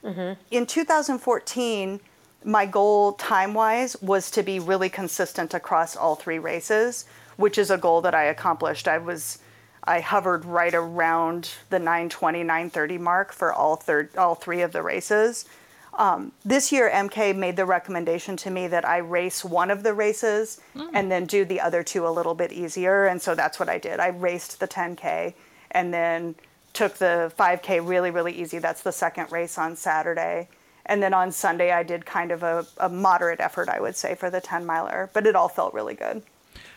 Mm-hmm. 0.03 0.33
In 0.51 0.65
2014, 0.65 1.99
my 2.43 2.65
goal 2.65 3.13
time 3.13 3.53
wise 3.53 3.95
was 4.01 4.31
to 4.31 4.43
be 4.43 4.59
really 4.59 4.89
consistent 4.89 5.53
across 5.53 5.95
all 5.95 6.15
three 6.15 6.39
races, 6.39 7.05
which 7.37 7.57
is 7.57 7.69
a 7.69 7.77
goal 7.77 8.01
that 8.01 8.15
I 8.15 8.25
accomplished. 8.25 8.87
I 8.87 8.97
was 8.97 9.39
I 9.83 9.99
hovered 9.99 10.45
right 10.45 10.73
around 10.73 11.51
the 11.69 11.79
920 11.79 12.43
930 12.43 12.97
mark 12.97 13.31
for 13.31 13.53
all 13.53 13.75
third 13.75 14.15
all 14.15 14.35
three 14.35 14.61
of 14.61 14.71
the 14.71 14.81
races. 14.81 15.45
Um, 15.93 16.31
this 16.45 16.71
year, 16.71 16.89
MK 16.89 17.35
made 17.35 17.57
the 17.57 17.65
recommendation 17.65 18.37
to 18.37 18.49
me 18.49 18.67
that 18.67 18.87
I 18.87 18.97
race 18.97 19.43
one 19.43 19.69
of 19.69 19.83
the 19.83 19.93
races 19.93 20.61
mm. 20.75 20.89
and 20.93 21.11
then 21.11 21.25
do 21.25 21.43
the 21.43 21.59
other 21.59 21.83
two 21.83 22.07
a 22.07 22.09
little 22.09 22.33
bit 22.33 22.51
easier. 22.51 23.05
And 23.05 23.21
so 23.21 23.35
that's 23.35 23.59
what 23.59 23.67
I 23.67 23.77
did. 23.77 23.99
I 23.99 24.07
raced 24.07 24.59
the 24.59 24.67
10K 24.67 25.33
and 25.71 25.93
then 25.93 26.35
took 26.73 26.95
the 26.95 27.31
5K 27.37 27.85
really, 27.85 28.11
really 28.11 28.33
easy. 28.33 28.59
That's 28.59 28.83
the 28.83 28.91
second 28.91 29.31
race 29.31 29.57
on 29.57 29.75
Saturday. 29.75 30.47
And 30.85 31.03
then 31.03 31.13
on 31.13 31.31
Sunday, 31.31 31.71
I 31.71 31.83
did 31.83 32.05
kind 32.05 32.31
of 32.31 32.43
a, 32.43 32.65
a 32.77 32.89
moderate 32.89 33.39
effort, 33.39 33.69
I 33.69 33.79
would 33.79 33.95
say, 33.95 34.15
for 34.15 34.29
the 34.29 34.41
10 34.41 34.65
miler, 34.65 35.09
but 35.13 35.27
it 35.27 35.35
all 35.35 35.49
felt 35.49 35.73
really 35.73 35.93
good. 35.93 36.23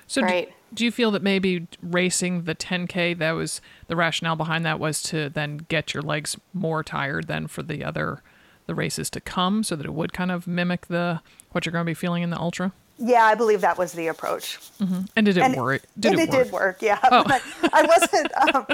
So, 0.06 0.21
right. 0.21 0.49
do, 0.49 0.54
do 0.75 0.85
you 0.85 0.90
feel 0.90 1.11
that 1.12 1.23
maybe 1.23 1.66
racing 1.83 2.44
the 2.44 2.54
10K, 2.54 3.16
that 3.18 3.33
was 3.33 3.61
the 3.87 3.97
rationale 3.97 4.37
behind 4.37 4.66
that 4.66 4.78
was 4.78 5.02
to 5.04 5.30
then 5.30 5.64
get 5.68 5.94
your 5.94 6.02
legs 6.02 6.37
more 6.52 6.83
tired 6.83 7.26
than 7.28 7.47
for 7.47 7.62
the 7.62 7.83
other? 7.83 8.23
The 8.66 8.75
races 8.75 9.11
to 9.11 9.21
come 9.21 9.62
so 9.62 9.76
that 9.76 9.87
it 9.87 9.92
would 9.92 10.12
kind 10.12 10.30
of 10.30 10.47
mimic 10.47 10.87
the 10.87 11.21
what 11.52 11.66
you're 11.66 11.73
going 11.73 11.85
to 11.85 11.90
be 11.90 11.94
feeling 11.94 12.23
in 12.23 12.30
the 12.30 12.38
ultra? 12.38 12.73
Yeah, 12.99 13.25
I 13.25 13.35
believe 13.35 13.61
that 13.62 13.76
was 13.76 13.92
the 13.92 14.06
approach. 14.06 14.59
Mm-hmm. 14.78 15.00
And 15.16 15.26
did 15.26 15.37
it 15.37 15.42
and, 15.42 15.56
work? 15.56 15.83
Did 15.99 16.12
and 16.12 16.21
it, 16.21 16.28
it 16.28 16.33
work? 16.33 16.44
did 16.44 16.52
work. 16.52 16.83
Yeah, 16.83 16.99
oh. 17.11 17.25
I 17.73 17.83
wasn't. 17.87 18.33
Um, 18.54 18.66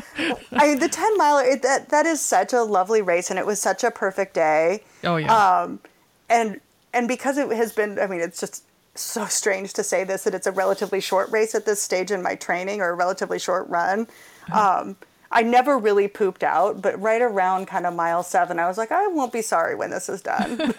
I 0.52 0.68
mean, 0.68 0.78
the 0.78 0.88
ten 0.88 1.16
miler 1.16 1.44
it, 1.44 1.62
that 1.62 1.90
that 1.90 2.04
is 2.04 2.20
such 2.20 2.52
a 2.52 2.62
lovely 2.62 3.02
race, 3.02 3.30
and 3.30 3.38
it 3.38 3.46
was 3.46 3.60
such 3.60 3.84
a 3.84 3.90
perfect 3.90 4.34
day. 4.34 4.82
Oh 5.04 5.16
yeah. 5.16 5.60
Um, 5.60 5.80
and 6.28 6.60
and 6.92 7.08
because 7.08 7.38
it 7.38 7.50
has 7.52 7.72
been, 7.72 7.98
I 7.98 8.06
mean, 8.06 8.20
it's 8.20 8.40
just 8.40 8.64
so 8.94 9.26
strange 9.26 9.72
to 9.74 9.84
say 9.84 10.04
this 10.04 10.24
that 10.24 10.34
it's 10.34 10.46
a 10.46 10.52
relatively 10.52 11.00
short 11.00 11.30
race 11.30 11.54
at 11.54 11.66
this 11.66 11.80
stage 11.80 12.10
in 12.10 12.22
my 12.22 12.34
training 12.34 12.80
or 12.80 12.90
a 12.90 12.94
relatively 12.94 13.38
short 13.38 13.68
run. 13.68 14.06
Um, 14.52 14.96
I 15.32 15.42
never 15.42 15.78
really 15.78 16.08
pooped 16.08 16.42
out, 16.42 16.82
but 16.82 17.00
right 17.00 17.22
around 17.22 17.66
kind 17.66 17.86
of 17.86 17.94
mile 17.94 18.24
seven, 18.24 18.58
I 18.58 18.66
was 18.66 18.76
like, 18.76 18.90
I 18.90 19.06
won't 19.08 19.32
be 19.32 19.42
sorry 19.42 19.76
when 19.76 19.90
this 19.90 20.08
is 20.08 20.22
done. 20.22 20.56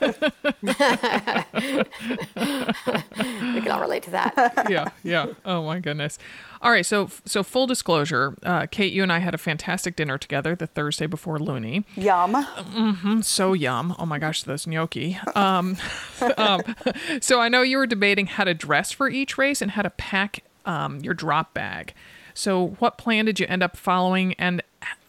we 0.61 0.73
can 3.61 3.71
all 3.71 3.79
relate 3.79 4.03
to 4.03 4.11
that. 4.11 4.65
yeah, 4.69 4.89
yeah. 5.03 5.27
Oh 5.45 5.63
my 5.63 5.79
goodness. 5.79 6.19
All 6.61 6.69
right, 6.69 6.85
so 6.85 7.09
so 7.25 7.43
full 7.43 7.65
disclosure, 7.65 8.35
uh, 8.43 8.67
Kate, 8.69 8.91
you 8.91 9.03
and 9.03 9.11
I 9.11 9.19
had 9.19 9.33
a 9.33 9.37
fantastic 9.37 9.95
dinner 9.95 10.17
together 10.17 10.53
the 10.53 10.67
Thursday 10.67 11.07
before 11.07 11.39
Loony. 11.39 11.85
Yum. 11.95 12.33
Mm-hmm, 12.33 13.21
so 13.21 13.53
yum. 13.53 13.95
Oh 13.97 14.05
my 14.05 14.19
gosh, 14.19 14.43
those 14.43 14.67
gnocchi. 14.67 15.17
Um, 15.33 15.77
um, 16.37 16.61
so 17.21 17.39
I 17.39 17.47
know 17.47 17.61
you 17.61 17.77
were 17.77 17.87
debating 17.87 18.27
how 18.27 18.43
to 18.43 18.53
dress 18.53 18.91
for 18.91 19.09
each 19.09 19.37
race 19.37 19.61
and 19.61 19.71
how 19.71 19.81
to 19.81 19.89
pack 19.89 20.43
um, 20.65 20.99
your 20.99 21.13
drop 21.13 21.53
bag. 21.53 21.93
So, 22.33 22.69
what 22.79 22.97
plan 22.97 23.25
did 23.25 23.39
you 23.39 23.45
end 23.47 23.63
up 23.63 23.77
following, 23.77 24.33
and 24.33 24.61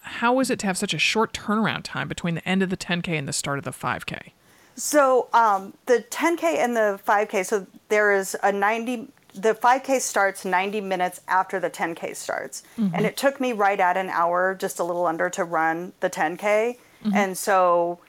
how 0.03 0.35
was 0.35 0.51
it 0.51 0.59
to 0.61 0.67
have 0.67 0.77
such 0.77 0.95
a 0.95 0.99
short 0.99 1.33
turnaround 1.33 1.83
time 1.83 2.09
between 2.09 2.35
the 2.35 2.49
end 2.49 2.63
of 2.63 2.71
the 2.71 2.77
10K 2.77 3.09
and 3.19 3.29
the 3.29 3.33
start 3.33 3.59
of 3.59 3.65
the 3.65 3.71
5K? 3.71 4.33
So, 4.75 5.29
um, 5.33 5.75
the 5.87 6.05
10K 6.11 6.57
and 6.57 6.77
the 6.77 6.99
5K, 7.07 7.45
so 7.47 7.67
there 7.89 8.13
is 8.13 8.37
a 8.43 8.51
90, 8.53 9.09
the 9.35 9.55
5K 9.55 10.01
starts 10.01 10.45
90 10.45 10.81
minutes 10.81 11.21
after 11.29 11.61
the 11.61 11.71
10K 11.71 12.17
starts. 12.17 12.63
Mm-hmm. 12.79 12.95
And 12.95 13.07
it 13.07 13.17
took 13.17 13.41
me 13.41 13.53
right 13.53 13.79
at 13.79 13.97
an 13.97 14.09
hour, 14.09 14.55
just 14.55 14.79
a 14.79 14.85
little 14.85 15.07
under, 15.07 15.31
to 15.31 15.45
run 15.45 15.93
the 16.01 16.11
10K. 16.11 16.39
Mm-hmm. 16.39 17.15
And 17.15 17.37
so 17.37 18.01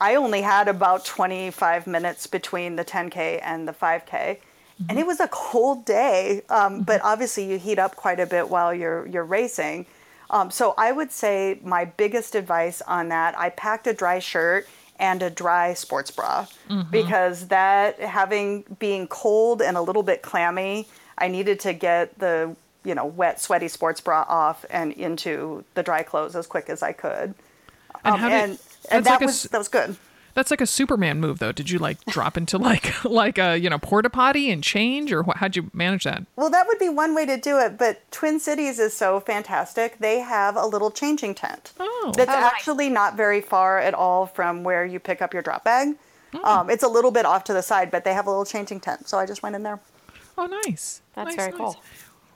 I 0.00 0.14
only 0.14 0.42
had 0.42 0.68
about 0.68 1.04
25 1.04 1.86
minutes 1.86 2.26
between 2.26 2.76
the 2.76 2.84
10K 2.84 3.40
and 3.42 3.66
the 3.66 3.72
5K 3.72 4.38
and 4.88 4.98
it 4.98 5.06
was 5.06 5.20
a 5.20 5.28
cold 5.28 5.84
day. 5.84 6.42
Um, 6.48 6.82
but 6.82 7.00
obviously, 7.02 7.50
you 7.50 7.58
heat 7.58 7.78
up 7.78 7.96
quite 7.96 8.20
a 8.20 8.26
bit 8.26 8.48
while 8.48 8.74
you're 8.74 9.06
you're 9.06 9.24
racing. 9.24 9.86
Um, 10.30 10.50
so 10.50 10.74
I 10.78 10.92
would 10.92 11.10
say 11.10 11.58
my 11.62 11.84
biggest 11.84 12.34
advice 12.34 12.80
on 12.82 13.08
that: 13.08 13.38
I 13.38 13.50
packed 13.50 13.86
a 13.86 13.92
dry 13.92 14.18
shirt 14.18 14.68
and 14.98 15.22
a 15.22 15.30
dry 15.30 15.74
sports 15.74 16.10
bra 16.10 16.46
mm-hmm. 16.68 16.90
because 16.90 17.48
that 17.48 17.98
having 17.98 18.64
being 18.78 19.08
cold 19.08 19.62
and 19.62 19.76
a 19.76 19.82
little 19.82 20.02
bit 20.02 20.22
clammy, 20.22 20.86
I 21.18 21.28
needed 21.28 21.58
to 21.60 21.72
get 21.72 22.18
the 22.18 22.54
you 22.84 22.94
know 22.94 23.06
wet, 23.06 23.40
sweaty 23.40 23.68
sports 23.68 24.00
bra 24.00 24.24
off 24.28 24.64
and 24.70 24.92
into 24.92 25.64
the 25.74 25.82
dry 25.82 26.02
clothes 26.02 26.36
as 26.36 26.46
quick 26.46 26.68
as 26.68 26.82
I 26.82 26.92
could. 26.92 27.34
And, 28.04 28.14
um, 28.14 28.30
and, 28.30 28.58
and 28.90 29.04
that 29.04 29.10
like 29.10 29.20
was 29.20 29.44
a, 29.44 29.48
that 29.50 29.58
was 29.58 29.68
good. 29.68 29.96
That's 30.34 30.50
like 30.50 30.60
a 30.60 30.66
Superman 30.66 31.20
move, 31.20 31.38
though. 31.38 31.52
Did 31.52 31.70
you 31.70 31.78
like 31.78 32.04
drop 32.06 32.36
into 32.36 32.58
like 32.58 33.04
like 33.04 33.38
a 33.38 33.56
you 33.56 33.70
know 33.70 33.78
porta 33.78 34.10
potty 34.10 34.50
and 34.50 34.62
change, 34.62 35.12
or 35.12 35.24
how'd 35.36 35.56
you 35.56 35.70
manage 35.72 36.04
that? 36.04 36.24
Well, 36.36 36.50
that 36.50 36.66
would 36.66 36.78
be 36.78 36.88
one 36.88 37.14
way 37.14 37.26
to 37.26 37.36
do 37.36 37.58
it. 37.58 37.78
But 37.78 38.10
Twin 38.10 38.38
Cities 38.40 38.78
is 38.78 38.94
so 38.94 39.20
fantastic. 39.20 39.98
They 39.98 40.20
have 40.20 40.56
a 40.56 40.66
little 40.66 40.90
changing 40.90 41.34
tent 41.34 41.72
oh. 41.78 42.12
that's 42.16 42.30
oh, 42.30 42.34
actually 42.34 42.88
nice. 42.88 42.94
not 42.94 43.16
very 43.16 43.40
far 43.40 43.78
at 43.78 43.94
all 43.94 44.26
from 44.26 44.64
where 44.64 44.84
you 44.84 44.98
pick 44.98 45.22
up 45.22 45.32
your 45.32 45.42
drop 45.42 45.64
bag. 45.64 45.96
Oh. 46.34 46.60
Um, 46.60 46.70
it's 46.70 46.84
a 46.84 46.88
little 46.88 47.10
bit 47.10 47.26
off 47.26 47.44
to 47.44 47.52
the 47.52 47.62
side, 47.62 47.90
but 47.90 48.04
they 48.04 48.14
have 48.14 48.26
a 48.26 48.30
little 48.30 48.44
changing 48.44 48.80
tent. 48.80 49.08
So 49.08 49.18
I 49.18 49.26
just 49.26 49.42
went 49.42 49.56
in 49.56 49.62
there. 49.62 49.80
Oh, 50.38 50.46
nice. 50.46 51.02
That's 51.14 51.28
nice, 51.28 51.36
very 51.36 51.50
nice. 51.50 51.58
cool. 51.58 51.76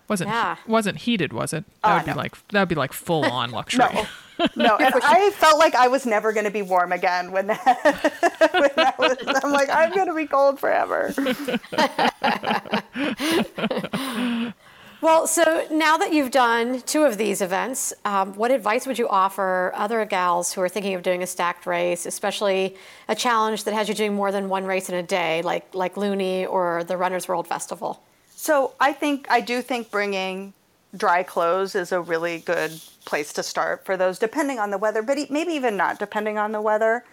Wasn't 0.08 0.28
yeah. 0.28 0.56
wasn't 0.66 0.98
heated, 0.98 1.32
was 1.32 1.52
it? 1.52 1.64
That 1.82 1.88
uh, 1.88 1.96
would 1.96 2.04
be 2.04 2.12
no. 2.12 2.16
like 2.16 2.48
that 2.48 2.60
would 2.60 2.68
be 2.68 2.74
like 2.74 2.92
full 2.92 3.24
on 3.24 3.50
luxury. 3.50 3.86
no, 3.94 4.06
no, 4.56 4.76
and 4.80 4.94
I 5.02 5.30
felt 5.30 5.58
like 5.58 5.74
I 5.74 5.88
was 5.88 6.04
never 6.04 6.32
going 6.32 6.44
to 6.44 6.50
be 6.50 6.62
warm 6.62 6.92
again 6.92 7.32
when 7.32 7.46
that, 7.46 7.62
when 8.52 8.70
that 8.76 8.98
was. 8.98 9.16
I'm 9.42 9.52
like, 9.52 9.70
I'm 9.70 9.94
going 9.94 10.08
to 10.08 10.14
be 10.14 10.26
cold 10.26 10.60
forever. 10.60 11.14
well, 15.00 15.26
so 15.26 15.66
now 15.70 15.96
that 15.96 16.12
you've 16.12 16.30
done 16.30 16.82
two 16.82 17.04
of 17.04 17.16
these 17.16 17.40
events, 17.40 17.94
um, 18.04 18.34
what 18.34 18.50
advice 18.50 18.86
would 18.86 18.98
you 18.98 19.08
offer 19.08 19.72
other 19.74 20.04
gals 20.04 20.52
who 20.52 20.60
are 20.60 20.68
thinking 20.68 20.94
of 20.94 21.02
doing 21.02 21.22
a 21.22 21.26
stacked 21.26 21.66
race, 21.66 22.04
especially 22.04 22.76
a 23.08 23.14
challenge 23.14 23.64
that 23.64 23.72
has 23.72 23.88
you 23.88 23.94
doing 23.94 24.14
more 24.14 24.32
than 24.32 24.50
one 24.50 24.66
race 24.66 24.90
in 24.90 24.96
a 24.96 25.02
day, 25.02 25.40
like 25.42 25.74
like 25.74 25.96
Loony 25.96 26.44
or 26.44 26.84
the 26.84 26.96
Runners 26.96 27.26
World 27.26 27.46
Festival? 27.46 28.02
So 28.44 28.74
I 28.78 28.92
think 28.92 29.26
I 29.30 29.40
do 29.40 29.62
think 29.62 29.90
bringing 29.90 30.52
dry 30.94 31.22
clothes 31.22 31.74
is 31.74 31.92
a 31.92 32.00
really 32.02 32.40
good 32.40 32.78
place 33.06 33.32
to 33.32 33.42
start 33.42 33.86
for 33.86 33.96
those, 33.96 34.18
depending 34.18 34.58
on 34.58 34.70
the 34.70 34.76
weather, 34.76 35.00
but 35.00 35.16
maybe 35.30 35.54
even 35.54 35.78
not 35.78 35.98
depending 35.98 36.36
on 36.36 36.52
the 36.52 36.60
weather. 36.60 37.04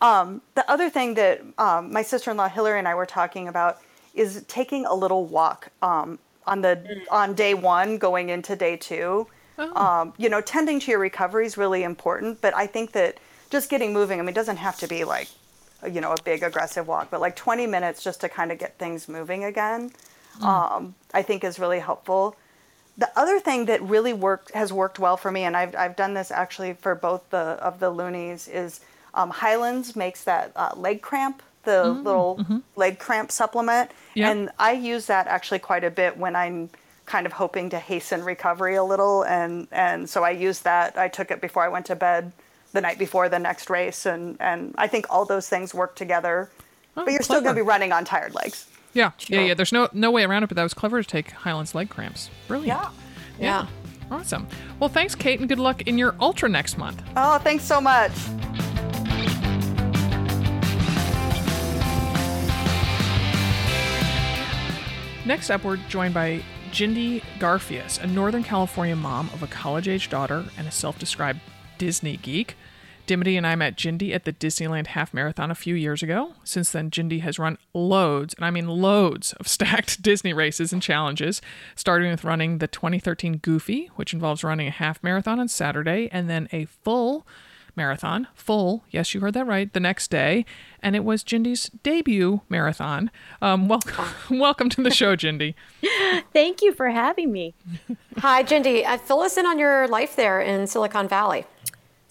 Um, 0.00 0.40
the 0.54 0.64
other 0.70 0.88
thing 0.88 1.12
that 1.12 1.42
um, 1.58 1.92
my 1.92 2.00
sister 2.00 2.30
in 2.30 2.38
law 2.38 2.48
Hillary 2.48 2.78
and 2.78 2.88
I 2.88 2.94
were 2.94 3.04
talking 3.04 3.48
about 3.48 3.82
is 4.14 4.46
taking 4.48 4.86
a 4.86 4.94
little 4.94 5.26
walk 5.26 5.68
um, 5.82 6.18
on 6.46 6.62
the 6.62 7.02
on 7.10 7.34
day 7.34 7.52
one 7.52 7.98
going 7.98 8.30
into 8.30 8.56
day 8.56 8.78
two. 8.78 9.26
Um, 9.58 10.14
you 10.16 10.30
know, 10.30 10.40
tending 10.40 10.80
to 10.80 10.90
your 10.90 11.00
recovery 11.00 11.44
is 11.44 11.58
really 11.58 11.82
important, 11.82 12.40
but 12.40 12.56
I 12.56 12.66
think 12.66 12.92
that 12.92 13.18
just 13.50 13.68
getting 13.68 13.92
moving. 13.92 14.20
I 14.20 14.22
mean, 14.22 14.30
it 14.30 14.34
doesn't 14.34 14.56
have 14.56 14.78
to 14.78 14.88
be 14.88 15.04
like 15.04 15.28
you 15.86 16.00
know 16.00 16.12
a 16.12 16.22
big 16.22 16.42
aggressive 16.42 16.88
walk, 16.88 17.10
but 17.10 17.20
like 17.20 17.36
20 17.36 17.66
minutes 17.66 18.02
just 18.02 18.22
to 18.22 18.30
kind 18.30 18.50
of 18.50 18.58
get 18.58 18.78
things 18.78 19.06
moving 19.06 19.44
again. 19.44 19.92
Um, 20.40 20.94
I 21.12 21.22
think 21.22 21.44
is 21.44 21.58
really 21.58 21.78
helpful. 21.80 22.36
The 22.98 23.10
other 23.16 23.38
thing 23.40 23.66
that 23.66 23.82
really 23.82 24.12
worked 24.12 24.52
has 24.54 24.72
worked 24.72 24.98
well 24.98 25.16
for 25.16 25.30
me, 25.30 25.44
and 25.44 25.56
I've 25.56 25.74
I've 25.76 25.96
done 25.96 26.14
this 26.14 26.30
actually 26.30 26.74
for 26.74 26.94
both 26.94 27.28
the 27.30 27.38
of 27.38 27.80
the 27.80 27.90
loonies 27.90 28.48
is 28.48 28.80
um, 29.14 29.30
Hyland's 29.30 29.94
makes 29.96 30.24
that 30.24 30.52
uh, 30.56 30.72
leg 30.76 31.00
cramp, 31.02 31.42
the 31.64 31.84
little 31.84 32.44
leg 32.76 32.98
cramp 32.98 33.30
supplement, 33.30 33.90
Yep. 34.14 34.30
and 34.30 34.50
I 34.58 34.72
use 34.72 35.06
that 35.06 35.26
actually 35.26 35.58
quite 35.60 35.84
a 35.84 35.90
bit 35.90 36.16
when 36.16 36.34
I'm 36.36 36.70
kind 37.06 37.26
of 37.26 37.32
hoping 37.32 37.70
to 37.70 37.78
hasten 37.78 38.24
recovery 38.24 38.74
a 38.76 38.84
little, 38.84 39.22
and 39.24 39.68
and 39.72 40.08
so 40.08 40.22
I 40.24 40.30
used 40.30 40.64
that. 40.64 40.96
I 40.98 41.08
took 41.08 41.30
it 41.30 41.40
before 41.40 41.62
I 41.64 41.68
went 41.68 41.86
to 41.86 41.96
bed 41.96 42.32
the 42.72 42.80
night 42.80 42.98
before 42.98 43.28
the 43.28 43.38
next 43.38 43.70
race, 43.70 44.06
and 44.06 44.36
and 44.40 44.74
I 44.76 44.86
think 44.86 45.06
all 45.10 45.24
those 45.24 45.48
things 45.48 45.72
work 45.74 45.94
together. 45.96 46.50
but 46.94 47.10
you're 47.10 47.22
still 47.22 47.40
going 47.40 47.54
to 47.54 47.60
be 47.62 47.66
running 47.66 47.90
on 47.92 48.04
tired 48.04 48.34
legs. 48.34 48.66
Yeah, 48.94 49.12
yeah, 49.28 49.40
yeah. 49.40 49.54
There's 49.54 49.72
no 49.72 49.88
no 49.92 50.10
way 50.10 50.24
around 50.24 50.42
it, 50.42 50.48
but 50.48 50.56
that 50.56 50.62
was 50.62 50.74
clever 50.74 51.02
to 51.02 51.08
take 51.08 51.30
Hyland's 51.30 51.74
leg 51.74 51.88
cramps. 51.88 52.30
Brilliant. 52.48 52.78
Yeah. 52.78 52.90
Yeah. 53.38 53.66
Awesome. 54.10 54.46
Well, 54.78 54.90
thanks, 54.90 55.14
Kate, 55.14 55.40
and 55.40 55.48
good 55.48 55.58
luck 55.58 55.82
in 55.82 55.96
your 55.96 56.14
ultra 56.20 56.48
next 56.48 56.76
month. 56.76 57.02
Oh, 57.16 57.38
thanks 57.38 57.64
so 57.64 57.80
much. 57.80 58.12
Next 65.24 65.50
up, 65.50 65.64
we're 65.64 65.76
joined 65.88 66.14
by 66.14 66.42
Jindy 66.72 67.22
Garfias, 67.38 68.02
a 68.02 68.06
Northern 68.06 68.42
California 68.42 68.96
mom 68.96 69.28
of 69.32 69.42
a 69.42 69.46
college 69.46 69.88
age 69.88 70.10
daughter 70.10 70.44
and 70.58 70.66
a 70.66 70.70
self 70.70 70.98
described 70.98 71.40
Disney 71.78 72.16
geek. 72.16 72.56
Dimity 73.06 73.36
and 73.36 73.46
I 73.46 73.56
met 73.56 73.76
Jindy 73.76 74.14
at 74.14 74.24
the 74.24 74.32
Disneyland 74.32 74.88
Half 74.88 75.12
Marathon 75.12 75.50
a 75.50 75.56
few 75.56 75.74
years 75.74 76.02
ago. 76.02 76.34
Since 76.44 76.70
then, 76.70 76.90
Jindy 76.90 77.20
has 77.20 77.38
run 77.38 77.58
loads, 77.74 78.34
and 78.34 78.44
I 78.44 78.50
mean 78.50 78.68
loads, 78.68 79.32
of 79.34 79.48
stacked 79.48 80.02
Disney 80.02 80.32
races 80.32 80.72
and 80.72 80.80
challenges, 80.80 81.42
starting 81.74 82.10
with 82.10 82.24
running 82.24 82.58
the 82.58 82.68
2013 82.68 83.38
Goofy, 83.38 83.90
which 83.96 84.14
involves 84.14 84.44
running 84.44 84.68
a 84.68 84.70
half 84.70 85.02
marathon 85.02 85.40
on 85.40 85.48
Saturday 85.48 86.08
and 86.12 86.30
then 86.30 86.48
a 86.52 86.66
full 86.66 87.26
marathon, 87.76 88.28
full, 88.34 88.84
yes, 88.90 89.14
you 89.14 89.20
heard 89.20 89.34
that 89.34 89.46
right, 89.46 89.72
the 89.72 89.80
next 89.80 90.10
day. 90.10 90.44
And 90.82 90.94
it 90.94 91.04
was 91.04 91.24
Jindy's 91.24 91.70
debut 91.82 92.42
marathon. 92.48 93.10
Um, 93.40 93.68
welcome, 93.68 94.06
welcome 94.38 94.68
to 94.70 94.82
the 94.82 94.90
show, 94.90 95.16
Jindy. 95.16 95.54
Thank 96.32 96.62
you 96.62 96.72
for 96.72 96.90
having 96.90 97.32
me. 97.32 97.54
Hi, 98.18 98.42
Jindy. 98.42 98.84
Uh, 98.84 98.98
fill 98.98 99.20
us 99.20 99.36
in 99.36 99.46
on 99.46 99.58
your 99.58 99.88
life 99.88 100.16
there 100.16 100.40
in 100.40 100.66
Silicon 100.66 101.08
Valley. 101.08 101.46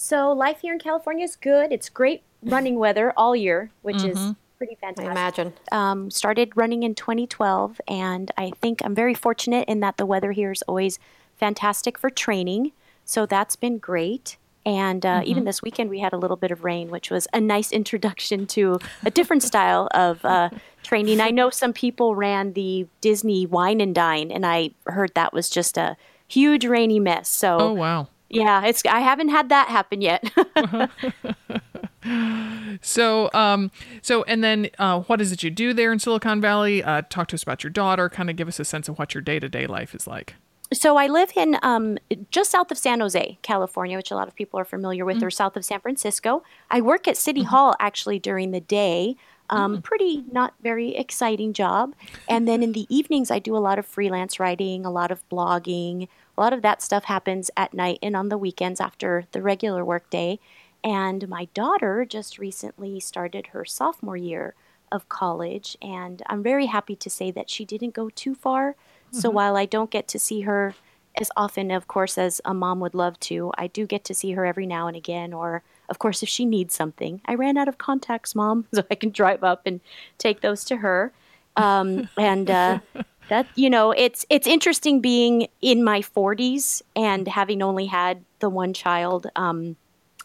So, 0.01 0.31
life 0.31 0.61
here 0.61 0.73
in 0.73 0.79
California 0.79 1.23
is 1.23 1.35
good. 1.35 1.71
It's 1.71 1.87
great 1.87 2.23
running 2.41 2.79
weather 2.85 3.13
all 3.15 3.35
year, 3.35 3.69
which 3.83 4.03
is 4.03 4.33
pretty 4.57 4.73
fantastic. 4.81 5.07
I 5.07 5.11
imagine. 5.11 5.53
Um, 5.71 6.09
started 6.09 6.53
running 6.55 6.81
in 6.81 6.95
2012, 6.95 7.79
and 7.87 8.31
I 8.35 8.51
think 8.59 8.81
I'm 8.83 8.95
very 8.95 9.13
fortunate 9.13 9.67
in 9.69 9.79
that 9.81 9.97
the 9.97 10.07
weather 10.07 10.31
here 10.31 10.51
is 10.51 10.63
always 10.63 10.97
fantastic 11.37 11.99
for 11.99 12.09
training. 12.09 12.71
So, 13.05 13.27
that's 13.27 13.55
been 13.55 13.77
great. 13.77 14.37
And 14.65 15.05
uh, 15.05 15.21
even 15.23 15.43
this 15.45 15.61
weekend, 15.61 15.91
we 15.91 15.99
had 15.99 16.13
a 16.13 16.17
little 16.17 16.37
bit 16.37 16.49
of 16.49 16.63
rain, 16.63 16.89
which 16.89 17.11
was 17.11 17.27
a 17.31 17.39
nice 17.39 17.71
introduction 17.81 18.47
to 18.47 18.79
a 19.05 19.11
different 19.11 19.43
style 19.43 19.87
of 19.91 20.25
uh, 20.25 20.49
training. 20.83 21.21
I 21.21 21.29
know 21.29 21.51
some 21.51 21.73
people 21.73 22.15
ran 22.15 22.53
the 22.53 22.87
Disney 23.01 23.45
Wine 23.45 23.79
and 23.79 23.93
Dine, 23.93 24.31
and 24.31 24.47
I 24.47 24.71
heard 24.87 25.11
that 25.13 25.31
was 25.31 25.47
just 25.47 25.77
a 25.77 25.95
huge 26.27 26.65
rainy 26.65 26.99
mess. 26.99 27.29
So, 27.29 27.57
Oh, 27.59 27.73
wow. 27.73 28.07
Yeah, 28.31 28.65
it's 28.65 28.83
I 28.85 29.01
haven't 29.01 29.29
had 29.29 29.49
that 29.49 29.67
happen 29.67 30.01
yet. 30.01 30.31
So, 32.81 33.29
um, 33.33 33.71
so, 34.01 34.23
and 34.23 34.43
then, 34.43 34.69
uh, 34.79 35.01
what 35.01 35.21
is 35.21 35.31
it 35.31 35.43
you 35.43 35.51
do 35.51 35.73
there 35.73 35.91
in 35.91 35.99
Silicon 35.99 36.41
Valley? 36.41 36.83
Uh, 36.83 37.03
talk 37.09 37.27
to 37.27 37.35
us 37.35 37.43
about 37.43 37.63
your 37.63 37.69
daughter. 37.69 38.09
Kind 38.09 38.29
of 38.29 38.35
give 38.35 38.47
us 38.47 38.59
a 38.59 38.65
sense 38.65 38.89
of 38.89 38.97
what 38.97 39.13
your 39.13 39.21
day 39.21 39.39
to 39.39 39.49
day 39.49 39.67
life 39.67 39.93
is 39.93 40.07
like. 40.07 40.35
so 40.73 40.97
I 40.97 41.07
live 41.07 41.31
in 41.35 41.57
um, 41.61 41.97
just 42.31 42.51
south 42.51 42.71
of 42.71 42.77
San 42.77 43.01
Jose, 43.01 43.37
California, 43.41 43.97
which 43.97 44.11
a 44.11 44.15
lot 44.15 44.27
of 44.27 44.35
people 44.35 44.59
are 44.59 44.65
familiar 44.65 45.05
with, 45.05 45.21
or 45.21 45.29
south 45.29 45.55
of 45.55 45.65
San 45.65 45.79
Francisco. 45.79 46.43
I 46.69 46.81
work 46.81 47.07
at 47.07 47.17
City 47.17 47.43
Hall 47.43 47.75
actually 47.79 48.19
during 48.19 48.51
the 48.51 48.61
day. 48.61 49.15
Um, 49.49 49.81
Pretty 49.81 50.23
not 50.31 50.53
very 50.63 50.95
exciting 50.95 51.51
job. 51.51 51.93
And 52.29 52.47
then 52.47 52.63
in 52.63 52.71
the 52.71 52.87
evenings, 52.89 53.29
I 53.29 53.39
do 53.39 53.55
a 53.55 53.59
lot 53.59 53.77
of 53.77 53.85
freelance 53.85 54.39
writing, 54.39 54.85
a 54.85 54.91
lot 54.91 55.11
of 55.11 55.27
blogging. 55.29 56.07
A 56.41 56.43
lot 56.43 56.53
of 56.53 56.63
that 56.63 56.81
stuff 56.81 57.03
happens 57.03 57.51
at 57.55 57.71
night 57.71 57.99
and 58.01 58.15
on 58.15 58.29
the 58.29 58.37
weekends 58.37 58.81
after 58.81 59.25
the 59.31 59.43
regular 59.43 59.85
work 59.85 60.09
day. 60.09 60.39
And 60.83 61.29
my 61.29 61.45
daughter 61.53 62.03
just 62.03 62.39
recently 62.39 62.99
started 62.99 63.47
her 63.47 63.63
sophomore 63.63 64.17
year 64.17 64.55
of 64.91 65.07
college, 65.07 65.77
and 65.83 66.23
I'm 66.25 66.41
very 66.41 66.65
happy 66.65 66.95
to 66.95 67.11
say 67.11 67.29
that 67.29 67.51
she 67.51 67.63
didn't 67.63 67.93
go 67.93 68.09
too 68.09 68.33
far. 68.33 68.75
So 69.11 69.29
mm-hmm. 69.29 69.35
while 69.35 69.55
I 69.55 69.67
don't 69.67 69.91
get 69.91 70.07
to 70.07 70.17
see 70.17 70.41
her 70.41 70.73
as 71.15 71.29
often, 71.37 71.69
of 71.69 71.87
course, 71.87 72.17
as 72.17 72.41
a 72.43 72.55
mom 72.55 72.79
would 72.79 72.95
love 72.95 73.19
to, 73.19 73.51
I 73.55 73.67
do 73.67 73.85
get 73.85 74.03
to 74.05 74.15
see 74.15 74.31
her 74.31 74.43
every 74.43 74.65
now 74.65 74.87
and 74.87 74.97
again. 74.97 75.33
Or, 75.33 75.61
of 75.89 75.99
course, 75.99 76.23
if 76.23 76.29
she 76.29 76.45
needs 76.45 76.73
something, 76.73 77.21
I 77.25 77.35
ran 77.35 77.55
out 77.55 77.67
of 77.67 77.77
contacts, 77.77 78.33
mom, 78.33 78.65
so 78.73 78.83
I 78.89 78.95
can 78.95 79.11
drive 79.11 79.43
up 79.43 79.67
and 79.67 79.79
take 80.17 80.41
those 80.41 80.65
to 80.65 80.77
her. 80.77 81.13
Um, 81.55 82.09
and 82.17 82.49
uh, 82.49 82.79
that 83.29 83.47
you 83.55 83.69
know, 83.69 83.91
it's 83.91 84.25
it's 84.29 84.47
interesting 84.47 85.01
being 85.01 85.47
in 85.61 85.83
my 85.83 86.01
40s 86.01 86.81
and 86.95 87.27
having 87.27 87.61
only 87.61 87.87
had 87.87 88.23
the 88.39 88.49
one 88.49 88.73
child. 88.73 89.27
Um, 89.35 89.75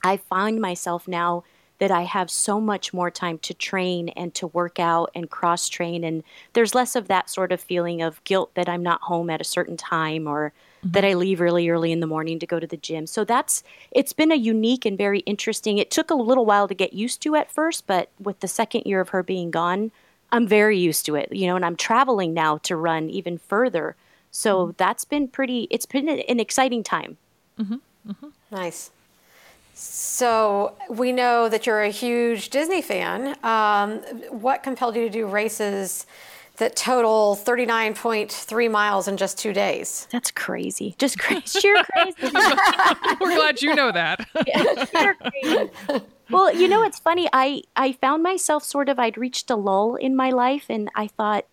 I 0.03 0.17
find 0.17 0.61
myself 0.61 1.09
now 1.09 1.45
that 1.79 1.91
I 1.91 2.03
have 2.03 2.31
so 2.31 2.61
much 2.61 2.95
more 2.95 3.11
time 3.11 3.39
to 3.39 3.53
train 3.53 4.09
and 4.11 4.35
to 4.35 4.47
work 4.47 4.79
out 4.79 5.11
and 5.15 5.29
cross 5.29 5.69
train. 5.69 6.05
And 6.05 6.23
there's 6.55 6.75
less 6.75 6.97
of 6.97 7.09
that 7.09 7.29
sort 7.29 7.53
of 7.53 7.61
feeling 7.61 8.01
of 8.01 8.23
guilt 8.25 8.55
that 8.55 8.69
I'm 8.69 8.83
not 8.83 9.03
home 9.03 9.29
at 9.29 9.41
a 9.41 9.45
certain 9.45 9.77
time 9.77 10.27
or 10.27 10.53
that 10.85 11.05
I 11.05 11.15
leave 11.15 11.41
really 11.41 11.69
early 11.69 11.93
in 11.93 12.01
the 12.01 12.07
morning 12.07 12.39
to 12.39 12.47
go 12.47 12.61
to 12.61 12.67
the 12.67 12.77
gym. 12.77 13.07
So 13.07 13.25
that's, 13.25 13.63
it's 13.91 14.13
been 14.13 14.33
a 14.33 14.37
unique 14.37 14.87
and 14.87 14.97
very 14.97 15.21
interesting. 15.21 15.79
It 15.79 15.91
took 15.91 16.11
a 16.11 16.15
little 16.15 16.47
while 16.47 16.69
to 16.69 16.75
get 16.75 16.93
used 16.93 17.21
to 17.23 17.35
at 17.35 17.51
first, 17.51 17.87
but 17.87 18.11
with 18.19 18.41
the 18.41 18.49
second 18.49 18.83
year 18.87 19.01
of 19.01 19.11
her 19.11 19.23
being 19.23 19.51
gone, 19.51 19.91
I'm 20.33 20.47
very 20.47 20.79
used 20.79 21.07
to 21.07 21.15
it, 21.15 21.33
you 21.33 21.47
know, 21.47 21.57
and 21.57 21.65
I'm 21.65 21.77
traveling 21.77 22.35
now 22.35 22.59
to 22.59 22.77
run 22.77 23.11
even 23.11 23.39
further. 23.39 23.97
So 24.31 24.67
mm-hmm. 24.67 24.73
that's 24.77 25.05
been 25.05 25.29
pretty, 25.29 25.67
it's 25.71 25.87
been 25.87 26.09
an 26.09 26.41
exciting 26.41 26.83
time. 26.83 27.17
Mm-hmm, 27.59 27.75
mm-hmm. 28.11 28.29
Nice. 28.51 28.91
So 29.75 30.75
we 30.89 31.13
know 31.13 31.49
that 31.49 31.67
you're 31.67 31.83
a 31.83 31.91
huge 31.91 32.49
Disney 32.49 32.81
fan. 32.81 33.37
Um, 33.45 33.99
what 34.31 34.63
compelled 34.63 34.97
you 34.97 35.03
to 35.03 35.11
do 35.11 35.27
races 35.27 36.07
that 36.57 36.77
total 36.77 37.37
39.3 37.37 38.71
miles 38.71 39.07
in 39.07 39.19
just 39.19 39.39
two 39.39 39.53
days? 39.53 40.09
That's 40.11 40.31
crazy. 40.31 40.95
Just 40.99 41.19
crazy. 41.19 41.61
Sheer 41.61 41.85
crazy. 41.93 42.33
We're 43.21 43.37
glad 43.37 43.61
you 43.61 43.75
know 43.75 43.93
that. 43.93 44.27
Sheer 44.91 45.15
crazy. 45.15 46.03
Well, 46.31 46.53
you 46.53 46.67
know, 46.67 46.83
it's 46.83 46.99
funny. 46.99 47.29
I, 47.33 47.63
I 47.77 47.93
found 47.93 48.23
myself 48.23 48.65
sort 48.65 48.89
of, 48.89 48.99
I'd 48.99 49.17
reached 49.17 49.49
a 49.49 49.57
lull 49.57 49.95
in 49.95 50.17
my 50.17 50.31
life, 50.31 50.67
and 50.69 50.91
I 50.95 51.07
thought 51.07 51.47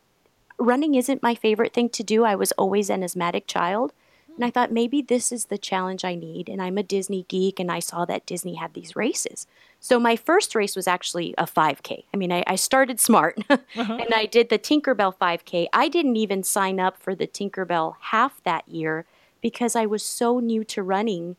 running 0.57 0.95
isn't 0.95 1.21
my 1.21 1.35
favorite 1.35 1.73
thing 1.73 1.89
to 1.89 2.03
do. 2.03 2.23
I 2.23 2.35
was 2.35 2.51
always 2.53 2.89
an 2.89 3.03
asthmatic 3.03 3.45
child. 3.45 3.93
And 4.35 4.43
I 4.43 4.49
thought 4.49 4.71
maybe 4.71 5.03
this 5.03 5.31
is 5.31 5.45
the 5.45 5.59
challenge 5.59 6.03
I 6.03 6.15
need. 6.15 6.49
And 6.49 6.59
I'm 6.59 6.77
a 6.79 6.83
Disney 6.83 7.25
geek, 7.27 7.59
and 7.59 7.71
I 7.71 7.79
saw 7.79 8.03
that 8.05 8.25
Disney 8.25 8.55
had 8.55 8.73
these 8.73 8.95
races. 8.95 9.45
So 9.79 9.99
my 9.99 10.15
first 10.15 10.55
race 10.55 10.75
was 10.75 10.87
actually 10.87 11.35
a 11.37 11.45
5K. 11.45 12.05
I 12.13 12.17
mean, 12.17 12.31
I, 12.31 12.43
I 12.47 12.55
started 12.55 13.01
smart 13.01 13.37
uh-huh. 13.49 13.97
and 13.99 14.13
I 14.13 14.25
did 14.25 14.47
the 14.47 14.57
Tinkerbell 14.57 15.13
5K. 15.17 15.67
I 15.73 15.89
didn't 15.89 16.15
even 16.15 16.41
sign 16.41 16.79
up 16.79 16.97
for 16.97 17.13
the 17.13 17.27
Tinkerbell 17.27 17.95
half 17.99 18.41
that 18.43 18.67
year 18.67 19.05
because 19.41 19.75
I 19.75 19.85
was 19.85 20.01
so 20.01 20.39
new 20.39 20.63
to 20.63 20.81
running. 20.81 21.35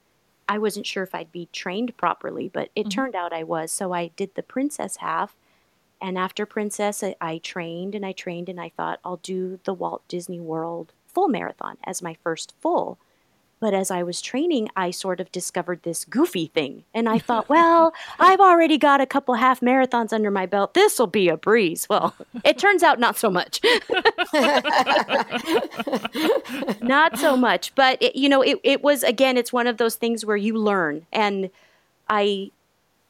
I 0.49 0.59
wasn't 0.59 0.87
sure 0.87 1.03
if 1.03 1.15
I'd 1.15 1.33
be 1.33 1.49
trained 1.53 1.97
properly, 1.97 2.49
but 2.49 2.71
it 2.75 2.83
mm-hmm. 2.83 2.89
turned 2.91 3.15
out 3.15 3.33
I 3.33 3.43
was. 3.43 3.73
So 3.73 3.93
I 3.93 4.09
did 4.17 4.35
the 4.35 4.43
Princess 4.43 4.97
half. 4.97 5.37
And 6.01 6.19
after 6.19 6.45
Princess, 6.45 7.03
I, 7.03 7.17
I 7.21 7.39
trained 7.39 7.95
and 7.95 8.05
I 8.05 8.13
trained, 8.13 8.49
and 8.49 8.61
I 8.61 8.69
thought 8.69 9.01
I'll 9.05 9.17
do 9.19 9.59
the 9.65 9.73
Walt 9.73 10.07
Disney 10.09 10.41
World 10.41 10.93
full 11.07 11.29
marathon 11.29 11.79
as 11.85 12.03
my 12.03 12.15
first 12.23 12.53
full. 12.61 12.99
But 13.65 13.73
as 13.73 13.91
I 13.91 14.03
was 14.03 14.21
training, 14.21 14.69
I 14.77 14.91
sort 14.91 15.21
of 15.21 15.33
discovered 15.33 15.85
this 15.85 16.05
goofy 16.05 16.49
thing. 16.49 16.85
And 16.93 17.09
I 17.09 17.19
thought, 17.19 17.49
well, 17.49 17.95
I've 18.19 18.41
already 18.41 18.77
got 18.77 19.01
a 19.01 19.07
couple 19.07 19.37
half 19.37 19.61
marathons 19.61 20.13
under 20.13 20.31
my 20.31 20.45
belt. 20.45 20.75
This 20.75 20.99
will 20.99 21.07
be 21.07 21.31
a 21.31 21.39
breeze. 21.39 21.89
Well, 21.89 22.15
it 22.45 22.59
turns 22.59 22.83
out 22.83 23.01
not 23.01 23.17
so 23.17 23.31
much. 23.31 23.63
not 26.83 27.19
so 27.19 27.39
much. 27.39 27.75
But, 27.75 28.03
it, 28.03 28.17
you 28.17 28.29
know, 28.29 28.43
it, 28.43 28.61
it 28.63 28.83
was, 28.83 29.03
again, 29.03 29.39
it's 29.39 29.51
one 29.51 29.67
of 29.67 29.79
those 29.79 29.95
things 29.95 30.27
where 30.27 30.37
you 30.37 30.59
learn. 30.59 31.07
And 31.11 31.49
I 32.11 32.51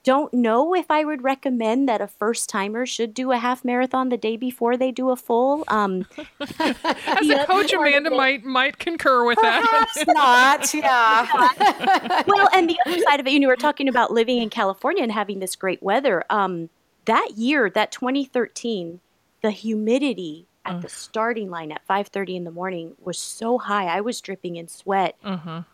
don't 0.05 0.33
know 0.35 0.75
if 0.75 0.91
I 0.91 1.03
would 1.03 1.25
recommend 1.25 1.89
that 1.89 2.01
a 2.01 2.07
first 2.07 2.49
timer 2.51 2.85
should 2.85 3.15
do 3.15 3.33
a 3.33 3.39
half 3.39 3.65
marathon 3.65 4.11
the 4.11 4.19
day 4.19 4.37
before 4.37 4.77
they 4.77 4.93
do 4.93 5.11
a 5.11 5.17
full. 5.17 5.65
Um, 5.69 6.07
As 6.61 7.29
a 7.29 7.45
coach, 7.47 7.73
Amanda 7.73 8.11
might 8.11 8.45
might 8.45 8.79
concur 8.79 9.25
with 9.25 9.39
that. 9.41 9.63
Perhaps 9.63 10.05
not. 10.07 10.75
Yeah. 10.75 12.23
well, 12.27 12.49
and 12.55 12.69
the 12.69 12.79
other 12.87 12.99
side 13.01 13.19
of 13.19 13.27
it, 13.27 13.33
you 13.33 13.41
know, 13.41 13.49
we're 13.49 13.57
talking 13.57 13.89
about 13.89 14.13
living 14.13 14.39
in 14.39 14.51
California 14.51 15.03
and 15.03 15.11
having 15.11 15.41
this 15.41 15.57
great 15.57 15.83
weather. 15.83 16.23
Um, 16.29 16.69
that 17.07 17.33
year, 17.37 17.71
that 17.71 17.91
2013, 17.91 19.01
the 19.43 19.51
humidity 19.51 20.47
at 20.67 20.81
the 20.81 20.89
starting 20.89 21.51
line 21.51 21.71
at 21.73 21.87
5:30 21.87 22.37
in 22.37 22.45
the 22.45 22.51
morning 22.51 22.95
was 23.03 23.19
so 23.19 23.59
high. 23.59 23.87
I 23.87 24.01
was 24.01 24.21
dripping 24.21 24.57
in 24.57 24.69
sweat, 24.69 25.17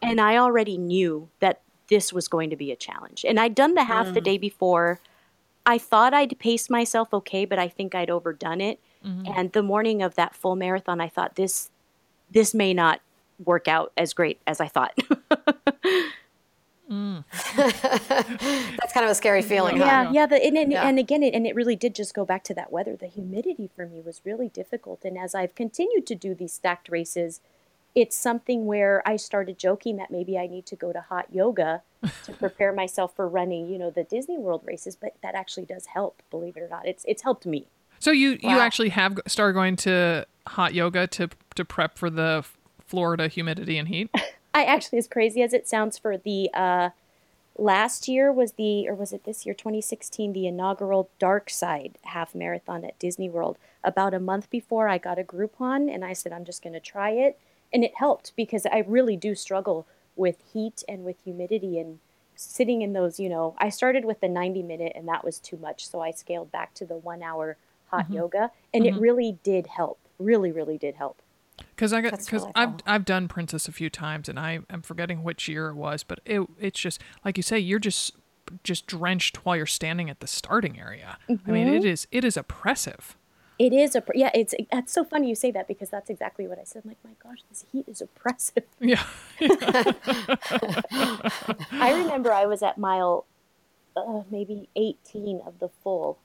and 0.03 0.21
I 0.21 0.37
already 0.37 0.79
knew 0.79 1.29
that 1.41 1.63
this 1.91 2.13
was 2.13 2.29
going 2.29 2.49
to 2.51 2.57
be 2.57 2.73
a 2.73 2.77
challenge. 2.77 3.25
And 3.29 3.39
I'd 3.39 3.55
done 3.55 3.75
the 3.75 3.85
half 3.85 4.15
the 4.15 4.21
mm. 4.21 4.25
day 4.25 4.39
before. 4.39 5.01
I 5.67 5.77
thought 5.77 6.15
I'd 6.15 6.39
pace 6.39 6.71
myself 6.71 7.13
okay, 7.13 7.45
but 7.45 7.59
I 7.59 7.69
think 7.69 7.95
I'd 7.95 8.09
overdone 8.09 8.63
it. 8.63 8.81
Mm-hmm. 9.05 9.33
And 9.37 9.53
the 9.53 9.63
morning 9.63 10.01
of 10.03 10.15
that 10.15 10.35
full 10.35 10.57
marathon, 10.57 11.01
I 11.01 11.09
thought 11.09 11.35
this 11.35 11.71
this 12.31 12.55
may 12.55 12.73
not 12.73 13.01
work 13.45 13.67
out 13.67 13.93
as 13.97 14.15
great 14.15 14.41
as 14.47 14.61
I 14.61 14.69
thought. 14.69 14.97
Mm. 16.91 17.25
That's 17.57 18.93
kind 18.93 19.05
of 19.05 19.13
a 19.13 19.15
scary 19.15 19.43
feeling. 19.43 19.77
huh? 19.77 19.85
yeah, 19.85 20.11
yeah. 20.11 20.27
The, 20.27 20.45
and, 20.45 20.59
and, 20.59 20.73
Yeah. 20.73 20.89
and 20.89 20.99
again, 20.99 21.23
it, 21.23 21.35
and 21.35 21.47
it 21.47 21.55
really 21.55 21.77
did 21.77 21.95
just 21.95 22.15
go 22.15 22.25
back 22.25 22.43
to 22.45 22.55
that 22.55 22.73
weather. 22.73 22.97
The 22.97 23.07
humidity 23.07 23.71
for 23.75 23.87
me 23.87 24.01
was 24.01 24.21
really 24.25 24.49
difficult. 24.49 25.05
And 25.05 25.17
as 25.17 25.35
I've 25.35 25.55
continued 25.55 26.05
to 26.09 26.17
do 26.17 26.35
these 26.35 26.53
stacked 26.53 26.89
races, 26.89 27.41
it's 27.95 28.17
something 28.17 28.67
where 28.67 29.03
I 29.07 29.17
started 29.17 29.59
joking 29.59 29.97
that 29.97 30.11
maybe 30.11 30.39
I 30.39 30.47
need 30.47 30.67
to 30.67 30.77
go 30.77 30.93
to 30.93 31.01
hot 31.01 31.27
yoga 31.33 31.83
to 32.25 32.33
prepare 32.33 32.73
myself 32.73 33.15
for 33.15 33.29
running, 33.29 33.69
you 33.69 33.79
know, 33.79 33.91
the 33.91 34.05
Disney 34.05 34.39
World 34.39 34.63
races. 34.65 34.97
But 34.97 35.15
that 35.23 35.35
actually 35.35 35.67
does 35.67 35.87
help, 35.87 36.23
believe 36.31 36.57
it 36.57 36.61
or 36.61 36.69
not. 36.69 36.87
It's 36.87 37.05
it's 37.07 37.23
helped 37.23 37.47
me. 37.47 37.67
So 37.99 38.11
you 38.11 38.39
you 38.41 38.59
actually 38.59 38.91
have 38.91 39.19
started 39.27 39.55
going 39.55 39.77
to 39.77 40.27
hot 40.47 40.75
yoga 40.75 41.07
to 41.09 41.29
to 41.57 41.65
prep 41.65 41.99
for 41.99 42.11
the 42.11 42.45
Florida 42.87 43.29
humidity 43.29 43.79
and 43.79 43.89
heat. 43.89 44.11
I 44.55 44.65
actually, 44.65 44.99
as 44.99 45.07
crazy 45.07 45.43
as 45.43 45.53
it 45.53 45.69
sounds, 45.69 45.97
for 45.97 46.17
the 46.17 46.51
uh, 46.53 46.91
last 47.57 48.09
year 48.09 48.33
was 48.33 48.53
the, 48.53 48.89
or 48.89 48.95
was 48.95 49.13
it 49.13 49.25
this 49.25 49.47
year, 49.47 49.55
2016, 49.55 50.33
the 50.33 50.47
inaugural 50.47 51.09
Dark 51.19 51.51
Side 51.51 51.99
half 52.03 52.35
marathon 52.35 52.85
at 52.85 52.99
Disney 52.99 53.29
World. 53.29 53.59
About 53.85 54.13
a 54.13 54.21
month 54.21 54.51
before, 54.51 54.89
I 54.89 54.99
got 54.99 55.19
a 55.19 55.23
Groupon 55.23 55.93
and 55.93 56.05
I 56.05 56.13
said, 56.13 56.33
I'm 56.33 56.45
just 56.45 56.63
going 56.63 56.73
to 56.73 56.81
try 56.81 57.11
it. 57.11 57.39
And 57.73 57.85
it 57.85 57.93
helped 57.97 58.33
because 58.37 58.67
I 58.67 58.85
really 58.87 59.17
do 59.17 59.35
struggle 59.35 59.87
with 60.17 60.37
heat 60.53 60.83
and 60.89 61.05
with 61.05 61.23
humidity 61.23 61.79
and 61.79 61.99
sitting 62.35 62.83
in 62.83 62.93
those, 62.93 63.21
you 63.21 63.29
know, 63.29 63.55
I 63.59 63.69
started 63.69 64.05
with 64.05 64.21
the 64.21 64.29
90 64.29 64.63
minute 64.63 64.93
and 64.95 65.07
that 65.09 65.25
was 65.25 65.39
too 65.39 65.57
much. 65.57 65.89
So 65.89 66.01
I 66.01 66.11
scaled 66.11 66.51
back 66.51 66.75
to 66.75 66.85
the 66.85 66.97
one 66.97 67.23
hour 67.23 67.57
hot 67.87 68.07
mm-hmm. 68.07 68.15
yoga 68.15 68.51
and 68.73 68.87
it 68.87 68.95
mm-hmm. 68.95 69.03
really 69.03 69.39
did 69.43 69.67
help. 69.67 69.99
Really, 70.19 70.51
really 70.51 70.79
did 70.79 70.97
help. 70.97 71.23
Because 71.75 71.93
I 71.93 72.01
got, 72.01 72.13
That's 72.13 72.29
cause 72.29 72.47
I've. 72.55 72.75
I've 72.87 73.05
done 73.05 73.29
Princess 73.29 73.69
a 73.69 73.73
few 73.73 73.91
times 73.91 74.29
and 74.29 74.39
I 74.39 74.61
am 74.71 74.83
forgetting 74.83 75.23
which 75.23 75.49
year 75.49 75.69
it 75.69 75.75
was, 75.75 76.03
but 76.03 76.21
it 76.25 76.43
it's 76.59 76.81
just 76.81 77.01
like 77.25 77.37
you 77.37 77.43
say 77.43 77.59
you're 77.59 77.79
just 77.79 78.15
just 78.65 78.87
drenched 78.87 79.45
while 79.45 79.57
you're 79.57 79.67
standing 79.67 80.11
at 80.11 80.21
the 80.21 80.27
starting 80.27 80.79
area. 80.79 81.19
I 81.29 81.51
mean, 81.51 81.69
it 81.69 81.81
mm-hmm. 81.81 81.89
is 81.89 82.07
it 82.11 82.25
is 82.25 82.37
oppressive. 82.37 83.17
It 83.61 83.75
is 83.75 83.95
a 83.95 84.03
yeah. 84.15 84.31
It's 84.33 84.55
that's 84.73 84.91
so 84.91 85.05
funny 85.05 85.29
you 85.29 85.35
say 85.35 85.51
that 85.51 85.69
because 85.69 85.91
that's 85.91 86.09
exactly 86.09 86.49
what 86.49 86.59
I 86.59 86.65
said. 86.65 86.81
I'm 86.83 86.89
like, 86.93 87.05
my 87.05 87.11
gosh, 87.23 87.43
this 87.51 87.67
heat 87.71 87.87
is 87.87 88.01
oppressive. 88.01 88.65
Yeah. 88.81 89.05
I 91.71 91.93
remember 91.95 92.33
I 92.33 92.47
was 92.47 92.63
at 92.63 92.79
mile 92.79 93.27
uh, 93.95 94.23
maybe 94.31 94.71
18 94.77 95.43
of 95.45 95.59
the 95.59 95.69
full, 95.69 96.17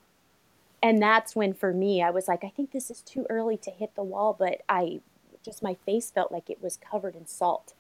and 0.82 1.02
that's 1.02 1.36
when 1.36 1.54
for 1.54 1.74
me 1.74 2.02
I 2.02 2.10
was 2.10 2.30
like, 2.30 2.46
I 2.46 2.50
think 2.56 2.72
this 2.72 2.90
is 2.90 3.02
too 3.02 3.28
early 3.30 3.58
to 3.58 3.70
hit 3.70 3.96
the 3.96 4.04
wall, 4.04 4.34
but 4.40 4.62
I 4.70 5.02
just 5.44 5.62
my 5.62 5.74
face 5.86 6.10
felt 6.10 6.32
like 6.32 6.50
it 6.50 6.64
was 6.64 6.78
covered 6.78 7.16
in 7.18 7.28
salt, 7.28 7.74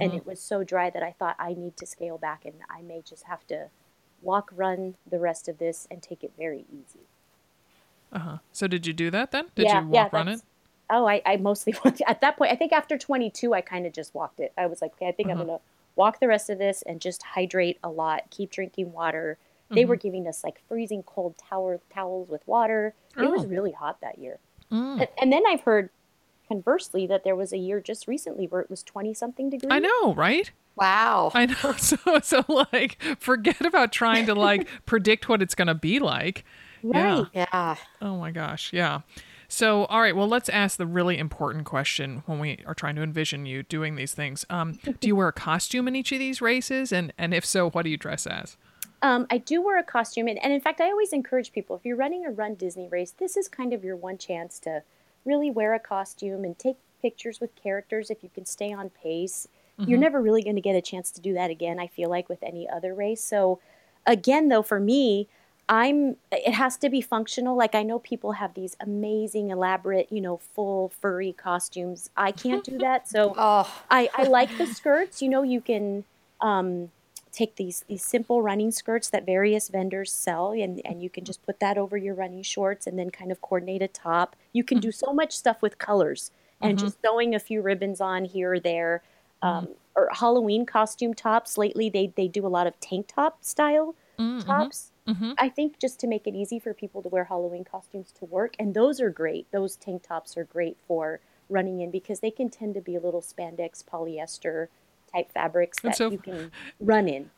and 0.00 0.14
it 0.14 0.24
was 0.24 0.40
so 0.40 0.64
dry 0.64 0.88
that 0.88 1.02
I 1.02 1.12
thought 1.12 1.36
I 1.38 1.52
need 1.52 1.76
to 1.76 1.84
scale 1.84 2.16
back, 2.16 2.46
and 2.46 2.54
I 2.70 2.80
may 2.80 3.02
just 3.02 3.24
have 3.24 3.46
to 3.48 3.68
walk, 4.22 4.50
run 4.56 4.94
the 5.06 5.18
rest 5.18 5.48
of 5.48 5.58
this, 5.58 5.86
and 5.90 6.02
take 6.02 6.24
it 6.24 6.32
very 6.38 6.64
easy. 6.72 7.00
Uh-huh. 8.12 8.38
So 8.52 8.66
did 8.66 8.86
you 8.86 8.92
do 8.92 9.10
that 9.10 9.30
then? 9.30 9.46
Did 9.54 9.66
yeah, 9.66 9.82
you 9.82 9.88
yeah, 9.92 10.02
walk 10.04 10.12
run 10.12 10.28
it? 10.28 10.42
Oh, 10.90 11.06
I, 11.06 11.22
I 11.24 11.36
mostly 11.36 11.74
walked 11.84 12.02
at 12.06 12.20
that 12.20 12.36
point. 12.36 12.52
I 12.52 12.56
think 12.56 12.72
after 12.72 12.98
22, 12.98 13.54
I 13.54 13.60
kind 13.62 13.86
of 13.86 13.92
just 13.92 14.14
walked 14.14 14.40
it. 14.40 14.52
I 14.58 14.66
was 14.66 14.82
like, 14.82 14.92
okay, 14.94 15.08
I 15.08 15.12
think 15.12 15.30
I'm 15.30 15.38
gonna 15.38 15.60
walk 15.96 16.20
the 16.20 16.28
rest 16.28 16.50
of 16.50 16.58
this 16.58 16.82
and 16.82 17.00
just 17.00 17.22
hydrate 17.22 17.78
a 17.82 17.88
lot. 17.88 18.24
Keep 18.30 18.50
drinking 18.50 18.92
water. 18.92 19.38
They 19.70 19.86
were 19.86 19.96
giving 19.96 20.26
us 20.28 20.44
like 20.44 20.60
freezing 20.68 21.02
cold 21.02 21.34
tower 21.38 21.80
towels 21.94 22.28
with 22.28 22.46
water. 22.46 22.92
It 23.16 23.30
was 23.30 23.46
Oh. 23.46 23.48
really 23.48 23.72
hot 23.72 24.02
that 24.02 24.18
year. 24.18 24.38
Mm. 24.70 25.00
And, 25.00 25.08
and 25.18 25.32
then 25.32 25.42
I've 25.48 25.62
heard, 25.62 25.88
conversely, 26.46 27.06
that 27.06 27.24
there 27.24 27.34
was 27.34 27.54
a 27.54 27.56
year 27.56 27.80
just 27.80 28.06
recently 28.06 28.46
where 28.46 28.60
it 28.60 28.68
was 28.68 28.82
20 28.82 29.14
something 29.14 29.48
degrees. 29.48 29.72
I 29.72 29.78
know, 29.78 30.12
right? 30.14 30.50
Wow. 30.76 31.30
I 31.34 31.46
know. 31.46 31.72
So 31.78 31.96
so 32.22 32.44
like 32.72 33.02
forget 33.18 33.64
about 33.64 33.92
trying 33.92 34.26
to 34.26 34.34
like 34.34 34.68
predict 34.84 35.28
what 35.30 35.40
it's 35.40 35.54
going 35.54 35.68
to 35.68 35.74
be 35.74 35.98
like. 35.98 36.44
Yeah. 36.82 37.18
Right. 37.18 37.26
Yeah. 37.32 37.76
Oh 38.00 38.16
my 38.16 38.30
gosh, 38.30 38.72
yeah. 38.72 39.00
So, 39.48 39.84
all 39.84 40.00
right, 40.00 40.16
well, 40.16 40.28
let's 40.28 40.48
ask 40.48 40.78
the 40.78 40.86
really 40.86 41.18
important 41.18 41.66
question 41.66 42.22
when 42.24 42.38
we 42.38 42.60
are 42.66 42.74
trying 42.74 42.96
to 42.96 43.02
envision 43.02 43.44
you 43.44 43.62
doing 43.62 43.96
these 43.96 44.14
things. 44.14 44.46
Um, 44.48 44.78
do 45.00 45.08
you 45.08 45.14
wear 45.14 45.28
a 45.28 45.32
costume 45.32 45.86
in 45.88 45.94
each 45.94 46.10
of 46.10 46.18
these 46.18 46.40
races, 46.40 46.92
and 46.92 47.12
and 47.18 47.34
if 47.34 47.44
so, 47.44 47.70
what 47.70 47.82
do 47.82 47.90
you 47.90 47.98
dress 47.98 48.26
as? 48.26 48.56
Um, 49.02 49.26
I 49.30 49.38
do 49.38 49.60
wear 49.60 49.78
a 49.78 49.82
costume, 49.82 50.28
and, 50.28 50.42
and 50.42 50.52
in 50.52 50.60
fact, 50.60 50.80
I 50.80 50.90
always 50.90 51.12
encourage 51.12 51.52
people 51.52 51.76
if 51.76 51.84
you're 51.84 51.96
running 51.96 52.24
a 52.24 52.30
Run 52.30 52.54
Disney 52.54 52.88
race, 52.88 53.10
this 53.10 53.36
is 53.36 53.48
kind 53.48 53.72
of 53.72 53.84
your 53.84 53.96
one 53.96 54.16
chance 54.16 54.58
to 54.60 54.82
really 55.24 55.50
wear 55.50 55.74
a 55.74 55.80
costume 55.80 56.44
and 56.44 56.58
take 56.58 56.76
pictures 57.02 57.40
with 57.40 57.54
characters 57.56 58.10
if 58.10 58.22
you 58.22 58.30
can 58.32 58.46
stay 58.46 58.72
on 58.72 58.90
pace. 58.90 59.48
You're 59.78 59.98
never 59.98 60.22
really 60.22 60.44
going 60.44 60.54
to 60.54 60.62
get 60.62 60.76
a 60.76 60.80
chance 60.80 61.10
to 61.10 61.20
do 61.20 61.34
that 61.34 61.50
again, 61.50 61.80
I 61.80 61.88
feel 61.88 62.08
like, 62.08 62.28
with 62.28 62.40
any 62.44 62.68
other 62.68 62.94
race. 62.94 63.20
So, 63.20 63.58
again, 64.06 64.48
though, 64.48 64.62
for 64.62 64.78
me, 64.78 65.28
I'm 65.72 66.16
it 66.30 66.52
has 66.52 66.76
to 66.78 66.90
be 66.90 67.00
functional. 67.00 67.56
Like 67.56 67.74
I 67.74 67.82
know 67.82 67.98
people 67.98 68.32
have 68.32 68.52
these 68.52 68.76
amazing, 68.78 69.48
elaborate, 69.48 70.12
you 70.12 70.20
know, 70.20 70.36
full 70.36 70.90
furry 71.00 71.32
costumes. 71.32 72.10
I 72.14 72.30
can't 72.30 72.62
do 72.62 72.76
that. 72.78 73.08
So 73.08 73.32
Oh, 73.38 73.82
I, 73.90 74.10
I 74.14 74.24
like 74.24 74.58
the 74.58 74.66
skirts. 74.66 75.22
You 75.22 75.30
know, 75.30 75.42
you 75.42 75.62
can 75.62 76.04
um, 76.42 76.90
take 77.32 77.56
these 77.56 77.84
these 77.88 78.04
simple 78.04 78.42
running 78.42 78.70
skirts 78.70 79.08
that 79.10 79.24
various 79.24 79.68
vendors 79.70 80.12
sell, 80.12 80.52
and, 80.52 80.82
and 80.84 81.02
you 81.02 81.08
can 81.08 81.24
just 81.24 81.42
put 81.46 81.58
that 81.60 81.78
over 81.78 81.96
your 81.96 82.14
running 82.14 82.42
shorts 82.42 82.86
and 82.86 82.98
then 82.98 83.08
kind 83.10 83.32
of 83.32 83.40
coordinate 83.40 83.80
a 83.80 83.88
top. 83.88 84.36
You 84.52 84.64
can 84.64 84.78
do 84.78 84.92
so 84.92 85.14
much 85.14 85.32
stuff 85.34 85.62
with 85.62 85.78
colors 85.78 86.30
and 86.60 86.78
just 86.78 86.98
sewing 87.02 87.34
a 87.34 87.40
few 87.40 87.62
ribbons 87.62 87.98
on 88.00 88.26
here 88.26 88.52
or 88.54 88.60
there. 88.60 89.02
Um, 89.40 89.68
Or 89.96 90.10
Halloween 90.12 90.66
costume 90.66 91.14
tops. 91.14 91.56
Lately, 91.56 91.88
they 91.88 92.08
they 92.14 92.28
do 92.28 92.46
a 92.46 92.52
lot 92.58 92.66
of 92.66 92.78
tank 92.80 93.06
top 93.08 93.42
style 93.42 93.94
tops. 94.44 94.91
Mm-hmm. 95.08 95.32
I 95.36 95.48
think 95.48 95.78
just 95.80 95.98
to 96.00 96.06
make 96.06 96.26
it 96.26 96.34
easy 96.34 96.58
for 96.58 96.72
people 96.72 97.02
to 97.02 97.08
wear 97.08 97.24
Halloween 97.24 97.64
costumes 97.64 98.12
to 98.18 98.24
work, 98.24 98.54
and 98.58 98.74
those 98.74 99.00
are 99.00 99.10
great. 99.10 99.50
Those 99.50 99.76
tank 99.76 100.04
tops 100.04 100.36
are 100.36 100.44
great 100.44 100.76
for 100.86 101.20
running 101.48 101.80
in 101.80 101.90
because 101.90 102.20
they 102.20 102.30
can 102.30 102.48
tend 102.48 102.74
to 102.74 102.80
be 102.80 102.94
a 102.94 103.00
little 103.00 103.20
spandex 103.20 103.84
polyester 103.84 104.68
type 105.12 105.32
fabrics 105.32 105.80
that 105.82 105.96
so- 105.96 106.10
you 106.10 106.18
can 106.18 106.52
run 106.80 107.08
in. 107.08 107.30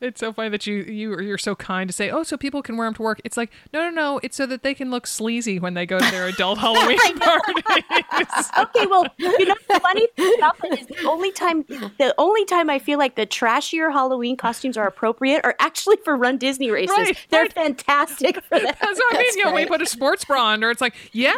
It's 0.00 0.20
so 0.20 0.32
funny 0.32 0.48
that 0.50 0.66
you 0.66 0.82
you 0.82 1.20
you're 1.20 1.38
so 1.38 1.56
kind 1.56 1.88
to 1.88 1.92
say, 1.92 2.10
oh, 2.10 2.22
so 2.22 2.36
people 2.36 2.62
can 2.62 2.76
wear 2.76 2.86
them 2.86 2.94
to 2.94 3.02
work. 3.02 3.20
It's 3.24 3.36
like, 3.36 3.50
no, 3.72 3.80
no, 3.80 3.90
no. 3.90 4.20
It's 4.22 4.36
so 4.36 4.46
that 4.46 4.62
they 4.62 4.72
can 4.72 4.90
look 4.90 5.06
sleazy 5.06 5.58
when 5.58 5.74
they 5.74 5.86
go 5.86 5.98
to 5.98 6.10
their 6.10 6.26
adult 6.28 6.58
Halloween 6.64 6.98
parties. 7.18 7.64
Okay, 8.58 8.86
well, 8.86 9.06
you 9.16 9.46
know 9.46 9.54
the 9.68 9.80
funny 9.80 10.06
thing 10.16 10.34
about 10.38 10.56
that 10.58 10.78
is 10.78 10.86
the 10.86 11.04
only 11.04 11.32
time 11.32 11.64
the 11.68 12.14
only 12.18 12.44
time 12.44 12.70
I 12.70 12.78
feel 12.78 12.98
like 12.98 13.16
the 13.16 13.26
trashier 13.26 13.92
Halloween 13.92 14.36
costumes 14.36 14.76
are 14.76 14.86
appropriate 14.86 15.44
are 15.44 15.54
actually 15.60 15.96
for 16.04 16.16
Run 16.16 16.38
Disney 16.38 16.70
races. 16.70 16.96
Right, 16.96 17.26
They're 17.30 17.42
right. 17.42 17.52
fantastic 17.52 18.42
for 18.44 18.58
that. 18.58 18.78
That's 18.80 18.98
what 18.98 19.14
I 19.14 19.18
mean. 19.18 19.26
That's 19.26 19.36
You 19.36 19.44
know, 19.44 19.52
we 19.52 19.66
put 19.66 19.82
a 19.82 19.86
sports 19.86 20.24
bra 20.24 20.48
under. 20.48 20.70
It's 20.70 20.80
like, 20.80 20.94
yeah, 21.12 21.32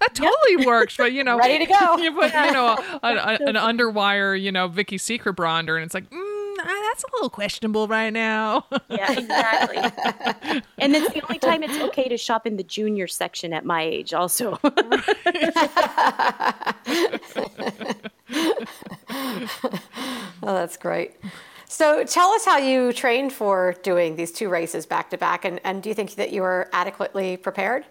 that 0.00 0.14
totally 0.14 0.66
works. 0.66 0.96
But 0.96 1.12
you 1.12 1.24
know, 1.24 1.38
Ready 1.38 1.64
to 1.64 1.72
go. 1.72 1.96
You 1.98 2.12
put, 2.12 2.32
you 2.32 2.52
know, 2.52 2.76
a, 3.02 3.08
a, 3.08 3.38
an 3.46 3.54
underwire, 3.56 4.40
you 4.40 4.52
know, 4.52 4.68
Vicky 4.68 4.98
Secret 4.98 5.34
bra 5.34 5.56
under, 5.56 5.76
and 5.76 5.84
it's 5.84 5.94
like, 5.94 6.08
mm, 6.10 6.35
that's 6.64 7.04
a 7.04 7.06
little 7.14 7.30
questionable 7.30 7.88
right 7.88 8.12
now. 8.12 8.66
Yeah, 8.88 9.12
exactly. 9.12 9.76
and 10.78 10.94
it's 10.94 11.12
the 11.12 11.22
only 11.22 11.38
time 11.38 11.62
it's 11.62 11.78
okay 11.78 12.08
to 12.08 12.16
shop 12.16 12.46
in 12.46 12.56
the 12.56 12.62
junior 12.62 13.06
section 13.06 13.52
at 13.52 13.64
my 13.64 13.82
age, 13.82 14.14
also. 14.14 14.58
oh, 14.64 14.72
that's 20.42 20.76
great. 20.76 21.14
So 21.66 22.04
tell 22.04 22.30
us 22.30 22.44
how 22.44 22.58
you 22.58 22.92
trained 22.92 23.32
for 23.32 23.74
doing 23.82 24.16
these 24.16 24.32
two 24.32 24.48
races 24.48 24.86
back 24.86 25.10
to 25.10 25.18
back, 25.18 25.44
and, 25.44 25.60
and 25.64 25.82
do 25.82 25.88
you 25.88 25.94
think 25.94 26.14
that 26.14 26.32
you 26.32 26.42
were 26.42 26.68
adequately 26.72 27.36
prepared? 27.36 27.84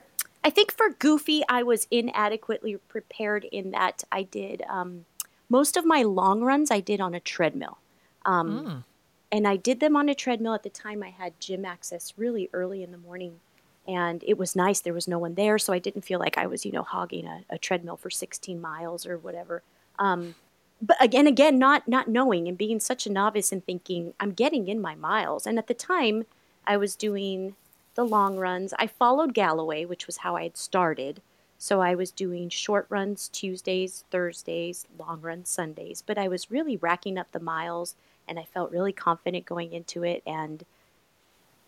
I 0.43 0.49
think 0.49 0.71
for 0.71 0.89
Goofy, 0.89 1.41
I 1.49 1.63
was 1.63 1.87
inadequately 1.91 2.77
prepared 2.87 3.45
in 3.45 3.71
that 3.71 4.03
I 4.11 4.23
did 4.23 4.61
um, 4.69 5.05
most 5.49 5.77
of 5.77 5.85
my 5.85 6.03
long 6.03 6.41
runs 6.41 6.71
I 6.71 6.79
did 6.79 6.99
on 6.99 7.13
a 7.13 7.19
treadmill. 7.19 7.77
Um, 8.25 8.83
and 9.31 9.47
I 9.47 9.55
did 9.55 9.79
them 9.79 9.95
on 9.95 10.09
a 10.09 10.15
treadmill. 10.15 10.53
At 10.53 10.63
the 10.63 10.69
time, 10.69 11.03
I 11.03 11.09
had 11.09 11.39
gym 11.39 11.65
access 11.65 12.13
really 12.17 12.49
early 12.53 12.83
in 12.83 12.91
the 12.91 12.97
morning, 12.97 13.39
and 13.87 14.23
it 14.25 14.37
was 14.37 14.55
nice. 14.55 14.79
There 14.79 14.93
was 14.93 15.07
no 15.07 15.19
one 15.19 15.35
there, 15.35 15.57
so 15.57 15.73
I 15.73 15.79
didn't 15.79 16.03
feel 16.03 16.19
like 16.19 16.37
I 16.37 16.47
was, 16.47 16.65
you 16.65 16.71
know, 16.71 16.83
hogging 16.83 17.25
a, 17.25 17.41
a 17.49 17.57
treadmill 17.57 17.97
for 17.97 18.09
16 18.09 18.59
miles 18.59 19.05
or 19.05 19.17
whatever. 19.17 19.61
Um, 19.99 20.35
but 20.81 20.97
again, 21.01 21.27
again, 21.27 21.57
not 21.57 21.87
not 21.87 22.07
knowing 22.07 22.47
and 22.47 22.57
being 22.57 22.79
such 22.79 23.05
a 23.05 23.11
novice 23.11 23.51
and 23.51 23.65
thinking 23.65 24.13
I'm 24.19 24.31
getting 24.31 24.67
in 24.67 24.81
my 24.81 24.95
miles. 24.95 25.47
And 25.47 25.57
at 25.57 25.67
the 25.67 25.73
time, 25.73 26.25
I 26.67 26.77
was 26.77 26.95
doing 26.95 27.55
the 27.95 28.05
long 28.05 28.37
runs. 28.37 28.73
I 28.77 28.87
followed 28.87 29.33
Galloway, 29.33 29.85
which 29.85 30.05
was 30.05 30.17
how 30.17 30.35
I 30.35 30.43
had 30.43 30.57
started. 30.57 31.21
So 31.57 31.81
I 31.81 31.95
was 31.95 32.11
doing 32.11 32.49
short 32.49 32.85
runs 32.89 33.29
Tuesdays, 33.29 34.03
Thursdays, 34.11 34.85
long 34.99 35.21
runs 35.21 35.49
Sundays. 35.49 36.03
But 36.05 36.17
I 36.17 36.27
was 36.27 36.51
really 36.51 36.77
racking 36.77 37.17
up 37.17 37.31
the 37.31 37.39
miles, 37.39 37.95
and 38.27 38.39
I 38.39 38.45
felt 38.45 38.71
really 38.71 38.93
confident 38.93 39.45
going 39.45 39.73
into 39.73 40.03
it. 40.03 40.23
And 40.25 40.63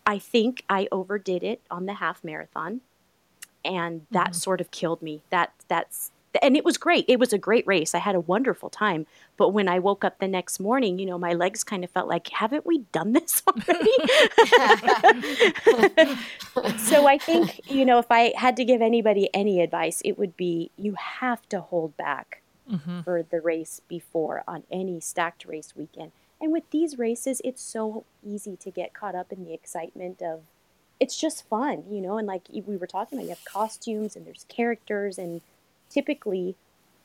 I 0.06 0.18
think 0.18 0.64
I 0.68 0.88
overdid 0.90 1.42
it 1.42 1.60
on 1.70 1.86
the 1.86 1.94
half 1.94 2.24
marathon, 2.24 2.80
and 3.64 4.06
that 4.10 4.28
mm-hmm. 4.28 4.34
sort 4.34 4.60
of 4.60 4.70
killed 4.70 5.02
me. 5.02 5.22
That 5.30 5.52
that's 5.68 6.10
and 6.42 6.56
it 6.56 6.64
was 6.64 6.76
great. 6.76 7.04
It 7.08 7.18
was 7.18 7.32
a 7.32 7.38
great 7.38 7.66
race. 7.66 7.94
I 7.94 7.98
had 7.98 8.14
a 8.14 8.20
wonderful 8.20 8.70
time. 8.70 9.06
But 9.36 9.50
when 9.50 9.68
I 9.68 9.78
woke 9.78 10.04
up 10.04 10.18
the 10.18 10.28
next 10.28 10.60
morning, 10.60 10.98
you 10.98 11.06
know, 11.06 11.18
my 11.18 11.32
legs 11.32 11.64
kind 11.64 11.84
of 11.84 11.90
felt 11.90 12.08
like, 12.08 12.28
haven't 12.28 12.66
we 12.66 12.78
done 12.92 13.12
this 13.12 13.42
already? 13.48 13.90
so 16.78 17.06
I 17.06 17.18
think, 17.18 17.60
you 17.70 17.84
know, 17.84 17.98
if 17.98 18.10
I 18.10 18.32
had 18.36 18.56
to 18.56 18.64
give 18.64 18.82
anybody 18.82 19.28
any 19.32 19.60
advice, 19.60 20.02
it 20.04 20.18
would 20.18 20.36
be 20.36 20.70
you 20.76 20.94
have 20.94 21.48
to 21.50 21.60
hold 21.60 21.96
back 21.96 22.42
mm-hmm. 22.70 23.00
for 23.02 23.22
the 23.22 23.40
race 23.40 23.80
before 23.88 24.42
on 24.46 24.64
any 24.70 25.00
stacked 25.00 25.44
race 25.44 25.74
weekend. 25.76 26.12
And 26.40 26.52
with 26.52 26.70
these 26.70 26.98
races, 26.98 27.40
it's 27.44 27.62
so 27.62 28.04
easy 28.24 28.56
to 28.56 28.70
get 28.70 28.94
caught 28.94 29.14
up 29.14 29.32
in 29.32 29.44
the 29.44 29.54
excitement 29.54 30.22
of 30.22 30.42
it's 31.00 31.16
just 31.16 31.48
fun, 31.48 31.84
you 31.90 32.00
know, 32.00 32.18
and 32.18 32.26
like 32.26 32.42
we 32.52 32.76
were 32.76 32.86
talking 32.86 33.18
about, 33.18 33.24
you 33.24 33.30
have 33.30 33.44
costumes 33.44 34.16
and 34.16 34.26
there's 34.26 34.46
characters 34.48 35.18
and 35.18 35.40
typically 35.90 36.56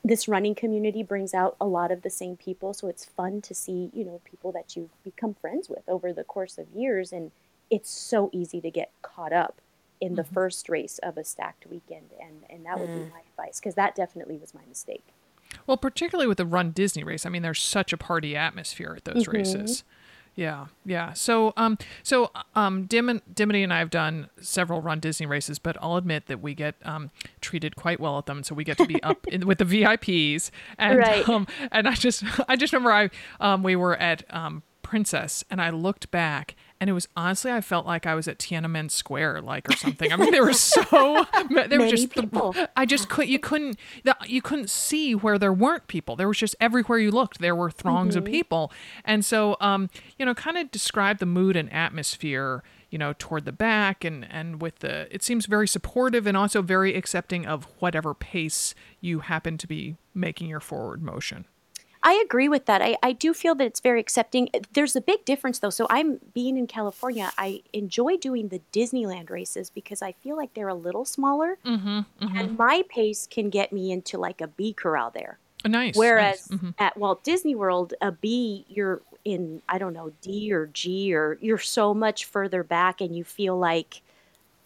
this 0.04 0.28
running 0.28 0.56
community 0.56 1.02
brings 1.02 1.34
out 1.34 1.56
a 1.62 1.66
lot 1.66 1.92
of 1.92 2.02
the 2.02 2.10
same 2.10 2.36
people. 2.36 2.74
So 2.74 2.88
it's 2.88 3.06
fun 3.06 3.42
to 3.42 3.56
see 3.56 3.90
you 3.94 4.04
know 4.04 4.22
people 4.26 4.52
that 4.52 4.76
you've 4.76 5.04
become 5.04 5.34
friends 5.36 5.70
with 5.70 5.88
over 5.88 6.12
the 6.12 6.24
course 6.24 6.58
of 6.58 6.68
years. 6.76 7.12
And 7.12 7.32
it's 7.70 7.90
so 7.90 8.30
easy 8.34 8.60
to 8.62 8.70
get 8.70 8.92
caught 9.02 9.34
up 9.34 9.56
in 10.02 10.16
the 10.16 10.24
mm-hmm. 10.24 10.34
first 10.34 10.68
race 10.68 11.00
of 11.00 11.18
a 11.18 11.24
stacked 11.24 11.66
weekend. 11.68 12.10
And 12.22 12.44
and 12.50 12.66
that 12.66 12.80
would 12.80 12.90
mm. 12.90 13.06
be 13.06 13.12
my 13.12 13.22
advice 13.30 13.60
because 13.60 13.76
that 13.76 13.96
definitely 13.96 14.38
was 14.38 14.54
my 14.54 14.62
mistake 14.68 15.06
well 15.68 15.78
particularly 15.78 16.28
with 16.28 16.38
the 16.38 16.46
run 16.46 16.72
disney 16.72 17.04
race 17.04 17.26
i 17.26 17.30
mean 17.30 17.42
there's 17.42 17.62
such 17.62 17.94
a 17.94 17.98
party 17.98 18.36
atmosphere 18.36 18.96
at 18.98 19.06
those 19.06 19.24
mm-hmm. 19.24 19.38
races 19.38 19.84
yeah, 20.36 20.68
yeah. 20.84 21.14
So, 21.14 21.54
um, 21.58 21.78
so, 22.02 22.32
um, 22.56 22.86
Dim- 22.86 23.22
Dimity 23.32 23.62
and 23.62 23.72
I 23.72 23.80
have 23.80 23.92
done 23.92 24.30
several 24.42 24.82
Run 24.82 25.00
Disney 25.00 25.28
races, 25.28 25.60
but 25.60 25.78
I'll 25.80 25.96
admit 25.96 26.26
that 26.26 26.42
we 26.42 26.56
get 26.56 26.76
um, 26.84 27.12
treated 27.40 27.76
quite 27.76 28.00
well 28.00 28.18
at 28.18 28.26
them. 28.26 28.44
So 28.44 28.56
we 28.56 28.64
get 28.64 28.78
to 28.80 28.88
be 28.88 29.02
up 29.04 29.28
in, 29.28 29.46
with 29.46 29.60
the 29.60 29.66
VIPs, 29.66 30.50
and 30.80 30.98
right. 30.98 31.28
um, 31.30 31.48
and 31.72 31.88
I 31.88 31.94
just, 31.94 32.24
I 32.48 32.56
just 32.56 32.74
remember 32.74 32.92
I, 32.92 33.10
um, 33.40 33.62
we 33.62 33.76
were 33.76 33.96
at 33.96 34.24
um, 34.34 34.64
Princess, 34.94 35.44
and 35.50 35.60
I 35.60 35.72
looked 35.72 36.12
back, 36.12 36.56
and 36.80 36.88
it 36.88 36.94
was 36.94 37.08
honestly 37.18 37.52
I 37.52 37.62
felt 37.62 37.88
like 37.88 38.06
I 38.06 38.14
was 38.14 38.28
at 38.28 38.38
Tiananmen 38.38 38.92
Square, 38.92 39.42
like 39.42 39.68
or 39.68 39.76
something. 39.76 40.14
I 40.14 40.18
mean, 40.18 40.30
they 40.32 40.40
were 40.40 40.54
so 40.54 41.26
they 41.50 41.80
were 41.80 41.88
just 41.88 42.12
people. 42.12 42.56
I 42.76 42.86
just 42.86 43.10
could 43.10 43.28
you 43.28 43.40
couldn't 43.40 43.80
you 44.28 44.44
couldn't 44.44 44.70
see 44.70 45.16
where 45.16 45.40
there 45.40 45.52
weren't 45.52 45.88
people. 45.88 46.16
There 46.16 46.28
was 46.28 46.38
just 46.38 46.56
everywhere 46.62 47.00
you 47.00 47.10
looked, 47.10 47.40
there 47.40 47.56
were 47.56 47.72
throngs 47.72 48.16
mm-hmm. 48.16 48.28
of 48.28 48.32
people, 48.32 48.72
and 49.04 49.26
so 49.26 49.58
um, 49.60 49.90
you 50.20 50.28
know, 50.28 50.36
kind 50.36 50.60
of 50.60 50.70
describe 50.70 51.18
the 51.18 51.26
mood 51.26 51.56
and 51.56 51.74
atmosphere 51.74 52.62
you 52.92 53.00
know 53.00 53.16
toward 53.18 53.46
the 53.46 53.52
back 53.52 54.04
and 54.06 54.28
and 54.30 54.62
with 54.62 54.78
the 54.78 55.08
it 55.10 55.24
seems 55.24 55.48
very 55.48 55.68
supportive 55.68 56.28
and 56.28 56.38
also 56.38 56.62
very 56.62 56.94
accepting 56.94 57.48
of 57.48 57.66
whatever 57.80 58.14
pace 58.14 58.76
you 59.02 59.22
happen 59.22 59.58
to 59.58 59.66
be 59.66 59.98
making 60.14 60.48
your 60.48 60.60
forward 60.60 61.02
motion 61.02 61.48
I 62.06 62.22
agree 62.24 62.50
with 62.50 62.66
that. 62.66 62.82
I, 62.82 62.98
I 63.02 63.14
do 63.14 63.34
feel 63.34 63.56
that 63.56 63.66
it's 63.66 63.80
very 63.80 64.02
accepting. 64.02 64.50
There's 64.74 64.96
a 64.96 65.02
big 65.02 65.24
difference 65.24 65.60
though. 65.60 65.70
So 65.70 65.88
I'm 65.90 66.20
being 66.34 66.58
in 66.58 66.68
California. 66.68 67.32
I 67.38 67.64
enjoy 67.72 68.18
doing 68.18 68.50
the 68.50 68.62
Disneyland 68.74 69.30
races 69.30 69.70
because 69.70 70.02
I 70.02 70.12
feel 70.12 70.36
like 70.36 70.54
they're 70.54 70.68
a 70.68 70.76
little 70.76 71.06
smaller, 71.06 71.58
mm-hmm, 71.66 71.88
mm-hmm. 71.88 72.38
and 72.38 72.58
my 72.58 72.84
pace 72.90 73.26
can 73.32 73.50
get 73.50 73.72
me 73.72 73.92
into 73.92 74.18
like 74.18 74.42
a 74.42 74.48
B 74.48 74.74
corral 74.74 75.12
there. 75.12 75.38
Oh, 75.66 75.70
nice. 75.70 75.96
Whereas 75.96 76.52
nice. 76.52 76.60
Mm-hmm. 76.60 76.70
at 76.78 76.98
Walt 76.98 77.24
Disney 77.24 77.56
World, 77.56 77.94
a 78.02 78.12
B 78.12 78.66
you're 78.68 79.02
in 79.24 79.62
I 79.70 79.78
don't 79.78 79.94
know 79.94 80.12
D 80.22 80.52
or 80.52 80.68
G 80.68 81.14
or 81.16 81.38
you're 81.40 81.58
so 81.58 81.94
much 81.94 82.26
further 82.26 82.64
back, 82.64 83.00
and 83.00 83.16
you 83.16 83.24
feel 83.24 83.58
like 83.58 84.02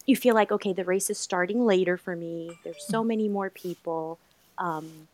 you 0.07 0.15
feel 0.15 0.33
like 0.33 0.51
okay, 0.51 0.73
the 0.73 0.85
race 0.85 1.11
is 1.11 1.19
starting 1.19 1.63
later 1.67 1.97
for 1.97 2.15
me. 2.15 2.57
There's 2.63 2.83
so 2.83 3.01
mm-hmm. 3.01 3.07
many 3.09 3.29
more 3.29 3.51
people. 3.51 4.17
Um, 4.57 5.07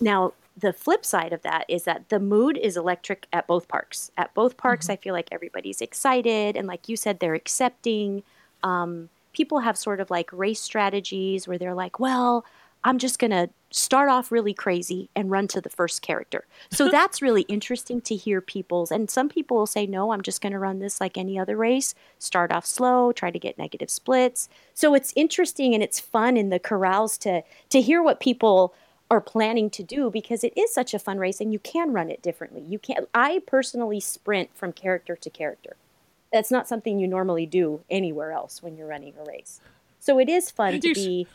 now 0.00 0.32
the 0.60 0.72
flip 0.72 1.04
side 1.04 1.32
of 1.32 1.42
that 1.42 1.64
is 1.68 1.84
that 1.84 2.08
the 2.08 2.20
mood 2.20 2.58
is 2.58 2.76
electric 2.76 3.26
at 3.32 3.46
both 3.46 3.68
parks. 3.68 4.10
At 4.16 4.34
both 4.34 4.56
parks, 4.56 4.86
mm-hmm. 4.86 4.92
I 4.92 4.96
feel 4.96 5.14
like 5.14 5.28
everybody's 5.32 5.80
excited, 5.80 6.56
and 6.56 6.66
like 6.66 6.88
you 6.88 6.96
said, 6.96 7.20
they're 7.20 7.34
accepting. 7.34 8.22
Um, 8.62 9.08
people 9.32 9.60
have 9.60 9.76
sort 9.76 10.00
of 10.00 10.10
like 10.10 10.30
race 10.32 10.60
strategies 10.60 11.46
where 11.46 11.58
they're 11.58 11.74
like, 11.74 11.98
well, 11.98 12.44
I'm 12.82 12.98
just 12.98 13.18
going 13.18 13.30
to 13.30 13.50
start 13.70 14.08
off 14.08 14.32
really 14.32 14.54
crazy 14.54 15.10
and 15.14 15.30
run 15.30 15.46
to 15.48 15.60
the 15.60 15.68
first 15.68 16.02
character. 16.02 16.46
So 16.70 16.88
that's 16.90 17.22
really 17.22 17.42
interesting 17.42 18.00
to 18.02 18.16
hear 18.16 18.40
people's. 18.40 18.90
And 18.90 19.10
some 19.10 19.28
people 19.28 19.58
will 19.58 19.66
say, 19.66 19.86
no, 19.86 20.12
I'm 20.12 20.22
just 20.22 20.40
going 20.40 20.52
to 20.52 20.58
run 20.58 20.78
this 20.78 21.00
like 21.00 21.16
any 21.16 21.38
other 21.38 21.56
race, 21.56 21.94
start 22.18 22.50
off 22.50 22.66
slow, 22.66 23.12
try 23.12 23.30
to 23.30 23.38
get 23.38 23.58
negative 23.58 23.90
splits. 23.90 24.48
So 24.74 24.94
it's 24.94 25.12
interesting 25.14 25.74
and 25.74 25.82
it's 25.82 26.00
fun 26.00 26.36
in 26.36 26.50
the 26.50 26.58
corrals 26.58 27.18
to 27.18 27.42
to 27.68 27.80
hear 27.80 28.02
what 28.02 28.20
people 28.20 28.74
are 29.10 29.20
planning 29.20 29.68
to 29.70 29.82
do 29.82 30.08
because 30.10 30.44
it 30.44 30.52
is 30.56 30.72
such 30.72 30.94
a 30.94 30.98
fun 30.98 31.18
race 31.18 31.40
and 31.40 31.52
you 31.52 31.58
can 31.58 31.92
run 31.92 32.10
it 32.10 32.22
differently. 32.22 32.62
You 32.62 32.78
can 32.78 33.06
I 33.12 33.42
personally 33.46 34.00
sprint 34.00 34.50
from 34.54 34.72
character 34.72 35.16
to 35.16 35.30
character. 35.30 35.76
That's 36.32 36.50
not 36.50 36.68
something 36.68 37.00
you 37.00 37.08
normally 37.08 37.44
do 37.44 37.80
anywhere 37.90 38.30
else 38.30 38.62
when 38.62 38.76
you're 38.76 38.86
running 38.86 39.14
a 39.20 39.24
race. 39.24 39.60
So 39.98 40.18
it 40.20 40.28
is 40.28 40.50
fun 40.50 40.80
to 40.80 40.94
be 40.94 41.26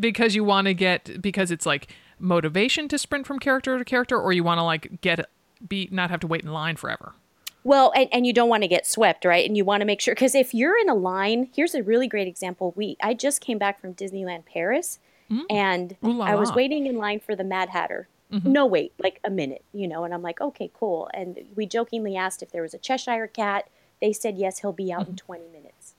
because 0.00 0.34
you 0.34 0.44
want 0.44 0.66
to 0.66 0.74
get 0.74 1.20
because 1.20 1.50
it's 1.50 1.66
like 1.66 1.88
motivation 2.20 2.86
to 2.88 2.98
sprint 2.98 3.26
from 3.26 3.40
character 3.40 3.76
to 3.76 3.84
character 3.84 4.20
or 4.20 4.32
you 4.32 4.44
want 4.44 4.58
to 4.58 4.62
like 4.62 5.00
get 5.00 5.28
be 5.66 5.88
not 5.90 6.10
have 6.10 6.20
to 6.20 6.26
wait 6.26 6.42
in 6.42 6.52
line 6.52 6.76
forever. 6.76 7.14
Well, 7.64 7.92
and, 7.96 8.08
and 8.12 8.26
you 8.26 8.34
don't 8.34 8.50
want 8.50 8.62
to 8.62 8.68
get 8.68 8.86
swept, 8.86 9.24
right? 9.24 9.46
And 9.46 9.56
you 9.56 9.64
want 9.64 9.80
to 9.80 9.86
make 9.86 10.00
sure 10.00 10.14
because 10.14 10.34
if 10.34 10.52
you're 10.54 10.78
in 10.78 10.88
a 10.88 10.94
line, 10.94 11.48
here's 11.54 11.74
a 11.74 11.82
really 11.82 12.06
great 12.06 12.28
example. 12.28 12.72
We 12.76 12.96
I 13.02 13.14
just 13.14 13.40
came 13.40 13.58
back 13.58 13.80
from 13.80 13.94
Disneyland 13.94 14.44
Paris 14.44 15.00
Mm-hmm. 15.30 15.42
And 15.50 15.96
I 16.02 16.34
was 16.34 16.52
waiting 16.52 16.86
in 16.86 16.96
line 16.96 17.20
for 17.20 17.34
the 17.34 17.44
Mad 17.44 17.70
Hatter. 17.70 18.08
Mm-hmm. 18.32 18.52
No 18.52 18.66
wait, 18.66 18.92
like 18.98 19.20
a 19.22 19.30
minute, 19.30 19.64
you 19.72 19.86
know, 19.86 20.04
and 20.04 20.12
I'm 20.12 20.22
like, 20.22 20.40
okay, 20.40 20.70
cool. 20.74 21.08
And 21.14 21.44
we 21.54 21.66
jokingly 21.66 22.16
asked 22.16 22.42
if 22.42 22.50
there 22.50 22.62
was 22.62 22.74
a 22.74 22.78
Cheshire 22.78 23.26
cat. 23.28 23.68
They 24.00 24.12
said 24.12 24.38
yes, 24.38 24.58
he'll 24.60 24.72
be 24.72 24.92
out 24.92 25.06
in 25.06 25.14
mm-hmm. 25.14 25.26
20 25.26 25.44
minutes. 25.52 25.94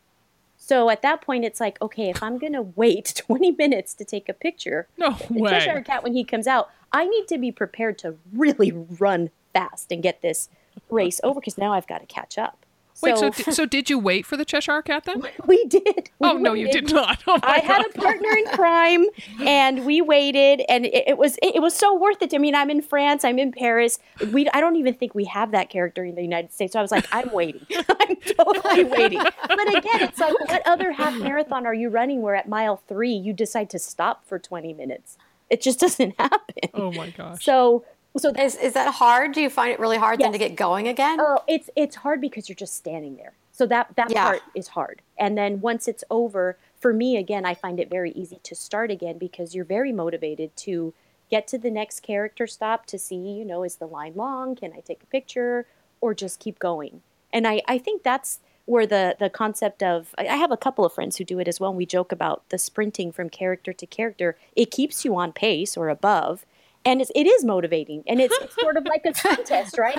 So 0.57 0.89
at 0.89 1.03
that 1.03 1.21
point, 1.21 1.45
it's 1.45 1.59
like, 1.59 1.79
okay, 1.81 2.09
if 2.09 2.23
I'm 2.23 2.37
gonna 2.39 2.61
wait 2.75 3.13
20 3.27 3.51
minutes 3.51 3.93
to 3.95 4.05
take 4.05 4.27
a 4.27 4.33
picture, 4.33 4.87
no 4.97 5.11
the 5.29 5.41
way. 5.41 5.51
Cheshire 5.51 5.81
cat 5.81 6.03
when 6.03 6.13
he 6.13 6.23
comes 6.23 6.47
out, 6.47 6.69
I 6.91 7.05
need 7.05 7.27
to 7.27 7.37
be 7.37 7.51
prepared 7.51 7.97
to 7.99 8.17
really 8.33 8.71
run 8.99 9.29
fast 9.53 9.91
and 9.91 10.01
get 10.01 10.21
this 10.21 10.49
race 10.89 11.21
over 11.23 11.39
because 11.39 11.57
now 11.57 11.73
I've 11.73 11.87
got 11.87 11.99
to 11.99 12.05
catch 12.05 12.37
up. 12.37 12.64
Wait, 13.01 13.17
so 13.17 13.31
so, 13.31 13.51
so 13.51 13.65
did 13.65 13.89
you 13.89 13.99
wait 13.99 14.25
for 14.25 14.37
the 14.37 14.45
Cheshire 14.45 14.81
Cat 14.81 15.03
then? 15.03 15.21
We 15.45 15.65
did. 15.65 15.83
We 15.85 16.11
oh 16.29 16.37
no, 16.37 16.53
you 16.53 16.71
did 16.71 16.91
not. 16.91 17.23
Oh, 17.27 17.39
I 17.43 17.59
God. 17.59 17.63
had 17.63 17.85
a 17.85 17.89
partner 17.89 18.29
in 18.29 18.45
crime, 18.53 19.05
and 19.41 19.85
we 19.85 20.01
waited, 20.01 20.63
and 20.69 20.85
it, 20.85 21.09
it, 21.09 21.17
was 21.17 21.37
it, 21.41 21.61
was 21.61 21.75
so 21.75 21.93
worth 21.97 22.21
it. 22.21 22.33
I 22.33 22.37
mean, 22.37 22.55
I'm 22.55 22.69
in 22.69 22.81
France, 22.81 23.25
I'm 23.25 23.39
in 23.39 23.51
Paris. 23.51 23.99
We 24.31 24.47
I 24.49 24.61
don't 24.61 24.77
even 24.77 24.93
think 24.93 25.13
we 25.13 25.25
have 25.25 25.51
that 25.51 25.69
character 25.69 26.05
in 26.05 26.15
the 26.15 26.21
United 26.21 26.53
States. 26.53 26.73
So 26.73 26.79
I 26.79 26.81
was 26.81 26.91
like, 26.91 27.07
I'm 27.11 27.31
waiting. 27.33 27.65
I'm 27.75 28.15
totally 28.15 28.85
waiting. 28.85 29.19
But 29.19 29.75
again, 29.75 30.01
it's 30.01 30.19
like, 30.19 30.39
what 30.49 30.61
other 30.65 30.93
half 30.93 31.15
marathon 31.15 31.65
are 31.65 31.73
you 31.73 31.89
running 31.89 32.21
where 32.21 32.35
at 32.35 32.47
mile 32.47 32.77
three 32.87 33.13
you 33.13 33.33
decide 33.33 33.69
to 33.71 33.79
stop 33.79 34.25
for 34.25 34.39
20 34.39 34.73
minutes? 34.73 35.17
It 35.49 35.61
just 35.61 35.79
doesn't 35.79 36.15
happen. 36.19 36.69
Oh 36.73 36.91
my 36.91 37.09
gosh. 37.11 37.43
So 37.43 37.85
so 38.17 38.29
is, 38.31 38.55
is 38.55 38.73
that 38.73 38.93
hard? 38.93 39.33
Do 39.33 39.41
you 39.41 39.49
find 39.49 39.71
it 39.71 39.79
really 39.79 39.97
hard 39.97 40.19
yes. 40.19 40.27
then 40.27 40.33
to 40.33 40.37
get 40.37 40.55
going 40.55 40.87
again? 40.87 41.17
Oh, 41.19 41.39
it's 41.47 41.69
it's 41.75 41.97
hard 41.97 42.21
because 42.21 42.47
you're 42.47 42.55
just 42.55 42.75
standing 42.75 43.17
there. 43.17 43.33
So 43.51 43.65
that 43.67 43.95
that 43.95 44.11
yeah. 44.11 44.25
part 44.25 44.41
is 44.53 44.69
hard. 44.69 45.01
And 45.17 45.37
then 45.37 45.61
once 45.61 45.87
it's 45.87 46.03
over, 46.09 46.57
for 46.79 46.93
me 46.93 47.17
again, 47.17 47.45
I 47.45 47.53
find 47.53 47.79
it 47.79 47.89
very 47.89 48.11
easy 48.11 48.39
to 48.43 48.55
start 48.55 48.91
again 48.91 49.17
because 49.17 49.55
you're 49.55 49.65
very 49.65 49.91
motivated 49.91 50.55
to 50.57 50.93
get 51.29 51.47
to 51.47 51.57
the 51.57 51.71
next 51.71 52.01
character 52.01 52.47
stop 52.47 52.85
to 52.87 52.99
see, 52.99 53.15
you 53.15 53.45
know, 53.45 53.63
is 53.63 53.77
the 53.77 53.87
line 53.87 54.13
long? 54.15 54.55
Can 54.55 54.73
I 54.73 54.79
take 54.79 55.03
a 55.03 55.07
picture? 55.07 55.65
Or 56.01 56.13
just 56.13 56.39
keep 56.39 56.59
going. 56.59 57.01
And 57.33 57.47
I, 57.47 57.61
I 57.67 57.77
think 57.77 58.03
that's 58.03 58.39
where 58.65 58.85
the 58.85 59.15
the 59.19 59.29
concept 59.29 59.81
of 59.83 60.13
I 60.17 60.35
have 60.35 60.51
a 60.51 60.57
couple 60.57 60.85
of 60.85 60.93
friends 60.93 61.17
who 61.17 61.23
do 61.23 61.39
it 61.39 61.47
as 61.47 61.59
well. 61.59 61.71
And 61.71 61.77
we 61.77 61.85
joke 61.85 62.11
about 62.11 62.47
the 62.49 62.57
sprinting 62.57 63.11
from 63.11 63.29
character 63.29 63.73
to 63.73 63.85
character. 63.85 64.37
It 64.55 64.71
keeps 64.71 65.05
you 65.05 65.15
on 65.15 65.31
pace 65.31 65.77
or 65.77 65.89
above, 65.89 66.45
and 66.85 67.01
it's, 67.01 67.11
it 67.15 67.25
is 67.25 67.43
motivating 67.43 68.03
and 68.07 68.21
it's, 68.21 68.35
it's 68.41 68.55
sort 68.55 68.77
of 68.77 68.85
like 68.85 69.05
a 69.05 69.13
contest 69.27 69.77
right? 69.77 69.97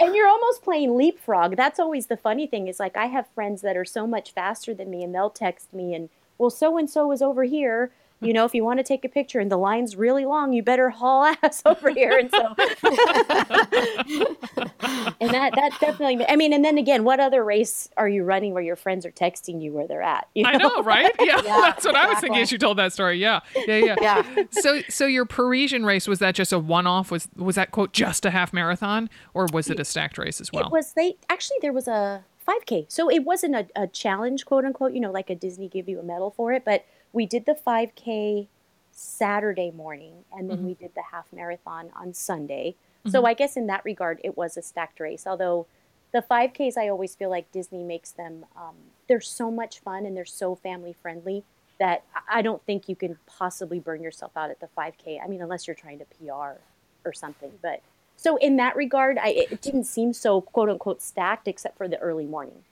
And 0.00 0.14
you're 0.14 0.28
almost 0.28 0.62
playing 0.62 0.96
leapfrog. 0.96 1.56
That's 1.56 1.80
always 1.80 2.06
the 2.06 2.16
funny 2.16 2.46
thing 2.46 2.68
is 2.68 2.78
like 2.78 2.96
i 2.96 3.06
have 3.06 3.26
friends 3.34 3.62
that 3.62 3.76
are 3.76 3.84
so 3.84 4.06
much 4.06 4.32
faster 4.32 4.74
than 4.74 4.90
me 4.90 5.02
and 5.02 5.14
they'll 5.14 5.30
text 5.30 5.72
me 5.72 5.94
and 5.94 6.08
well 6.36 6.50
so 6.50 6.76
and 6.76 6.88
so 6.90 7.12
is 7.12 7.22
over 7.22 7.44
here 7.44 7.90
you 8.20 8.32
know 8.32 8.44
if 8.44 8.54
you 8.54 8.64
want 8.64 8.78
to 8.78 8.82
take 8.82 9.04
a 9.04 9.08
picture 9.08 9.38
and 9.40 9.50
the 9.50 9.56
line's 9.56 9.96
really 9.96 10.24
long 10.24 10.52
you 10.52 10.62
better 10.62 10.90
haul 10.90 11.24
ass 11.42 11.62
over 11.64 11.90
here 11.90 12.18
and 12.18 12.30
so 12.30 12.54
and 15.20 15.30
that 15.30 15.52
that 15.54 15.70
definitely 15.80 16.24
i 16.28 16.36
mean 16.36 16.52
and 16.52 16.64
then 16.64 16.78
again 16.78 17.04
what 17.04 17.20
other 17.20 17.44
race 17.44 17.88
are 17.96 18.08
you 18.08 18.24
running 18.24 18.52
where 18.54 18.62
your 18.62 18.76
friends 18.76 19.06
are 19.06 19.12
texting 19.12 19.62
you 19.62 19.72
where 19.72 19.86
they're 19.86 20.02
at 20.02 20.28
you 20.34 20.44
I 20.44 20.56
know, 20.56 20.82
right? 20.82 21.12
Yeah, 21.20 21.40
Yeah, 21.44 21.60
that's 21.60 21.84
what 21.84 21.94
I 21.94 22.06
was 22.06 22.20
thinking 22.20 22.38
exactly. 22.38 22.42
as 22.42 22.52
you 22.52 22.58
told 22.58 22.78
that 22.78 22.92
story. 22.92 23.18
Yeah, 23.18 23.40
yeah, 23.66 23.76
yeah. 23.76 23.96
Yeah. 24.00 24.44
So, 24.50 24.80
so 24.88 25.06
your 25.06 25.26
Parisian 25.26 25.84
race 25.84 26.06
was 26.08 26.20
that 26.20 26.34
just 26.34 26.52
a 26.52 26.58
one-off? 26.58 27.10
Was 27.10 27.28
was 27.36 27.56
that 27.56 27.70
quote 27.70 27.92
just 27.92 28.24
a 28.24 28.30
half 28.30 28.52
marathon, 28.52 29.10
or 29.34 29.46
was 29.52 29.68
it 29.68 29.78
a 29.80 29.84
stacked 29.84 30.16
race 30.18 30.40
as 30.40 30.52
well? 30.52 30.66
It 30.66 30.72
was 30.72 30.92
they 30.94 31.16
actually 31.28 31.58
there 31.60 31.72
was 31.72 31.88
a 31.88 32.24
5K, 32.46 32.86
so 32.88 33.10
it 33.10 33.24
wasn't 33.24 33.54
a, 33.54 33.66
a 33.76 33.86
challenge, 33.86 34.46
quote 34.46 34.64
unquote. 34.64 34.92
You 34.92 35.00
know, 35.00 35.10
like 35.10 35.28
a 35.28 35.34
Disney 35.34 35.68
give 35.68 35.88
you 35.88 36.00
a 36.00 36.02
medal 36.02 36.30
for 36.30 36.52
it, 36.52 36.64
but 36.64 36.84
we 37.12 37.26
did 37.26 37.46
the 37.46 37.54
5K 37.54 38.48
Saturday 38.92 39.70
morning, 39.70 40.24
and 40.32 40.50
then 40.50 40.64
we 40.64 40.74
did 40.74 40.94
the 40.94 41.02
half 41.12 41.26
marathon 41.32 41.90
on 41.96 42.12
Sunday. 42.14 42.74
So 43.06 43.24
I 43.24 43.32
guess 43.34 43.56
in 43.56 43.66
that 43.68 43.84
regard, 43.84 44.20
it 44.24 44.36
was 44.36 44.56
a 44.56 44.62
stacked 44.62 45.00
race. 45.00 45.26
Although 45.26 45.66
the 46.12 46.20
5Ks, 46.20 46.76
I 46.76 46.88
always 46.88 47.14
feel 47.14 47.30
like 47.30 47.50
Disney 47.52 47.82
makes 47.82 48.10
them. 48.10 48.44
Um, 48.56 48.74
they're 49.06 49.20
so 49.20 49.50
much 49.50 49.78
fun 49.80 50.04
and 50.04 50.14
they're 50.16 50.24
so 50.26 50.54
family 50.54 50.92
friendly 50.92 51.44
that 51.78 52.02
I- 52.14 52.38
I 52.40 52.42
don't 52.42 52.62
think 52.64 52.88
you 52.88 52.96
can 52.96 53.18
possibly 53.26 53.78
burn 53.78 54.02
yourself 54.02 54.32
out 54.36 54.50
at 54.50 54.60
the 54.60 54.66
5K. 54.68 55.18
I 55.22 55.26
mean, 55.28 55.40
unless 55.40 55.66
you're 55.66 55.76
trying 55.76 56.00
to 56.00 56.04
PR 56.06 56.60
or 57.04 57.12
something. 57.14 57.58
But 57.62 57.80
so 58.16 58.36
in 58.36 58.56
that 58.56 58.74
regard, 58.76 59.16
I, 59.16 59.28
it 59.28 59.62
didn't 59.62 59.84
seem 59.84 60.12
so 60.12 60.40
quote 60.42 60.68
unquote 60.68 61.00
stacked 61.00 61.46
except 61.48 61.78
for 61.78 61.88
the 61.88 61.98
early 62.00 62.26
morning. 62.26 62.64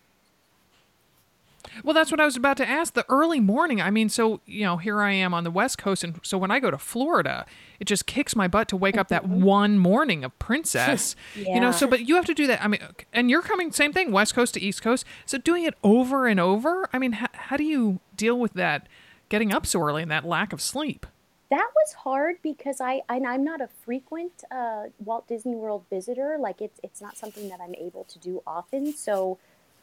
Well, 1.85 1.95
that's 1.95 2.11
what 2.11 2.21
I 2.21 2.25
was 2.25 2.37
about 2.37 2.57
to 2.59 2.69
ask. 2.69 2.95
The 2.95 3.05
early 3.09 3.41
morning. 3.41 3.81
I 3.81 3.91
mean, 3.91 4.09
so 4.09 4.41
you 4.47 4.65
know, 4.65 4.77
here 4.77 5.01
I 5.01 5.13
am 5.13 5.35
on 5.35 5.45
the 5.45 5.51
West 5.51 5.79
Coast, 5.79 6.05
and 6.05 6.19
so 6.23 6.39
when 6.39 6.51
I 6.51 6.61
go 6.61 6.71
to 6.71 6.79
Florida, 6.79 7.47
it 7.81 7.85
just 7.85 8.07
kicks 8.07 8.35
my 8.35 8.49
butt 8.49 8.69
to 8.69 8.77
wake 8.77 8.97
up 8.97 9.09
that 9.09 9.27
one 9.27 9.79
morning 9.79 10.25
of 10.25 10.39
Princess. 10.39 11.15
You 11.37 11.61
know, 11.61 11.71
so 11.71 11.87
but 11.87 12.07
you 12.07 12.17
have 12.17 12.25
to 12.27 12.35
do 12.35 12.47
that. 12.47 12.63
I 12.63 12.69
mean, 12.69 12.81
and 13.13 13.31
you're 13.31 13.43
coming 13.43 13.71
same 13.71 13.93
thing, 13.93 14.11
West 14.11 14.35
Coast 14.35 14.55
to 14.55 14.61
East 14.61 14.83
Coast. 14.83 15.05
So 15.27 15.39
doing 15.39 15.65
it 15.65 15.75
over 15.83 16.27
and 16.27 16.41
over. 16.41 16.89
I 16.93 16.99
mean, 16.99 17.13
how, 17.13 17.29
how 17.33 17.57
do 17.57 17.65
you 17.65 18.01
deal 18.17 18.39
with 18.39 18.55
that? 18.55 18.89
Getting 19.29 19.53
up 19.53 19.67
so 19.67 19.81
early 19.81 20.03
and 20.03 20.11
that 20.11 20.25
lack 20.25 20.53
of 20.53 20.61
sleep. 20.61 21.07
That 21.51 21.69
was 21.75 21.93
hard 21.93 22.37
because 22.43 22.81
I 22.81 23.03
and 23.09 23.27
I'm 23.27 23.45
not 23.45 23.61
a 23.61 23.69
frequent 23.85 24.43
uh, 24.51 24.85
Walt 24.99 25.29
Disney 25.29 25.55
World 25.55 25.85
visitor. 25.89 26.37
Like 26.41 26.61
it's 26.61 26.81
it's 26.83 27.01
not 27.01 27.17
something 27.17 27.49
that 27.49 27.61
I'm 27.61 27.75
able 27.75 28.05
to 28.05 28.19
do 28.19 28.43
often. 28.47 28.93
So 28.93 29.39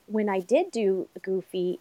when 0.07 0.29
I 0.29 0.39
did 0.39 0.71
do 0.71 1.07
Goofy, 1.21 1.79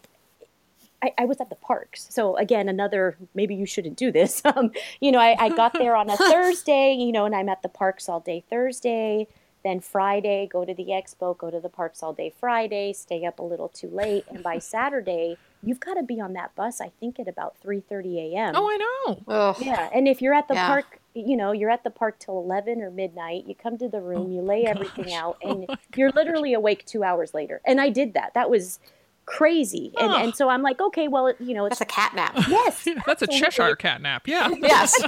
I, 1.01 1.13
I 1.17 1.25
was 1.25 1.41
at 1.41 1.49
the 1.49 1.55
parks. 1.55 2.07
So 2.09 2.37
again, 2.37 2.69
another 2.69 3.17
maybe 3.33 3.55
you 3.55 3.65
shouldn't 3.65 3.97
do 3.97 4.11
this. 4.11 4.41
Um, 4.55 4.71
you 5.01 5.11
know, 5.11 5.19
I, 5.19 5.35
I 5.39 5.49
got 5.49 5.73
there 5.73 5.95
on 5.95 6.09
a 6.09 6.17
Thursday. 6.31 6.93
You 6.93 7.11
know, 7.11 7.25
and 7.25 7.35
I'm 7.35 7.49
at 7.49 7.61
the 7.61 7.69
parks 7.69 8.07
all 8.07 8.19
day 8.19 8.43
Thursday. 8.49 9.27
Then 9.63 9.79
Friday, 9.79 10.47
go 10.51 10.65
to 10.65 10.73
the 10.73 10.87
expo, 10.87 11.37
go 11.37 11.49
to 11.49 11.59
the 11.59 11.69
parks 11.69 12.03
all 12.03 12.11
day 12.13 12.33
Friday, 12.37 12.91
stay 12.91 13.23
up 13.25 13.39
a 13.39 13.43
little 13.43 13.69
too 13.69 13.87
late, 13.87 14.25
and 14.29 14.43
by 14.43 14.59
Saturday, 14.59 15.37
you've 15.63 15.79
got 15.79 15.93
to 15.93 16.03
be 16.03 16.19
on 16.19 16.33
that 16.33 16.53
bus. 16.53 16.81
I 16.81 16.89
think 16.99 17.17
at 17.17 17.29
about 17.29 17.57
three 17.59 17.79
thirty 17.79 18.19
a.m. 18.35 18.55
Oh, 18.57 18.69
I 18.69 18.77
know. 18.77 19.23
Ugh. 19.33 19.55
Yeah, 19.61 19.89
and 19.93 20.05
if 20.07 20.21
you're 20.21 20.33
at 20.33 20.49
the 20.49 20.55
Yeah. 20.55 20.67
park, 20.67 20.99
you 21.13 21.37
know, 21.37 21.51
you're 21.51 21.69
at 21.69 21.83
the 21.83 21.89
park 21.89 22.19
till 22.19 22.37
11 22.37 22.81
or 22.81 22.89
midnight, 22.89 23.45
you 23.47 23.55
come 23.55 23.77
to 23.77 23.87
the 23.87 24.01
room, 24.01 24.27
oh 24.27 24.35
you 24.35 24.41
lay 24.41 24.65
everything 24.65 25.13
out, 25.13 25.37
oh 25.43 25.49
and 25.49 25.77
you're 25.95 26.11
literally 26.11 26.53
awake 26.53 26.85
two 26.85 27.03
hours 27.03 27.33
later. 27.33 27.61
And 27.65 27.79
I 27.79 27.89
did 27.89 28.13
that. 28.13 28.33
That 28.33 28.49
was 28.49 28.79
crazy. 29.25 29.93
And, 29.99 30.11
and 30.11 30.35
so 30.35 30.49
I'm 30.49 30.61
like, 30.61 30.81
okay, 30.81 31.07
well, 31.07 31.27
it, 31.27 31.37
you 31.39 31.53
know, 31.53 31.65
it's 31.65 31.79
That's 31.79 31.91
a 31.91 31.93
cat 31.93 32.15
nap. 32.15 32.33
yes. 32.49 32.87
That's 33.05 33.21
a. 33.21 33.27
Cheshire 33.27 33.75
cat 33.75 34.01
nap. 34.01 34.27
Yeah. 34.27 34.49
yes. 34.59 35.01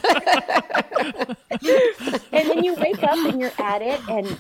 And 2.32 2.50
then 2.50 2.64
you 2.64 2.76
wake 2.76 3.04
up 3.04 3.18
and 3.18 3.40
you're 3.40 3.52
at 3.58 3.82
it. 3.82 4.00
And 4.10 4.40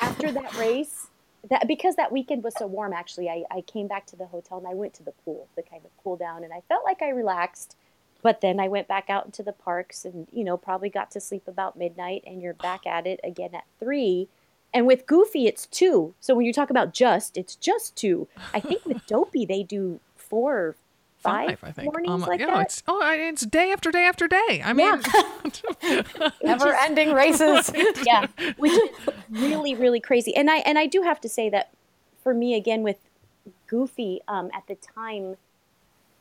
after 0.00 0.32
that 0.32 0.54
race, 0.56 1.08
that 1.48 1.66
because 1.66 1.96
that 1.96 2.12
weekend 2.12 2.44
was 2.44 2.54
so 2.58 2.66
warm, 2.66 2.92
actually, 2.92 3.28
I, 3.28 3.44
I 3.50 3.62
came 3.62 3.88
back 3.88 4.06
to 4.08 4.16
the 4.16 4.26
hotel 4.26 4.58
and 4.58 4.66
I 4.66 4.74
went 4.74 4.94
to 4.94 5.02
the 5.02 5.12
pool 5.24 5.48
to 5.56 5.62
kind 5.62 5.84
of 5.84 5.90
cool 6.02 6.16
down. 6.16 6.44
And 6.44 6.52
I 6.52 6.62
felt 6.68 6.84
like 6.84 7.02
I 7.02 7.10
relaxed. 7.10 7.76
But 8.22 8.40
then 8.40 8.60
I 8.60 8.68
went 8.68 8.86
back 8.88 9.08
out 9.08 9.24
into 9.26 9.42
the 9.42 9.52
parks 9.52 10.04
and, 10.04 10.26
you 10.32 10.44
know, 10.44 10.56
probably 10.56 10.90
got 10.90 11.10
to 11.12 11.20
sleep 11.20 11.48
about 11.48 11.78
midnight 11.78 12.22
and 12.26 12.42
you're 12.42 12.54
back 12.54 12.86
at 12.86 13.06
it 13.06 13.20
again 13.24 13.54
at 13.54 13.64
three. 13.78 14.28
And 14.72 14.86
with 14.86 15.06
Goofy, 15.06 15.46
it's 15.46 15.66
two. 15.66 16.14
So 16.20 16.34
when 16.34 16.44
you 16.46 16.52
talk 16.52 16.70
about 16.70 16.92
just, 16.92 17.36
it's 17.36 17.56
just 17.56 17.96
two. 17.96 18.28
I 18.54 18.60
think 18.60 18.84
with 18.84 19.06
Dopey, 19.08 19.44
they 19.46 19.62
do 19.62 20.00
four 20.16 20.56
or 20.56 20.76
five, 21.18 21.58
Five, 21.58 21.58
I 21.62 21.72
think. 21.72 21.92
mornings 21.92 22.22
Um, 22.22 22.28
like 22.28 22.40
yeah, 22.40 22.46
that. 22.46 22.66
it's 22.66 22.82
oh, 22.86 23.00
it's 23.12 23.44
day 23.44 23.72
after 23.72 23.90
day 23.90 24.04
after 24.04 24.26
day. 24.28 24.62
I 24.64 24.72
mean, 24.72 25.00
Never 26.42 26.74
ending 26.74 27.12
races. 27.12 27.70
yeah, 28.06 28.26
which 28.56 28.72
is 28.72 28.90
really 29.28 29.74
really 29.74 30.00
crazy. 30.00 30.34
And 30.34 30.50
I 30.50 30.58
and 30.58 30.78
I 30.78 30.86
do 30.86 31.02
have 31.02 31.20
to 31.22 31.28
say 31.28 31.50
that 31.50 31.70
for 32.22 32.32
me 32.32 32.54
again 32.54 32.82
with 32.82 32.96
Goofy 33.66 34.20
um, 34.28 34.50
at 34.54 34.66
the 34.66 34.76
time, 34.76 35.36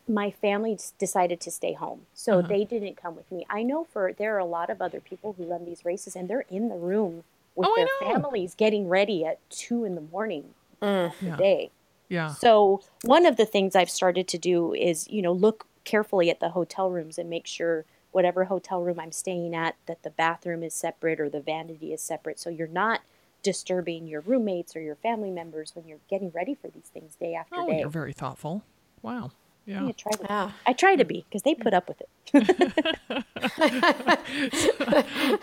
my 0.09 0.31
family 0.31 0.77
decided 0.97 1.39
to 1.41 1.51
stay 1.51 1.73
home, 1.73 2.07
so 2.13 2.39
uh-huh. 2.39 2.47
they 2.47 2.65
didn't 2.65 2.97
come 2.97 3.15
with 3.15 3.31
me. 3.31 3.45
I 3.49 3.63
know 3.63 3.83
for 3.83 4.11
there 4.11 4.35
are 4.35 4.39
a 4.39 4.45
lot 4.45 4.69
of 4.69 4.81
other 4.81 4.99
people 4.99 5.33
who 5.33 5.45
run 5.45 5.65
these 5.65 5.85
races, 5.85 6.15
and 6.15 6.27
they're 6.29 6.45
in 6.49 6.69
the 6.69 6.75
room 6.75 7.23
with 7.55 7.67
Oh, 7.69 7.73
their 7.75 8.09
families 8.11 8.55
getting 8.55 8.87
ready 8.89 9.25
at 9.25 9.39
two 9.49 9.85
in 9.85 9.95
the 9.95 10.01
morning 10.01 10.53
mm. 10.81 11.13
Yeah. 11.21 11.35
day. 11.35 11.71
yeah. 12.09 12.33
So 12.33 12.81
one 13.03 13.25
of 13.25 13.37
the 13.37 13.45
things 13.45 13.75
I've 13.75 13.89
started 13.89 14.27
to 14.29 14.37
do 14.37 14.73
is, 14.73 15.07
you 15.09 15.21
know, 15.21 15.33
look 15.33 15.65
carefully 15.83 16.29
at 16.29 16.39
the 16.39 16.49
hotel 16.49 16.89
rooms 16.89 17.17
and 17.17 17.29
make 17.29 17.47
sure 17.47 17.85
whatever 18.11 18.45
hotel 18.45 18.81
room 18.81 18.99
I'm 18.99 19.11
staying 19.11 19.55
at 19.55 19.75
that 19.85 20.03
the 20.03 20.09
bathroom 20.09 20.63
is 20.63 20.73
separate 20.73 21.19
or 21.19 21.29
the 21.29 21.39
vanity 21.41 21.93
is 21.93 22.01
separate 22.01 22.39
so 22.39 22.49
you're 22.49 22.67
not 22.67 23.01
disturbing 23.43 24.07
your 24.07 24.21
roommates 24.21 24.75
or 24.75 24.81
your 24.81 24.95
family 24.95 25.31
members 25.31 25.75
when 25.75 25.87
you're 25.87 25.99
getting 26.09 26.29
ready 26.31 26.53
for 26.53 26.67
these 26.69 26.89
things 26.93 27.15
day 27.15 27.33
after 27.33 27.55
Oh, 27.57 27.67
day. 27.67 27.79
you're 27.79 27.89
very 27.89 28.13
thoughtful. 28.13 28.63
Wow. 29.01 29.31
Yeah. 29.69 29.85
I 29.85 29.91
try 29.91 30.11
to, 30.13 30.23
Yeah. 30.29 30.51
I 30.65 30.73
try 30.73 30.95
to 30.95 31.05
be 31.05 31.25
because 31.29 31.43
they 31.43 31.53
put 31.53 31.73
up 31.75 31.87
with 31.87 32.01
it. 32.01 32.09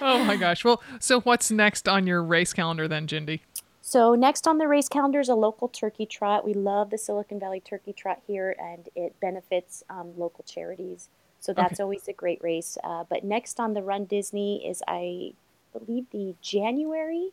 Oh 0.01 0.25
my 0.25 0.37
gosh. 0.37 0.65
Well, 0.65 0.83
so 1.01 1.21
what's 1.21 1.51
next 1.51 1.89
on 1.89 2.07
your 2.07 2.23
race 2.23 2.53
calendar 2.53 2.89
then, 2.89 3.07
Jindy? 3.07 3.41
So 3.83 4.15
next 4.15 4.47
on 4.49 4.59
the 4.59 4.67
race 4.69 4.89
calendar 4.89 5.21
is 5.21 5.29
a 5.29 5.35
local 5.35 5.69
turkey 5.69 6.07
trot. 6.07 6.45
We 6.45 6.55
love 6.55 6.91
the 6.91 6.99
Silicon 6.99 7.39
Valley 7.39 7.61
Turkey 7.61 7.93
Trot 7.93 8.21
here, 8.27 8.55
and 8.59 8.89
it 8.97 9.19
benefits 9.21 9.85
um, 9.89 10.13
local 10.19 10.45
charities. 10.45 11.09
So 11.39 11.53
that's 11.53 11.75
Okay. 11.75 11.83
always 11.85 12.09
a 12.09 12.13
great 12.13 12.43
race. 12.43 12.77
Uh, 12.83 13.05
but 13.09 13.23
next 13.23 13.61
on 13.61 13.75
the 13.75 13.83
Run 13.83 14.05
Disney 14.07 14.67
is, 14.69 14.83
I 14.89 15.35
believe, 15.73 16.07
the 16.11 16.35
January 16.43 17.31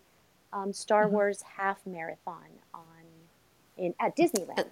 um, 0.52 0.74
Star 0.74 1.08
Wars 1.10 1.42
half 1.58 1.80
marathon 1.88 2.60
on 2.74 2.82
in 3.78 3.96
at 4.00 4.16
Disneyland, 4.16 4.66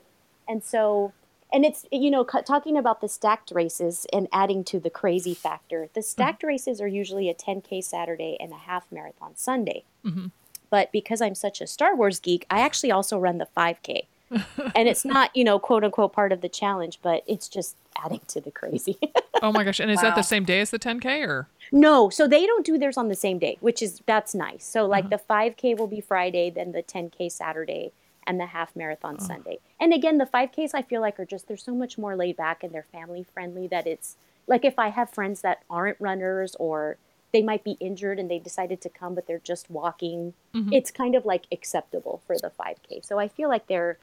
and 0.47 0.63
so. 0.63 1.13
And 1.53 1.65
it's 1.65 1.85
you 1.91 2.09
know 2.11 2.23
talking 2.23 2.77
about 2.77 3.01
the 3.01 3.09
stacked 3.09 3.51
races 3.51 4.05
and 4.13 4.27
adding 4.31 4.63
to 4.65 4.79
the 4.79 4.89
crazy 4.89 5.33
factor. 5.33 5.89
The 5.93 5.99
mm-hmm. 5.99 6.05
stacked 6.05 6.43
races 6.43 6.81
are 6.81 6.87
usually 6.87 7.29
a 7.29 7.33
10k 7.33 7.83
Saturday 7.83 8.37
and 8.39 8.51
a 8.51 8.57
half 8.57 8.85
marathon 8.91 9.35
Sunday 9.35 9.83
mm-hmm. 10.05 10.27
but 10.69 10.91
because 10.91 11.21
I'm 11.21 11.35
such 11.35 11.61
a 11.61 11.67
Star 11.67 11.95
Wars 11.95 12.19
geek, 12.19 12.45
I 12.49 12.61
actually 12.61 12.91
also 12.91 13.17
run 13.17 13.37
the 13.37 13.47
5K. 13.55 14.05
and 14.75 14.87
it's 14.87 15.03
not, 15.03 15.35
you 15.35 15.43
know, 15.43 15.59
quote 15.59 15.83
unquote 15.83 16.13
part 16.13 16.31
of 16.31 16.41
the 16.41 16.49
challenge, 16.49 16.99
but 17.01 17.23
it's 17.27 17.49
just 17.49 17.75
adding 18.03 18.21
to 18.27 18.41
the 18.41 18.51
crazy. 18.51 18.97
Oh 19.43 19.51
my 19.51 19.63
gosh. 19.63 19.79
And 19.79 19.89
is 19.89 19.99
that 20.01 20.13
the 20.13 20.21
same 20.21 20.45
day 20.45 20.59
as 20.59 20.69
the 20.69 20.77
10K 20.77 21.27
or? 21.27 21.47
no, 21.71 22.11
so 22.11 22.27
they 22.27 22.45
don't 22.45 22.63
do 22.63 22.77
theirs 22.77 22.95
on 22.95 23.07
the 23.07 23.15
same 23.15 23.39
day, 23.39 23.57
which 23.59 23.81
is 23.81 23.99
that's 24.05 24.35
nice. 24.35 24.63
So 24.63 24.85
like 24.85 25.05
uh-huh. 25.05 25.17
the 25.17 25.33
5K 25.33 25.79
will 25.79 25.87
be 25.87 25.99
Friday, 25.99 26.51
then 26.51 26.73
the 26.73 26.83
10K 26.83 27.31
Saturday, 27.31 27.91
and 28.27 28.39
the 28.39 28.47
half 28.47 28.75
marathon 28.75 29.17
oh. 29.19 29.23
Sunday. 29.23 29.59
And 29.79 29.93
again, 29.93 30.17
the 30.17 30.25
5Ks 30.25 30.71
I 30.73 30.81
feel 30.81 31.01
like 31.01 31.19
are 31.19 31.25
just 31.25 31.47
they're 31.47 31.57
so 31.57 31.73
much 31.73 31.97
more 31.97 32.15
laid 32.15 32.37
back 32.37 32.63
and 32.63 32.73
they're 32.73 32.85
family 32.91 33.25
friendly 33.33 33.67
that 33.67 33.87
it's 33.87 34.17
like 34.47 34.65
if 34.65 34.77
I 34.77 34.89
have 34.89 35.09
friends 35.09 35.41
that 35.41 35.63
aren't 35.69 35.99
runners 35.99 36.55
or 36.59 36.97
they 37.31 37.41
might 37.41 37.63
be 37.63 37.77
injured 37.79 38.19
and 38.19 38.29
they 38.29 38.39
decided 38.39 38.81
to 38.81 38.89
come 38.89 39.15
but 39.15 39.27
they're 39.27 39.39
just 39.39 39.69
walking, 39.69 40.33
mm-hmm. 40.53 40.73
it's 40.73 40.91
kind 40.91 41.15
of 41.15 41.25
like 41.25 41.45
acceptable 41.51 42.21
for 42.27 42.35
the 42.37 42.51
5K. 42.59 43.05
So 43.05 43.19
I 43.19 43.27
feel 43.27 43.49
like 43.49 43.67
they're 43.67 43.97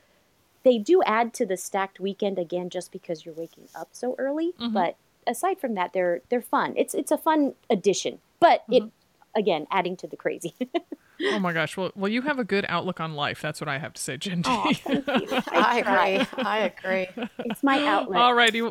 they 0.64 0.78
do 0.78 1.02
add 1.04 1.32
to 1.34 1.46
the 1.46 1.56
stacked 1.56 2.00
weekend 2.00 2.38
again 2.38 2.68
just 2.68 2.90
because 2.90 3.24
you're 3.24 3.34
waking 3.34 3.68
up 3.74 3.88
so 3.92 4.14
early, 4.18 4.52
mm-hmm. 4.60 4.72
but 4.72 4.96
aside 5.26 5.60
from 5.60 5.74
that 5.74 5.92
they're 5.92 6.22
they're 6.28 6.42
fun. 6.42 6.74
It's 6.76 6.94
it's 6.94 7.10
a 7.10 7.18
fun 7.18 7.54
addition. 7.70 8.18
But 8.40 8.64
it 8.70 8.82
mm-hmm. 8.82 9.38
again 9.38 9.66
adding 9.70 9.96
to 9.98 10.06
the 10.06 10.16
crazy. 10.16 10.54
Oh 11.24 11.38
my 11.38 11.52
gosh. 11.52 11.76
Well, 11.76 11.90
well, 11.94 12.10
you 12.10 12.22
have 12.22 12.38
a 12.38 12.44
good 12.44 12.64
outlook 12.68 13.00
on 13.00 13.14
life. 13.14 13.40
That's 13.42 13.60
what 13.60 13.68
I 13.68 13.78
have 13.78 13.92
to 13.94 14.00
say, 14.00 14.16
Jindy. 14.18 14.46
Aw, 14.46 14.72
thank. 14.72 15.48
I 15.52 15.78
agree. 15.78 16.44
I 16.44 16.58
agree. 16.58 17.28
It's 17.40 17.62
my 17.62 17.84
outlook. 17.86 18.16
All 18.16 18.34
righty. 18.34 18.62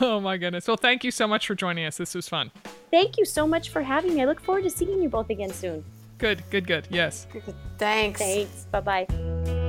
Oh 0.00 0.20
my 0.20 0.36
goodness. 0.36 0.66
Well, 0.66 0.76
thank 0.76 1.04
you 1.04 1.10
so 1.12 1.28
much 1.28 1.46
for 1.46 1.54
joining 1.54 1.84
us. 1.86 1.96
This 1.96 2.14
was 2.14 2.28
fun. 2.28 2.50
thank 2.90 3.16
you 3.18 3.24
so 3.24 3.46
much 3.46 3.68
for 3.70 3.82
having 3.82 4.14
me. 4.14 4.22
I 4.22 4.24
look 4.24 4.40
forward 4.40 4.64
to 4.64 4.70
seeing 4.70 5.00
you 5.00 5.08
both 5.08 5.30
again 5.30 5.50
soon. 5.50 5.84
Good, 6.18 6.42
good, 6.50 6.66
good. 6.66 6.88
Yes. 6.90 7.26
Thanks. 7.78 8.20
Thanks. 8.20 8.66
Bye 8.70 8.80
bye. 8.80 9.60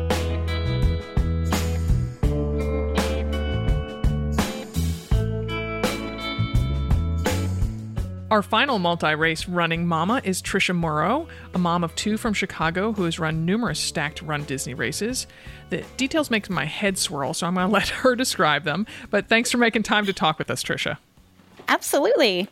Our 8.32 8.42
final 8.42 8.80
multi 8.80 9.14
race 9.14 9.48
running 9.48 9.86
mama 9.86 10.20
is 10.24 10.42
Trisha 10.42 10.76
Morrow, 10.76 11.28
a 11.54 11.60
mom 11.60 11.84
of 11.84 11.96
two 11.96 12.18
from 12.18 12.34
Chicago 12.34 12.92
who 12.92 13.04
has 13.04 13.20
run 13.20 13.46
numerous 13.46 13.80
stacked 13.80 14.24
run 14.24 14.46
Disney 14.46 14.74
races. 14.74 15.28
The 15.70 15.84
details 15.96 16.32
make 16.32 16.50
my 16.50 16.66
head 16.66 16.98
swirl, 16.98 17.36
so 17.36 17.46
I'm 17.46 17.54
going 17.54 17.68
to 17.70 17.74
let 17.74 17.90
her 17.90 18.16
describe 18.16 18.64
them. 18.64 18.88
But 19.12 19.28
thanks 19.28 19.52
for 19.52 19.60
making 19.60 19.84
time 19.84 20.08
to 20.08 20.14
talk 20.14 20.40
with 20.40 20.50
us, 20.50 20.64
Trisha. 20.64 20.98
Absolutely. 21.68 22.50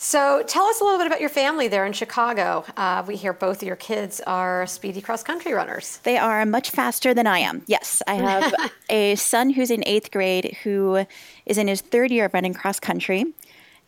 So 0.00 0.44
tell 0.46 0.66
us 0.66 0.80
a 0.80 0.84
little 0.84 0.98
bit 0.98 1.08
about 1.08 1.20
your 1.20 1.28
family 1.28 1.66
there 1.66 1.84
in 1.84 1.92
Chicago. 1.92 2.64
Uh, 2.76 3.02
we 3.04 3.16
hear 3.16 3.32
both 3.32 3.62
of 3.62 3.66
your 3.66 3.74
kids 3.74 4.20
are 4.28 4.64
speedy 4.68 5.00
cross 5.00 5.24
country 5.24 5.52
runners. 5.52 5.98
They 6.04 6.16
are 6.16 6.46
much 6.46 6.70
faster 6.70 7.14
than 7.14 7.26
I 7.26 7.40
am. 7.40 7.64
Yes, 7.66 8.00
I 8.06 8.14
have 8.14 8.54
a 8.90 9.16
son 9.16 9.50
who's 9.50 9.72
in 9.72 9.82
eighth 9.86 10.12
grade 10.12 10.56
who 10.62 11.04
is 11.46 11.58
in 11.58 11.66
his 11.66 11.80
third 11.80 12.12
year 12.12 12.26
of 12.26 12.34
running 12.34 12.54
cross 12.54 12.78
country, 12.78 13.24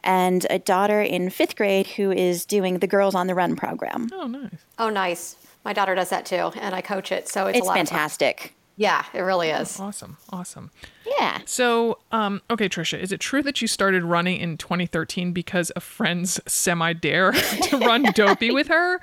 and 0.03 0.46
a 0.51 0.59
daughter 0.59 1.01
in 1.03 1.30
fifth 1.30 1.57
grade 1.57 1.86
who 1.86 2.11
is 2.11 2.44
doing 2.46 2.78
the 2.78 2.86
Girls 2.86 3.14
on 3.14 3.26
the 3.26 3.34
Run 3.34 3.57
program. 3.57 4.09
Oh, 4.12 4.26
nice. 4.26 4.51
Oh, 4.78 4.90
nice. 4.90 5.36
My 5.64 5.72
daughter 5.72 5.94
does 5.94 6.09
that 6.11 6.24
too, 6.26 6.53
and 6.61 6.74
I 6.74 6.80
coach 6.80 7.12
it, 7.12 7.28
so 7.28 7.46
it's, 7.46 7.59
It's 7.59 7.66
a 7.66 7.68
lot 7.68 7.78
of 7.80 7.86
fun. 7.88 7.96
fantastic. 7.98 8.55
Yeah, 8.81 9.05
it 9.12 9.20
really 9.20 9.51
is. 9.51 9.78
Awesome. 9.78 10.16
Awesome. 10.31 10.70
Yeah. 11.18 11.41
So, 11.45 11.99
um, 12.12 12.41
okay, 12.49 12.66
Trisha, 12.66 12.99
is 12.99 13.12
it 13.12 13.20
true 13.20 13.43
that 13.43 13.61
you 13.61 13.68
started 13.68 14.05
running 14.05 14.41
in 14.41 14.57
2013 14.57 15.33
because 15.33 15.70
a 15.76 15.81
friend's 15.81 16.41
semi 16.47 16.95
dare 16.95 17.33
to 17.64 17.76
run 17.76 18.05
dopey 18.14 18.51
with 18.51 18.68
her? 18.68 18.99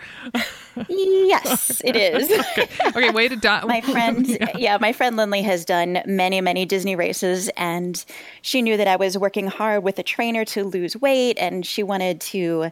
Yes, 0.89 1.79
it 1.85 1.95
is. 1.95 2.27
Okay, 2.87 3.11
way 3.11 3.27
to 3.27 3.35
die. 3.35 3.63
my 3.65 3.81
friend 3.81 4.25
yeah. 4.55 4.77
my 4.81 4.91
friend 4.91 5.17
lindley 5.17 5.43
has 5.43 5.63
done 5.65 6.01
many 6.05 6.41
many 6.41 6.65
disney 6.65 6.95
races 6.95 7.49
and 7.57 8.03
she 8.41 8.61
knew 8.61 8.77
that 8.77 8.87
i 8.87 8.95
was 8.95 9.17
working 9.17 9.47
hard 9.47 9.83
with 9.83 9.99
a 9.99 10.03
trainer 10.03 10.43
to 10.45 10.63
lose 10.63 10.95
weight 10.97 11.37
and 11.37 11.65
she 11.65 11.83
wanted 11.83 12.19
to 12.19 12.71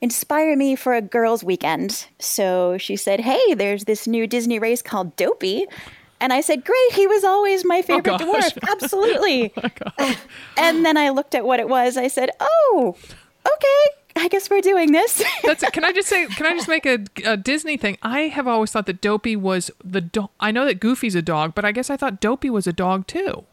inspire 0.00 0.56
me 0.56 0.76
for 0.76 0.94
a 0.94 1.00
girls 1.00 1.42
weekend 1.42 2.06
so 2.18 2.76
she 2.76 2.96
said 2.96 3.20
hey 3.20 3.54
there's 3.54 3.84
this 3.84 4.06
new 4.06 4.26
disney 4.26 4.58
race 4.58 4.82
called 4.82 5.14
dopey 5.16 5.66
and 6.22 6.32
I 6.32 6.40
said, 6.40 6.64
"Great! 6.64 6.92
He 6.92 7.06
was 7.06 7.24
always 7.24 7.64
my 7.64 7.78
oh, 7.78 7.82
favorite 7.82 8.18
gosh. 8.18 8.22
dwarf. 8.22 8.58
Oh, 8.62 8.72
Absolutely." 8.72 9.52
and 10.56 10.86
then 10.86 10.96
I 10.96 11.10
looked 11.10 11.34
at 11.34 11.44
what 11.44 11.60
it 11.60 11.68
was. 11.68 11.96
I 11.96 12.08
said, 12.08 12.30
"Oh, 12.40 12.96
okay. 13.46 13.96
I 14.14 14.28
guess 14.28 14.48
we're 14.48 14.60
doing 14.60 14.92
this." 14.92 15.22
That's 15.42 15.64
it. 15.64 15.72
Can 15.72 15.84
I 15.84 15.92
just 15.92 16.08
say? 16.08 16.26
Can 16.26 16.46
I 16.46 16.52
just 16.52 16.68
make 16.68 16.86
a, 16.86 17.00
a 17.24 17.36
Disney 17.36 17.76
thing? 17.76 17.98
I 18.02 18.20
have 18.22 18.46
always 18.46 18.70
thought 18.70 18.86
that 18.86 19.00
Dopey 19.00 19.34
was 19.36 19.70
the 19.84 20.00
dog. 20.00 20.30
I 20.38 20.52
know 20.52 20.64
that 20.64 20.80
Goofy's 20.80 21.16
a 21.16 21.22
dog, 21.22 21.54
but 21.54 21.64
I 21.64 21.72
guess 21.72 21.90
I 21.90 21.96
thought 21.96 22.20
Dopey 22.20 22.48
was 22.48 22.66
a 22.66 22.72
dog 22.72 23.06
too. 23.08 23.44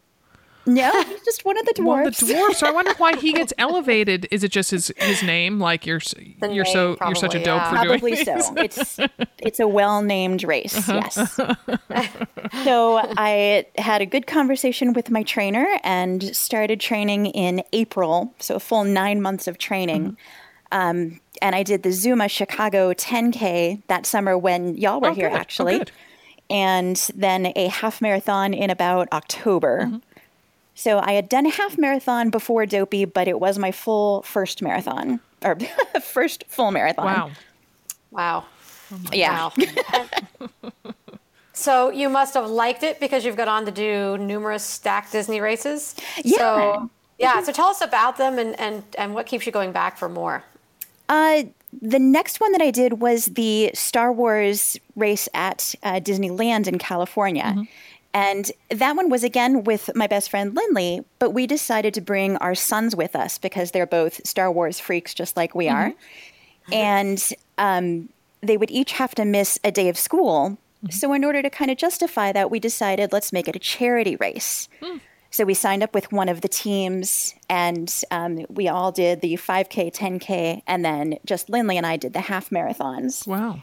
No, 0.66 1.04
he's 1.04 1.22
just 1.24 1.46
one 1.46 1.58
of 1.58 1.66
the 1.66 1.74
dwarves. 1.74 1.86
One 1.86 2.08
of 2.08 2.18
the 2.18 2.26
dwarves. 2.34 2.56
So 2.56 2.68
I 2.68 2.72
wonder 2.72 2.94
why 2.98 3.16
he 3.16 3.34
gets 3.34 3.54
elevated. 3.58 4.28
Is 4.32 4.44
it 4.44 4.52
just 4.52 4.72
his 4.72 4.92
his 4.98 5.24
name? 5.24 5.60
Like 5.60 5.86
you're 5.86 6.00
The 6.00 6.50
you're 6.52 6.66
so 6.66 6.90
name, 6.90 6.98
you're 7.08 7.16
such 7.16 7.36
a 7.36 7.40
probably, 7.40 7.44
dope 7.44 7.62
yeah. 7.62 7.70
for 7.70 7.76
Probably 7.76 8.16
doing 8.16 8.42
so. 8.42 8.54
It's 8.58 9.00
it's 9.40 9.60
a 9.60 9.68
well 9.68 10.02
named 10.02 10.44
race. 10.44 10.88
Yes. 10.88 11.40
so 12.64 13.02
I 13.18 13.66
had 13.78 14.02
a 14.02 14.06
good 14.06 14.28
conversation 14.28 14.94
with 14.94 15.10
my 15.10 15.24
trainer 15.24 15.80
and 15.84 16.36
started 16.36 16.80
training 16.80 17.28
in 17.28 17.64
April. 17.74 18.34
So 18.40 18.56
a 18.56 18.60
full 18.60 18.84
nine 18.84 19.22
months 19.22 19.48
of 19.48 19.58
training. 19.58 20.18
Um, 20.72 21.20
and 21.42 21.56
I 21.56 21.64
did 21.64 21.82
the 21.84 21.92
Zuma 21.92 22.28
Chicago 22.28 22.94
10K 22.94 23.82
that 23.88 24.06
summer 24.06 24.38
when 24.38 24.76
y'all 24.78 25.02
were 25.02 25.10
Oh, 25.10 25.14
here, 25.14 25.30
good. 25.30 25.36
Oh, 25.36 25.40
actually. 25.40 25.78
good. 25.80 25.92
and 26.52 26.96
then 27.16 27.52
a 27.56 27.68
half 27.68 28.02
marathon 28.02 28.54
in 28.54 28.70
about 28.70 29.08
October. 29.12 29.86
Mm-hmm. 29.86 29.98
So 30.80 31.00
I 31.00 31.12
had 31.12 31.28
done 31.28 31.46
a 31.46 31.50
half 31.50 31.78
marathon 31.78 32.30
before 32.30 32.66
Dopey, 32.66 33.04
but 33.04 33.28
it 33.28 33.38
was 33.38 33.60
my 33.60 33.70
full 33.70 34.22
first 34.22 34.62
marathon 34.62 35.20
or 35.44 35.58
first 36.02 36.46
full 36.48 36.72
marathon. 36.72 37.06
Wow. 37.06 37.32
Wow. 38.12 38.46
Yeah. 39.12 39.50
Wow. 40.40 40.54
so 41.54 41.90
you 41.90 42.08
must 42.08 42.34
have 42.34 42.50
liked 42.50 42.84
it 42.84 43.02
because 43.02 43.26
you've 43.26 43.36
gone 43.36 43.50
on 43.50 43.66
to 43.66 43.72
do 43.72 44.18
numerous 44.20 44.64
stacked 44.64 45.12
Disney 45.12 45.42
races. 45.42 45.98
Yeah. 46.24 46.38
So, 46.38 46.90
yeah. 47.18 47.44
So 47.44 47.52
tell 47.52 47.68
us 47.68 47.82
about 47.82 48.16
them 48.16 48.40
and, 48.40 48.58
and, 48.58 48.84
and 48.98 49.14
what 49.14 49.26
keeps 49.26 49.46
you 49.46 49.52
going 49.52 49.74
back 49.74 49.98
for 49.98 50.08
more. 50.08 50.46
Uh, 51.10 51.44
the 51.82 52.00
next 52.00 52.40
one 52.40 52.54
that 52.54 52.62
I 52.62 52.72
did 52.72 53.02
was 53.02 53.26
the 53.26 53.72
Star 53.74 54.14
Wars 54.14 54.80
race 54.96 55.28
at 55.34 55.76
uh, 55.84 56.00
Disneyland 56.00 56.68
in 56.70 56.78
California. 56.78 57.68
And 58.14 58.52
that 58.70 58.96
one 58.96 59.10
was 59.10 59.24
again 59.24 59.64
with 59.64 59.92
my 59.96 60.08
best 60.08 60.30
friend 60.30 60.56
Lindley, 60.56 61.06
but 61.20 61.32
we 61.32 61.46
decided 61.46 61.94
to 61.94 62.02
bring 62.02 62.38
our 62.38 62.56
sons 62.56 62.96
with 62.96 63.16
us 63.16 63.38
because 63.38 63.72
they're 63.72 63.86
both 63.86 64.26
Star 64.28 64.52
Wars 64.52 64.80
freaks 64.80 65.14
just 65.14 65.38
like 65.38 65.56
we 65.56 65.68
are. 65.68 65.94
And 66.72 67.20
um, 67.58 68.10
they 68.42 68.56
would 68.56 68.70
each 68.70 68.92
have 68.92 69.16
to 69.16 69.26
miss 69.26 69.58
a 69.64 69.72
day 69.72 69.90
of 69.90 69.98
school. 69.98 70.60
So, 70.92 71.14
in 71.14 71.26
order 71.26 71.42
to 71.42 71.50
kind 71.50 71.72
of 71.72 71.78
justify 71.78 72.32
that, 72.32 72.52
we 72.52 72.60
decided 72.60 73.12
let's 73.12 73.34
make 73.34 73.48
it 73.48 73.56
a 73.56 73.60
charity 73.60 74.16
race. 74.18 74.70
So 75.32 75.46
we 75.46 75.54
signed 75.54 75.84
up 75.84 75.94
with 75.94 76.12
one 76.12 76.28
of 76.28 76.42
the 76.42 76.48
teams, 76.48 77.36
and 77.50 77.94
um, 78.10 78.46
we 78.50 78.68
all 78.68 78.92
did 78.92 79.22
the 79.22 79.36
5K, 79.36 79.94
10K, 79.94 80.64
and 80.66 80.84
then 80.84 81.20
just 81.26 81.50
Lindley 81.50 81.78
and 81.78 81.86
I 81.86 81.98
did 81.98 82.14
the 82.14 82.22
half 82.22 82.50
marathons. 82.50 83.28
Wow. 83.28 83.62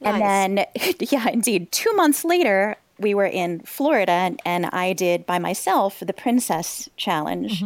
Nice. 0.00 0.14
And 0.14 0.58
then, 0.58 0.66
yeah, 1.00 1.28
indeed, 1.28 1.70
two 1.72 1.92
months 1.92 2.24
later, 2.24 2.76
we 3.02 3.14
were 3.14 3.26
in 3.26 3.60
Florida, 3.60 4.12
and, 4.12 4.40
and 4.44 4.66
I 4.66 4.92
did 4.92 5.26
by 5.26 5.38
myself 5.38 6.00
the 6.00 6.12
Princess 6.12 6.88
Challenge. 6.96 7.64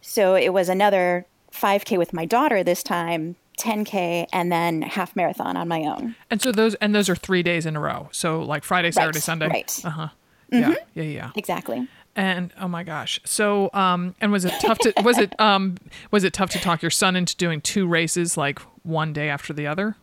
So 0.00 0.34
it 0.34 0.52
was 0.52 0.68
another 0.68 1.26
5K 1.52 1.98
with 1.98 2.12
my 2.12 2.24
daughter 2.24 2.64
this 2.64 2.82
time, 2.82 3.36
10K, 3.58 4.26
and 4.32 4.50
then 4.50 4.82
half 4.82 5.14
marathon 5.14 5.56
on 5.56 5.68
my 5.68 5.80
own. 5.82 6.14
And 6.30 6.40
so 6.40 6.52
those 6.52 6.74
and 6.76 6.94
those 6.94 7.08
are 7.08 7.16
three 7.16 7.42
days 7.42 7.66
in 7.66 7.76
a 7.76 7.80
row. 7.80 8.08
So 8.12 8.40
like 8.40 8.64
Friday, 8.64 8.90
Saturday, 8.90 9.20
Sunday. 9.20 9.48
right. 9.48 9.80
Uh 9.84 9.90
huh. 9.90 10.08
Yeah. 10.50 10.74
Yeah. 10.94 11.02
Yeah. 11.02 11.30
Exactly. 11.36 11.86
And 12.16 12.52
oh 12.58 12.68
my 12.68 12.82
gosh. 12.82 13.20
So 13.24 13.70
um 13.74 14.14
and 14.20 14.32
was 14.32 14.44
it 14.44 14.54
tough 14.60 14.78
to 14.78 14.92
was 15.02 15.18
it 15.18 15.38
um 15.38 15.76
was 16.10 16.24
it 16.24 16.32
tough 16.32 16.50
to 16.50 16.58
talk 16.58 16.82
your 16.82 16.90
son 16.90 17.14
into 17.16 17.36
doing 17.36 17.60
two 17.60 17.86
races 17.86 18.36
like 18.36 18.58
one 18.82 19.12
day 19.12 19.28
after 19.28 19.52
the 19.52 19.66
other? 19.66 19.96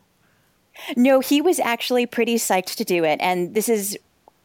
No, 0.96 1.20
he 1.20 1.42
was 1.42 1.60
actually 1.60 2.06
pretty 2.06 2.36
psyched 2.36 2.76
to 2.76 2.84
do 2.84 3.04
it, 3.04 3.20
and 3.20 3.56
this 3.56 3.68
is 3.68 3.98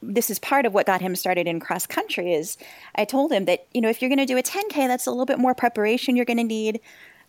this 0.03 0.31
is 0.31 0.39
part 0.39 0.67
of 0.67 0.75
what 0.75 0.85
got 0.87 1.01
him 1.01 1.15
started 1.17 1.47
in 1.47 1.61
cross 1.61 1.87
country. 1.87 2.35
Is 2.35 2.59
I 2.97 3.05
told 3.05 3.33
him 3.33 3.45
that 3.47 3.67
you 3.73 3.81
know 3.81 3.89
if 3.89 4.03
you're 4.03 4.09
going 4.09 4.19
to 4.19 4.27
do 4.27 4.37
a 4.37 4.43
10k, 4.43 4.89
that's 4.89 5.07
a 5.07 5.11
little 5.11 5.27
bit 5.27 5.39
more 5.39 5.55
preparation 5.55 6.17
you're 6.17 6.25
going 6.25 6.37
to 6.39 6.45
need. 6.45 6.81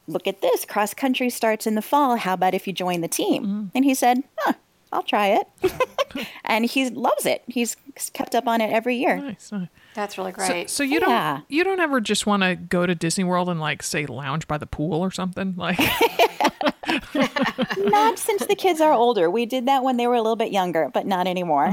Look 0.07 0.27
at 0.27 0.41
this, 0.41 0.65
cross 0.65 0.93
country 0.93 1.29
starts 1.29 1.65
in 1.65 1.75
the 1.75 1.81
fall. 1.81 2.17
How 2.17 2.33
about 2.33 2.53
if 2.53 2.67
you 2.67 2.73
join 2.73 2.99
the 2.99 3.07
team? 3.07 3.43
Mm-hmm. 3.43 3.65
And 3.75 3.85
he 3.85 3.93
said, 3.93 4.23
"Huh, 4.39 4.53
I'll 4.91 5.03
try 5.03 5.27
it," 5.61 6.27
and 6.43 6.65
he 6.65 6.89
loves 6.89 7.25
it. 7.25 7.43
He's 7.47 7.77
kept 8.11 8.35
up 8.35 8.45
on 8.47 8.59
it 8.59 8.69
every 8.71 8.97
year. 8.97 9.17
Nice. 9.17 9.51
nice. 9.51 9.67
That's 9.93 10.17
really 10.17 10.31
great. 10.33 10.69
so 10.71 10.81
you 10.83 10.99
Yeah. 10.99 11.35
don't 11.35 11.45
you 11.49 11.63
don't 11.63 11.79
ever 11.79 12.01
just 12.01 12.25
want 12.25 12.41
to 12.43 12.55
go 12.55 12.85
to 12.85 12.95
Disney 12.95 13.23
World 13.23 13.47
and 13.47 13.61
like 13.61 13.81
say 13.83 14.05
lounge 14.07 14.47
by 14.47 14.57
the 14.57 14.65
pool 14.65 14.99
or 15.01 15.11
something 15.11 15.53
like 15.55 15.79
Not 17.77 18.19
since 18.19 18.45
the 18.45 18.55
kids 18.57 18.81
are 18.81 18.91
older. 18.93 19.29
We 19.29 19.45
did 19.45 19.65
that 19.67 19.83
when 19.83 19.97
they 19.97 20.07
were 20.07 20.15
a 20.15 20.21
little 20.21 20.35
bit 20.35 20.51
younger, 20.51 20.89
but 20.93 21.05
not 21.05 21.27
anymore. 21.27 21.67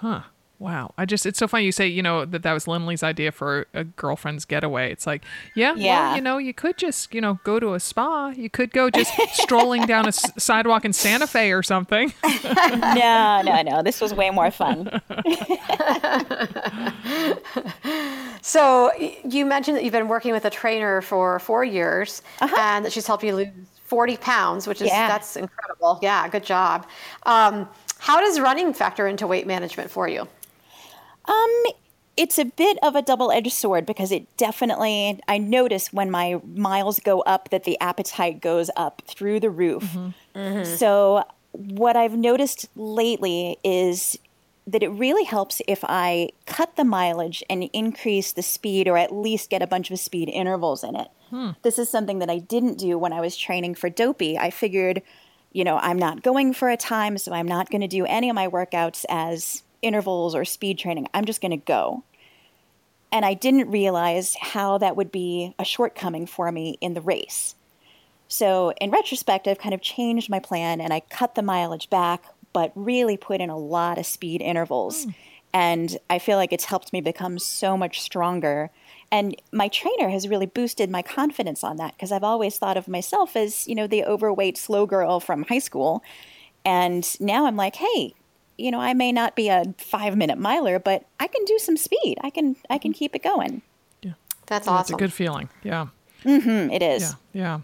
Uh-huh. 0.00 0.20
Wow 0.64 0.94
I 0.96 1.04
just 1.04 1.26
it's 1.26 1.38
so 1.38 1.46
funny 1.46 1.64
you 1.66 1.72
say 1.72 1.86
you 1.86 2.02
know 2.02 2.24
that 2.24 2.42
that 2.42 2.52
was 2.54 2.66
Lindley's 2.66 3.02
idea 3.02 3.30
for 3.32 3.66
a 3.74 3.84
girlfriend's 3.84 4.44
getaway 4.46 4.90
it's 4.90 5.06
like 5.06 5.22
yeah 5.54 5.72
well 5.74 6.16
you 6.16 6.22
know 6.22 6.38
you 6.38 6.54
could 6.54 6.78
just 6.78 7.12
you 7.14 7.20
know 7.20 7.38
go 7.44 7.60
to 7.60 7.74
a 7.74 7.80
spa 7.80 8.28
you 8.34 8.48
could 8.48 8.70
go 8.72 8.88
just 8.88 9.12
strolling 9.34 9.84
down 9.86 10.06
a 10.06 10.08
s- 10.08 10.32
sidewalk 10.42 10.86
in 10.86 10.92
Santa 10.94 11.26
Fe 11.26 11.52
or 11.52 11.62
something 11.62 12.12
no, 12.44 13.42
no, 13.44 13.62
no. 13.62 13.82
This 13.82 14.00
was 14.00 14.14
way 14.14 14.30
more 14.30 14.50
fun. 14.50 14.88
So 18.42 18.92
you 19.24 19.46
mentioned 19.46 19.76
that 19.76 19.84
you've 19.84 19.92
been 19.92 20.08
working 20.08 20.32
with 20.32 20.44
a 20.44 20.50
trainer 20.50 21.00
for 21.00 21.38
four 21.38 21.64
years 21.64 22.20
and 22.40 22.84
that 22.84 22.92
she's 22.92 23.06
helped 23.06 23.24
you 23.24 23.34
lose 23.34 23.48
40 23.84 24.16
pounds, 24.18 24.66
which 24.66 24.82
is, 24.82 24.88
Yeah. 24.88 25.08
that's 25.08 25.36
incredible. 25.36 25.98
Yeah, 26.02 26.28
good 26.28 26.44
job. 26.44 26.86
Um, 27.24 27.66
how 27.98 28.20
does 28.20 28.38
running 28.40 28.74
factor 28.74 29.06
into 29.06 29.26
weight 29.26 29.46
management 29.46 29.90
for 29.90 30.08
you? 30.08 30.28
Um, 31.26 31.64
it's 32.16 32.38
a 32.38 32.44
bit 32.44 32.78
of 32.82 32.94
a 32.94 33.02
double-edged 33.02 33.52
sword 33.52 33.86
because 33.86 34.12
it 34.12 34.36
definitely 34.36 35.20
I 35.26 35.38
notice 35.38 35.92
when 35.92 36.10
my 36.10 36.40
miles 36.46 37.00
go 37.00 37.20
up 37.22 37.50
that 37.50 37.64
the 37.64 37.78
appetite 37.80 38.40
goes 38.40 38.70
up 38.76 39.02
through 39.06 39.40
the 39.40 39.50
roof. 39.50 39.82
Mm-hmm. 39.82 40.38
Mm-hmm. 40.38 40.76
So 40.76 41.24
what 41.52 41.96
I've 41.96 42.16
noticed 42.16 42.68
lately 42.76 43.58
is 43.64 44.18
that 44.66 44.82
it 44.82 44.88
really 44.88 45.24
helps 45.24 45.60
if 45.68 45.80
I 45.82 46.30
cut 46.46 46.76
the 46.76 46.84
mileage 46.84 47.44
and 47.50 47.68
increase 47.72 48.32
the 48.32 48.42
speed 48.42 48.88
or 48.88 48.96
at 48.96 49.12
least 49.12 49.50
get 49.50 49.60
a 49.60 49.66
bunch 49.66 49.90
of 49.90 49.98
speed 49.98 50.28
intervals 50.28 50.82
in 50.82 50.96
it. 50.96 51.08
Hmm. 51.30 51.50
This 51.62 51.78
is 51.78 51.90
something 51.90 52.18
that 52.20 52.30
I 52.30 52.38
didn't 52.38 52.78
do 52.78 52.96
when 52.96 53.12
I 53.12 53.20
was 53.20 53.36
training 53.36 53.74
for 53.74 53.90
Dopey. 53.90 54.38
I 54.38 54.50
figured, 54.50 55.02
you 55.52 55.64
know, 55.64 55.78
I'm 55.78 55.98
not 55.98 56.22
going 56.22 56.54
for 56.54 56.70
a 56.70 56.76
time, 56.76 57.18
so 57.18 57.32
I'm 57.32 57.46
not 57.46 57.70
going 57.70 57.82
to 57.82 57.88
do 57.88 58.06
any 58.06 58.30
of 58.30 58.34
my 58.34 58.48
workouts 58.48 59.04
as 59.08 59.62
intervals 59.84 60.34
or 60.34 60.44
speed 60.44 60.78
training. 60.78 61.08
I'm 61.14 61.24
just 61.24 61.40
going 61.40 61.50
to 61.50 61.56
go. 61.56 62.02
And 63.12 63.24
I 63.24 63.34
didn't 63.34 63.70
realize 63.70 64.36
how 64.40 64.78
that 64.78 64.96
would 64.96 65.12
be 65.12 65.54
a 65.58 65.64
shortcoming 65.64 66.26
for 66.26 66.50
me 66.50 66.78
in 66.80 66.94
the 66.94 67.00
race. 67.00 67.54
So, 68.26 68.72
in 68.80 68.90
retrospect, 68.90 69.46
I've 69.46 69.58
kind 69.58 69.74
of 69.74 69.80
changed 69.80 70.28
my 70.28 70.40
plan 70.40 70.80
and 70.80 70.92
I 70.92 71.00
cut 71.00 71.36
the 71.36 71.42
mileage 71.42 71.90
back, 71.90 72.24
but 72.52 72.72
really 72.74 73.16
put 73.16 73.40
in 73.40 73.50
a 73.50 73.58
lot 73.58 73.98
of 73.98 74.06
speed 74.06 74.40
intervals. 74.40 75.04
Hmm. 75.04 75.10
And 75.52 75.98
I 76.10 76.18
feel 76.18 76.36
like 76.36 76.52
it's 76.52 76.64
helped 76.64 76.92
me 76.92 77.00
become 77.00 77.38
so 77.38 77.76
much 77.76 78.00
stronger. 78.00 78.70
And 79.12 79.40
my 79.52 79.68
trainer 79.68 80.08
has 80.08 80.26
really 80.26 80.46
boosted 80.46 80.90
my 80.90 81.02
confidence 81.02 81.62
on 81.62 81.76
that 81.76 81.94
because 81.94 82.10
I've 82.10 82.24
always 82.24 82.58
thought 82.58 82.76
of 82.76 82.88
myself 82.88 83.36
as, 83.36 83.68
you 83.68 83.76
know, 83.76 83.86
the 83.86 84.04
overweight 84.04 84.58
slow 84.58 84.86
girl 84.86 85.20
from 85.20 85.44
high 85.44 85.60
school. 85.60 86.02
And 86.64 87.08
now 87.20 87.46
I'm 87.46 87.54
like, 87.54 87.76
hey, 87.76 88.14
you 88.56 88.70
know, 88.70 88.80
I 88.80 88.94
may 88.94 89.12
not 89.12 89.34
be 89.36 89.48
a 89.48 89.64
five 89.78 90.16
minute 90.16 90.38
miler, 90.38 90.78
but 90.78 91.04
I 91.20 91.26
can 91.26 91.44
do 91.44 91.58
some 91.58 91.76
speed. 91.76 92.18
I 92.22 92.30
can 92.30 92.56
I 92.70 92.78
can 92.78 92.92
keep 92.92 93.14
it 93.14 93.22
going. 93.22 93.62
Yeah, 94.02 94.12
that's 94.46 94.68
awesome. 94.68 94.94
It's 94.94 95.02
a 95.02 95.04
good 95.04 95.12
feeling. 95.12 95.48
Yeah. 95.62 95.88
Mm, 96.24 96.72
it 96.72 96.82
is. 96.82 97.14
Yeah. 97.32 97.42
Yeah. 97.42 97.60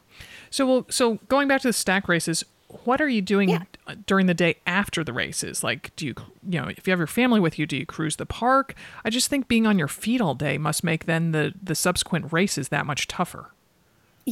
So 0.50 0.66
well, 0.66 0.86
so 0.90 1.14
going 1.28 1.48
back 1.48 1.60
to 1.62 1.68
the 1.68 1.72
stack 1.72 2.08
races, 2.08 2.44
what 2.84 3.00
are 3.00 3.08
you 3.08 3.22
doing 3.22 3.48
Yeah. 3.48 3.62
uh, 3.86 3.94
during 4.06 4.26
the 4.26 4.34
day 4.34 4.56
after 4.66 5.02
the 5.02 5.12
races? 5.12 5.64
Like, 5.64 5.94
do 5.96 6.06
you, 6.06 6.14
you 6.48 6.60
know, 6.60 6.68
if 6.68 6.86
you 6.86 6.90
have 6.92 6.98
your 7.00 7.06
family 7.06 7.40
with 7.40 7.58
you, 7.58 7.66
do 7.66 7.76
you 7.76 7.86
cruise 7.86 8.16
the 8.16 8.26
park? 8.26 8.74
I 9.04 9.10
just 9.10 9.28
think 9.28 9.48
being 9.48 9.66
on 9.66 9.78
your 9.78 9.88
feet 9.88 10.20
all 10.20 10.34
day 10.34 10.58
must 10.58 10.84
make 10.84 11.06
then 11.06 11.32
the 11.32 11.54
the 11.62 11.74
subsequent 11.74 12.32
races 12.32 12.68
that 12.68 12.84
much 12.86 13.08
tougher. 13.08 13.50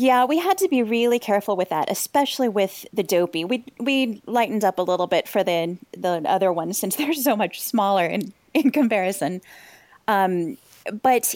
Yeah, 0.01 0.27
we 0.27 0.39
had 0.39 0.59
to 0.59 0.69
be 0.69 0.85
really 0.85 1.19
careful 1.19 1.57
with 1.57 1.71
that, 1.71 1.91
especially 1.91 2.49
with 2.49 2.87
the 2.93 3.03
dopey. 3.03 3.45
We 3.45 3.65
we 3.81 4.23
lightened 4.27 4.63
up 4.63 4.79
a 4.79 4.83
little 4.83 5.09
bit 5.09 5.27
for 5.27 5.43
the 5.43 5.77
the 5.91 6.23
other 6.25 6.53
ones 6.53 6.79
since 6.79 6.95
they're 6.97 7.13
so 7.13 7.35
much 7.35 7.61
smaller 7.61 8.07
in 8.07 8.33
in 8.55 8.71
comparison. 8.71 9.41
Um, 10.07 10.57
but 11.03 11.35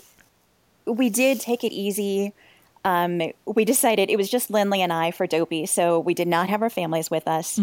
we 0.86 1.10
did 1.10 1.40
take 1.40 1.64
it 1.64 1.72
easy. 1.72 2.34
Um, 2.84 3.32
we 3.46 3.64
decided 3.64 4.10
it 4.10 4.16
was 4.16 4.30
just 4.30 4.48
Lindley 4.48 4.80
and 4.80 4.92
I 4.92 5.10
for 5.10 5.26
dopey, 5.26 5.66
so 5.66 5.98
we 5.98 6.14
did 6.14 6.28
not 6.28 6.48
have 6.48 6.62
our 6.62 6.70
families 6.70 7.10
with 7.10 7.26
us. 7.26 7.58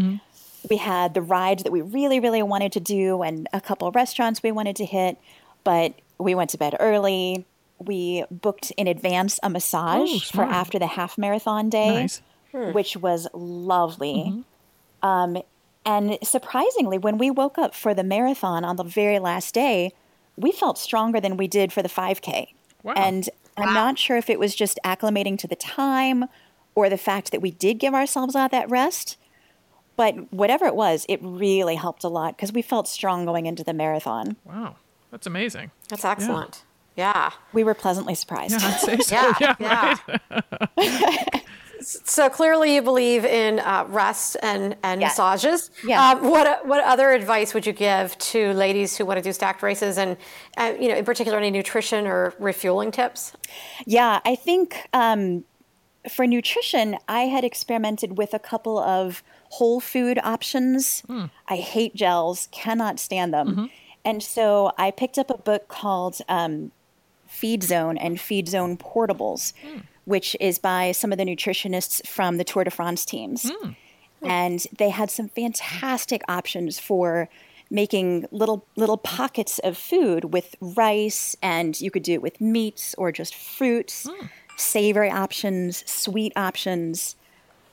We 0.69 0.75
had 0.75 1.13
the 1.13 1.21
rides 1.21 1.63
that 1.63 1.71
we 1.71 1.79
really 1.81 2.19
really 2.19 2.43
wanted 2.43 2.73
to 2.73 2.81
do, 2.81 3.21
and 3.21 3.47
a 3.53 3.61
couple 3.61 3.89
restaurants 3.91 4.43
we 4.43 4.51
wanted 4.51 4.75
to 4.75 4.85
hit, 4.85 5.17
but 5.63 5.93
we 6.17 6.35
went 6.35 6.49
to 6.49 6.57
bed 6.57 6.75
early. 6.77 7.45
We 7.79 8.25
booked 8.29 8.71
in 8.71 8.87
advance 8.87 9.39
a 9.41 9.49
massage 9.49 10.09
Oh, 10.11 10.19
for 10.19 10.43
after 10.43 10.77
the 10.79 10.87
half 10.87 11.17
marathon 11.17 11.69
day, 11.69 12.01
Nice. 12.01 12.21
which 12.51 12.97
was 12.97 13.27
lovely. 13.33 14.43
Um, 15.01 15.37
and 15.85 16.17
surprisingly, 16.21 16.97
when 16.97 17.17
we 17.17 17.31
woke 17.31 17.57
up 17.57 17.73
for 17.73 17.93
the 17.93 18.03
marathon 18.03 18.63
on 18.65 18.75
the 18.75 18.83
very 18.83 19.17
last 19.19 19.53
day, 19.53 19.93
we 20.35 20.51
felt 20.51 20.77
stronger 20.77 21.19
than 21.21 21.37
we 21.37 21.47
did 21.47 21.71
for 21.71 21.81
the 21.81 21.89
5K. 21.89 22.53
Wow. 22.83 22.93
And 22.95 23.29
I'm 23.57 23.73
not 23.73 23.97
sure 23.97 24.17
if 24.17 24.29
it 24.29 24.39
was 24.39 24.55
just 24.55 24.79
acclimating 24.85 25.37
to 25.39 25.47
the 25.47 25.55
time 25.55 26.25
or 26.75 26.89
the 26.89 26.97
fact 26.97 27.31
that 27.31 27.41
we 27.41 27.51
did 27.51 27.79
give 27.79 27.93
ourselves 27.93 28.35
all 28.35 28.47
that 28.49 28.69
rest. 28.69 29.17
But 29.95 30.31
whatever 30.31 30.65
it 30.65 30.75
was, 30.75 31.05
it 31.09 31.19
really 31.21 31.75
helped 31.75 32.03
a 32.05 32.07
lot 32.07 32.37
because 32.37 32.53
we 32.53 32.61
felt 32.61 32.87
strong 32.87 33.25
going 33.25 33.45
into 33.47 33.63
the 33.65 33.73
marathon. 33.73 34.37
Wow, 34.45 34.75
that's 35.11 35.27
amazing. 35.27 35.71
That's 35.89 36.05
excellent. 36.05 36.63
Yeah. 36.63 36.68
We 37.53 37.63
were 37.63 37.73
pleasantly 37.73 38.15
surprised. 38.15 38.61
Yeah, 38.61 38.67
I'd 38.67 38.79
say 38.79 38.97
so. 38.99 39.15
Yeah. 39.39 39.55
Yeah, 39.59 39.95
right. 40.77 41.43
So 41.81 42.29
clearly, 42.29 42.75
you 42.75 42.81
believe 42.81 43.23
in 43.23 43.59
uh, 43.59 43.85
rest 43.87 44.35
and, 44.43 44.75
and 44.83 44.99
Yes. 44.99 45.17
massages. 45.17 45.71
Yeah. 45.85 46.09
Um, 46.11 46.29
what 46.29 46.67
what 46.67 46.83
other 46.83 47.11
advice 47.11 47.53
would 47.53 47.65
you 47.65 47.71
give 47.71 48.17
to 48.17 48.51
ladies 48.51 48.97
who 48.97 49.05
want 49.05 49.17
to 49.17 49.23
do 49.23 49.31
stacked 49.31 49.63
races, 49.63 49.97
and 49.97 50.17
uh, 50.57 50.73
you 50.77 50.89
know, 50.89 50.95
in 50.95 51.05
particular, 51.05 51.37
any 51.37 51.49
nutrition 51.51 52.05
or 52.05 52.33
refueling 52.37 52.91
tips? 52.91 53.31
Yeah, 53.85 54.19
I 54.25 54.35
think 54.35 54.89
um, 54.91 55.45
for 56.09 56.27
nutrition, 56.27 56.97
I 57.07 57.21
had 57.21 57.45
experimented 57.45 58.17
with 58.17 58.33
a 58.33 58.39
couple 58.39 58.77
of 58.77 59.23
whole 59.47 59.79
food 59.79 60.19
options. 60.21 61.01
I 61.47 61.55
hate 61.55 61.95
gels, 61.95 62.49
cannot 62.51 62.99
stand 62.99 63.33
them. 63.33 63.69
And 64.03 64.21
so 64.21 64.73
I 64.77 64.91
picked 64.91 65.17
up 65.17 65.29
a 65.29 65.37
book 65.37 65.69
called 65.69 66.17
um, 66.27 66.71
Feed 67.39 67.63
Zone 67.63 67.97
and 67.97 68.19
Feed 68.19 68.49
Zone 68.49 68.75
Portables, 68.75 69.53
hmm. 69.61 69.79
which 70.03 70.35
is 70.41 70.59
by 70.59 70.91
some 70.91 71.13
of 71.13 71.17
the 71.17 71.23
nutritionists 71.23 72.05
from 72.05 72.35
the 72.35 72.43
Tour 72.43 72.65
de 72.65 72.69
France 72.69 73.05
teams. 73.05 73.49
Hmm. 73.49 73.71
And 74.21 74.67
they 74.77 74.89
had 74.89 75.09
some 75.09 75.29
fantastic 75.29 76.21
options 76.27 76.79
for 76.79 77.29
making 77.71 78.25
little 78.31 78.65
little 78.75 78.97
pockets 78.97 79.59
of 79.59 79.77
food 79.77 80.33
with 80.33 80.55
rice 80.59 81.37
and 81.41 81.79
you 81.79 81.89
could 81.91 82.03
do 82.03 82.13
it 82.13 82.21
with 82.21 82.41
meats 82.41 82.93
or 82.97 83.13
just 83.13 83.33
fruits, 83.33 84.09
hmm. 84.09 84.25
savory 84.57 85.09
options, 85.09 85.89
sweet 85.89 86.33
options. 86.35 87.15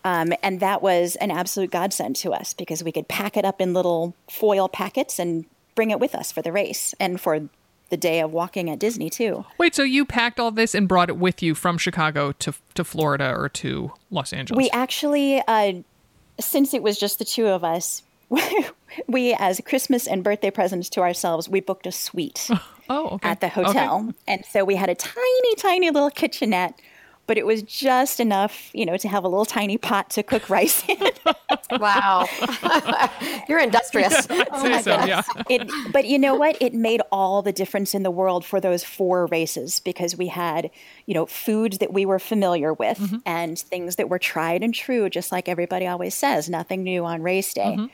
Um, 0.04 0.32
and 0.44 0.60
that 0.60 0.80
was 0.80 1.16
an 1.16 1.32
absolute 1.32 1.72
godsend 1.72 2.14
to 2.16 2.32
us 2.32 2.54
because 2.54 2.84
we 2.84 2.92
could 2.92 3.08
pack 3.08 3.36
it 3.36 3.44
up 3.44 3.60
in 3.60 3.74
little 3.74 4.14
foil 4.30 4.68
packets 4.68 5.18
and 5.18 5.44
bring 5.74 5.90
it 5.90 5.98
with 5.98 6.14
us 6.14 6.30
for 6.30 6.40
the 6.40 6.52
race 6.52 6.94
and 7.00 7.20
for 7.20 7.48
the 7.88 7.96
day 7.96 8.20
of 8.20 8.32
walking 8.32 8.68
at 8.70 8.78
Disney 8.78 9.08
too. 9.10 9.44
Wait, 9.58 9.74
so 9.74 9.82
you 9.82 10.04
packed 10.04 10.40
all 10.40 10.50
this 10.50 10.74
and 10.74 10.88
brought 10.88 11.08
it 11.08 11.16
with 11.16 11.42
you 11.42 11.54
from 11.54 11.78
Chicago 11.78 12.32
to 12.32 12.52
to 12.74 12.84
Florida 12.84 13.32
or 13.34 13.48
to 13.50 13.92
Los 14.10 14.32
Angeles? 14.32 14.56
We 14.56 14.70
actually, 14.70 15.40
uh, 15.46 15.74
since 16.40 16.74
it 16.74 16.82
was 16.82 16.98
just 16.98 17.18
the 17.18 17.24
two 17.24 17.46
of 17.46 17.62
us, 17.64 18.02
we, 19.06 19.34
as 19.34 19.60
Christmas 19.64 20.06
and 20.06 20.24
birthday 20.24 20.50
presents 20.50 20.88
to 20.90 21.00
ourselves, 21.00 21.48
we 21.48 21.60
booked 21.60 21.86
a 21.86 21.92
suite 21.92 22.48
oh, 22.90 23.08
okay. 23.10 23.28
at 23.28 23.40
the 23.40 23.46
Okay. 23.46 23.54
hotel. 23.62 24.12
And 24.26 24.44
so 24.44 24.64
we 24.64 24.74
had 24.74 24.90
a 24.90 24.94
tiny, 24.94 25.54
tiny 25.56 25.90
little 25.90 26.10
kitchenette, 26.10 26.80
but 27.26 27.38
it 27.38 27.46
was 27.46 27.62
just 27.62 28.20
enough, 28.20 28.70
you 28.72 28.86
know, 28.86 28.96
to 28.96 29.08
have 29.08 29.24
a 29.24 29.28
little 29.28 29.44
tiny 29.44 29.78
pot 29.78 30.10
to 30.10 30.22
cook 30.22 30.48
rice 30.48 30.82
in. 30.88 30.98
Wow, 31.80 32.28
you're 33.48 33.58
industrious. 33.58 34.26
Oh 34.52 34.62
say 34.62 34.82
so, 34.82 35.04
yeah. 35.04 35.22
it, 35.50 35.68
but 35.92 36.06
you 36.06 36.18
know 36.18 36.34
what? 36.34 36.56
It 36.60 36.74
made 36.74 37.02
all 37.10 37.42
the 37.42 37.52
difference 37.52 37.94
in 37.94 38.02
the 38.02 38.10
world 38.10 38.44
for 38.44 38.60
those 38.60 38.84
four 38.84 39.26
races 39.26 39.80
because 39.80 40.16
we 40.16 40.28
had, 40.28 40.70
you 41.06 41.14
know, 41.14 41.26
foods 41.26 41.78
that 41.78 41.92
we 41.92 42.06
were 42.06 42.18
familiar 42.18 42.72
with 42.72 42.98
mm-hmm. 42.98 43.16
and 43.26 43.58
things 43.58 43.96
that 43.96 44.08
were 44.08 44.18
tried 44.18 44.62
and 44.62 44.72
true, 44.72 45.10
just 45.10 45.32
like 45.32 45.48
everybody 45.48 45.86
always 45.86 46.14
says, 46.14 46.48
nothing 46.48 46.84
new 46.84 47.04
on 47.04 47.22
race 47.22 47.52
day. 47.52 47.76
Mm-hmm. 47.76 47.86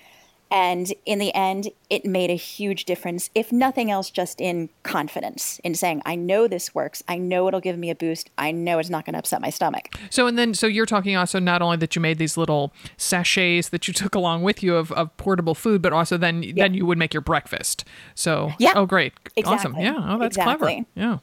And 0.55 0.93
in 1.07 1.19
the 1.19 1.35
end, 1.35 1.71
it 1.89 2.05
made 2.05 2.29
a 2.29 2.35
huge 2.37 2.85
difference, 2.85 3.31
if 3.35 3.51
nothing 3.53 3.91
else, 3.91 4.11
just 4.11 4.39
in 4.39 4.69
confidence, 4.83 5.59
in 5.65 5.75
saying, 5.75 6.03
I 6.05 6.15
know 6.15 6.47
this 6.47 6.75
works. 6.75 7.03
I 7.09 7.17
know 7.17 7.49
it'll 7.49 7.61
give 7.61 7.79
me 7.79 7.89
a 7.89 7.95
boost. 7.95 8.29
I 8.37 8.53
know 8.53 8.79
it's 8.79 8.91
not 8.91 9.07
going 9.07 9.15
to 9.15 9.19
upset 9.19 9.41
my 9.41 9.49
stomach. 9.49 9.89
So 10.11 10.27
and 10.27 10.39
then 10.39 10.53
so 10.53 10.67
you're 10.67 10.85
talking 10.85 11.17
also 11.17 11.39
not 11.39 11.63
only 11.63 11.79
that 11.79 11.97
you 11.97 12.03
made 12.03 12.19
these 12.19 12.37
little 12.37 12.75
sachets 12.99 13.71
that 13.71 13.89
you 13.89 13.95
took 14.03 14.15
along 14.15 14.43
with 14.43 14.63
you 14.63 14.77
of, 14.77 14.93
of 14.93 15.17
portable 15.17 15.55
food, 15.55 15.81
but 15.81 15.95
also 15.95 16.19
then 16.19 16.45
then 16.55 16.75
you 16.75 16.85
would 16.85 16.99
make 16.99 17.15
your 17.15 17.23
breakfast. 17.23 17.87
So 18.15 18.53
Yeah. 18.59 18.73
oh 18.77 18.85
great, 18.85 19.15
awesome, 19.47 19.75
yeah, 19.79 19.95
oh 19.97 20.19
that's 20.19 20.37
clever, 20.37 20.71
yeah, 20.95 21.19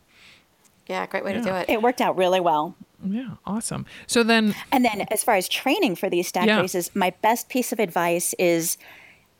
Yeah, 0.88 1.06
great 1.06 1.24
way 1.24 1.34
to 1.34 1.42
do 1.42 1.54
it. 1.54 1.70
It 1.70 1.84
worked 1.84 2.02
out 2.02 2.18
really 2.18 2.40
well. 2.40 2.76
yeah, 3.06 3.36
awesome. 3.46 3.86
So 4.08 4.24
then 4.24 4.56
And 4.72 4.84
then, 4.84 5.06
as 5.12 5.24
far 5.24 5.36
as 5.36 5.48
training 5.48 5.96
for 5.98 6.10
these 6.10 6.28
stack 6.30 6.48
Yeah. 6.48 6.62
races, 6.62 6.90
my 6.96 7.12
best 7.22 7.48
piece 7.50 7.72
of 7.72 7.80
advice 7.80 8.34
is 8.40 8.78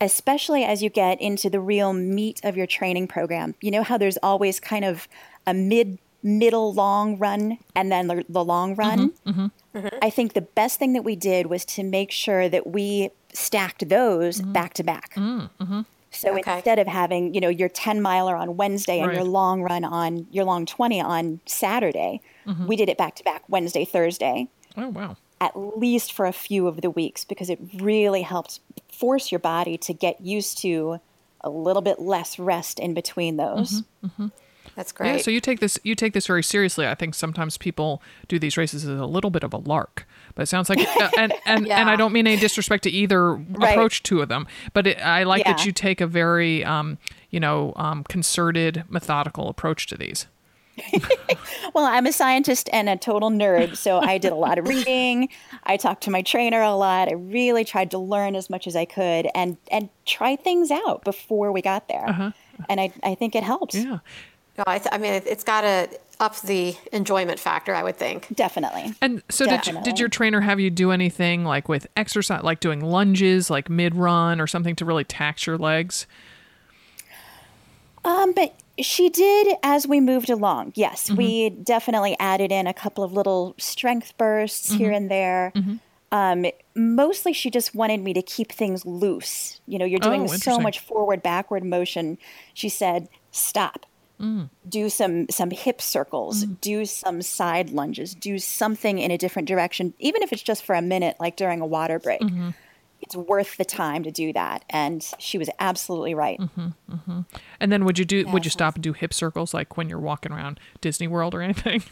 especially 0.02 0.64
as 0.64 0.82
you 0.82 0.90
get 0.90 1.20
into 1.22 1.50
the 1.50 1.60
real 1.60 1.94
meat 1.94 2.40
of 2.44 2.56
your 2.56 2.68
training 2.68 3.08
program. 3.08 3.56
You 3.62 3.72
know 3.72 3.84
how 3.84 3.98
there's 3.98 4.18
always 4.18 4.60
kind 4.60 4.86
of 4.86 5.08
a 5.46 5.54
mid, 5.54 6.00
middle, 6.24 6.74
long 6.74 7.18
run 7.18 7.58
and 7.76 7.92
then 7.92 8.08
the, 8.08 8.26
the 8.30 8.44
long 8.44 8.76
mm-hmm, 8.76 8.80
run? 8.80 9.12
Mm-hmm. 9.26 9.78
Mm-hmm. 9.78 9.98
I 10.02 10.10
think 10.10 10.34
the 10.34 10.42
best 10.42 10.80
thing 10.80 10.94
that 10.94 11.04
we 11.04 11.16
did 11.16 11.48
was 11.48 11.66
to 11.66 11.84
make 11.84 12.12
sure 12.12 12.50
that 12.50 12.68
we 12.68 13.12
stacked 13.34 13.88
those 13.90 14.42
back 14.42 14.74
to 14.76 14.84
back. 14.84 15.14
Mm, 15.16 15.86
so 16.12 16.36
Okay. 16.36 16.56
instead 16.56 16.80
of 16.80 16.88
having, 16.88 17.36
you 17.36 17.42
know, 17.42 17.50
your 17.50 17.70
10 17.70 18.02
miler 18.02 18.36
on 18.36 18.58
Wednesday 18.58 19.00
and 19.00 19.14
your 19.14 19.24
long 19.24 19.62
run 19.62 19.84
on 19.84 20.26
your 20.32 20.44
long 20.44 20.66
20 20.66 21.00
on 21.00 21.40
Saturday, 21.46 22.22
we 22.66 22.76
did 22.76 22.90
it 22.90 22.98
back 22.98 23.16
to 23.16 23.24
back 23.24 23.44
Wednesday, 23.48 23.86
Thursday 23.86 24.48
oh 24.78 24.90
wow, 24.90 25.18
at 25.42 25.56
least 25.58 26.12
for 26.14 26.26
a 26.26 26.34
few 26.34 26.68
of 26.68 26.82
the 26.82 26.90
weeks 26.90 27.24
because 27.26 27.50
it 27.50 27.60
really 27.76 28.22
helps 28.24 28.60
force 28.92 29.32
your 29.32 29.40
body 29.40 29.78
to 29.78 29.94
get 29.94 30.20
used 30.22 30.58
to 30.60 31.00
a 31.42 31.50
little 31.50 31.82
bit 31.82 32.00
less 32.00 32.38
rest 32.38 32.80
in 32.80 32.94
between 32.94 33.38
those. 33.38 33.84
That's 34.76 34.92
great. 34.92 35.12
yeah. 35.16 35.18
So 35.18 35.32
you 35.32 35.40
take 35.42 35.60
this 35.60 35.80
you 35.84 35.96
take 35.96 36.14
this 36.14 36.28
very 36.28 36.44
seriously. 36.44 36.86
I 36.88 36.96
think 36.96 37.16
sometimes 37.16 37.58
people 37.58 38.02
do 38.28 38.38
these 38.40 38.56
races 38.58 38.86
as 38.86 39.00
a 39.00 39.06
little 39.06 39.30
bit 39.30 39.44
of 39.44 39.54
a 39.54 39.58
lark, 39.58 40.06
but 40.36 40.44
it 40.44 40.46
sounds 40.46 40.70
like 40.70 40.80
uh, 41.02 41.10
and 41.18 41.34
and 41.46 41.68
and 41.68 41.90
I 41.90 41.96
don't 41.96 42.14
mean 42.14 42.28
any 42.28 42.38
disrespect 42.40 42.84
to 42.84 42.90
either 42.90 43.34
Right. 43.34 43.72
approach 43.72 44.04
two 44.04 44.22
of 44.22 44.30
them, 44.30 44.48
but 44.74 44.88
it, 44.88 44.98
I 45.06 45.24
like 45.24 45.44
that 45.46 45.66
you 45.66 45.72
take 45.72 46.02
a 46.02 46.08
very 46.08 46.64
um 46.64 46.98
you 47.30 47.40
know 47.40 47.74
um 47.78 48.04
concerted, 48.06 48.84
methodical 48.90 49.50
approach 49.50 49.88
to 49.88 49.98
these. 49.98 50.28
well, 51.74 51.86
I'm 51.86 52.06
a 52.06 52.12
scientist 52.12 52.70
and 52.72 52.90
a 52.90 52.98
total 52.98 53.30
nerd, 53.30 53.76
so 53.78 54.00
I 54.00 54.18
did 54.18 54.32
a 54.32 54.36
lot 54.36 54.58
of 54.58 54.68
reading. 54.68 55.30
I 55.64 55.78
talked 55.78 56.04
to 56.04 56.12
my 56.12 56.22
trainer 56.22 56.62
a 56.62 56.74
lot. 56.74 57.10
I 57.10 57.14
really 57.14 57.66
tried 57.66 57.92
to 57.92 57.98
learn 57.98 58.36
as 58.36 58.50
much 58.50 58.68
as 58.68 58.76
I 58.76 58.86
could 58.86 59.28
and 59.36 59.58
and 59.72 59.90
try 60.06 60.36
things 60.36 60.72
out 60.72 61.04
before 61.04 61.52
we 61.52 61.62
got 61.62 61.88
there. 61.88 62.08
Uh-huh. 62.08 62.32
And 62.68 62.80
I 62.80 62.92
I 63.04 63.16
think 63.16 63.36
it 63.36 63.44
helps. 63.44 63.76
Yeah. 63.76 64.00
No, 64.58 64.66
I, 64.68 64.78
th- 64.78 64.90
I 64.92 64.98
mean, 64.98 65.14
it's 65.26 65.46
got 65.46 65.62
to 65.62 65.90
up 66.20 66.38
the 66.42 66.76
enjoyment 66.92 67.40
factor, 67.40 67.74
I 67.74 67.82
would 67.82 67.96
think. 67.96 68.28
Definitely. 68.36 68.94
And 69.02 69.24
so, 69.30 69.46
did, 69.46 69.84
did 69.84 70.00
your 70.00 70.10
trainer 70.10 70.42
have 70.42 70.60
you 70.60 70.70
do 70.70 70.92
anything 70.92 71.46
like 71.46 71.70
with 71.70 71.88
exercise, 71.96 72.44
like 72.44 72.60
doing 72.60 72.82
lunges, 72.82 73.50
like 73.50 73.70
mid 73.70 73.96
run 73.96 74.42
or 74.42 74.48
something 74.48 74.76
to 74.76 74.86
really 74.86 75.06
tax 75.06 75.48
your 75.48 75.58
legs? 75.58 76.08
Um, 78.04 78.34
but 78.34 78.54
she 78.82 79.10
did 79.10 79.58
as 79.64 79.88
we 79.88 80.00
moved 80.00 80.30
along. 80.30 80.74
Yes, 80.76 81.08
mm-hmm. 81.08 81.16
we 81.16 81.50
definitely 81.50 82.16
added 82.20 82.52
in 82.52 82.68
a 82.68 82.74
couple 82.74 83.04
of 83.04 83.14
little 83.14 83.56
strength 83.58 84.18
bursts 84.18 84.70
mm-hmm. 84.70 84.78
here 84.78 84.92
and 84.92 85.10
there. 85.10 85.52
Mm-hmm. 85.56 85.76
Um, 86.12 86.46
mostly, 86.76 87.34
she 87.34 87.50
just 87.50 87.76
wanted 87.76 88.02
me 88.02 88.14
to 88.14 88.22
keep 88.22 88.52
things 88.52 88.86
loose. 88.86 89.62
You 89.68 89.78
know, 89.78 89.86
you're 89.86 90.00
doing 90.00 90.24
oh, 90.24 90.28
so 90.28 90.60
much 90.60 90.80
forward 90.80 91.22
backward 91.22 91.64
motion. 91.64 92.18
She 92.54 92.70
said, 92.70 93.10
"Stop." 93.32 93.86
Mm. 94.20 94.50
Do 94.68 94.90
some 94.90 95.30
some 95.30 95.50
hip 95.52 95.80
circles, 95.82 96.44
mm. 96.44 96.60
do 96.60 96.86
some 96.86 97.22
side 97.22 97.70
lunges, 97.70 98.14
do 98.14 98.38
something 98.38 98.98
in 99.00 99.12
a 99.12 99.18
different 99.18 99.48
direction, 99.48 99.94
even 100.00 100.24
if 100.24 100.34
it's 100.34 100.42
just 100.42 100.66
for 100.66 100.76
a 100.76 100.82
minute, 100.82 101.16
like 101.22 101.38
during 101.38 101.62
a 101.62 101.66
water 101.66 102.00
break. 102.00 102.22
It's 103.02 103.16
worth 103.16 103.58
the 103.58 103.66
time 103.66 104.04
to 104.04 104.12
do 104.12 104.34
that. 104.34 104.66
And 104.70 105.06
she 105.20 105.38
was 105.38 105.50
absolutely 105.60 106.14
right. 106.14 106.40
Mm-hmm, 106.40 106.68
mm-hmm. 106.92 107.22
And 107.60 107.72
then 107.72 107.86
would 107.86 107.98
you 107.98 108.06
do? 108.06 108.20
Yeah. 108.20 108.32
Would 108.32 108.46
you 108.46 108.52
stop 108.52 108.76
and 108.76 108.84
do 108.84 108.94
hip 108.94 109.14
circles 109.14 109.54
like 109.54 109.78
when 109.78 109.90
you're 109.90 110.00
walking 110.00 110.32
around 110.32 110.60
Disney 110.82 111.08
World 111.08 111.34
or 111.34 111.42
anything? 111.42 111.84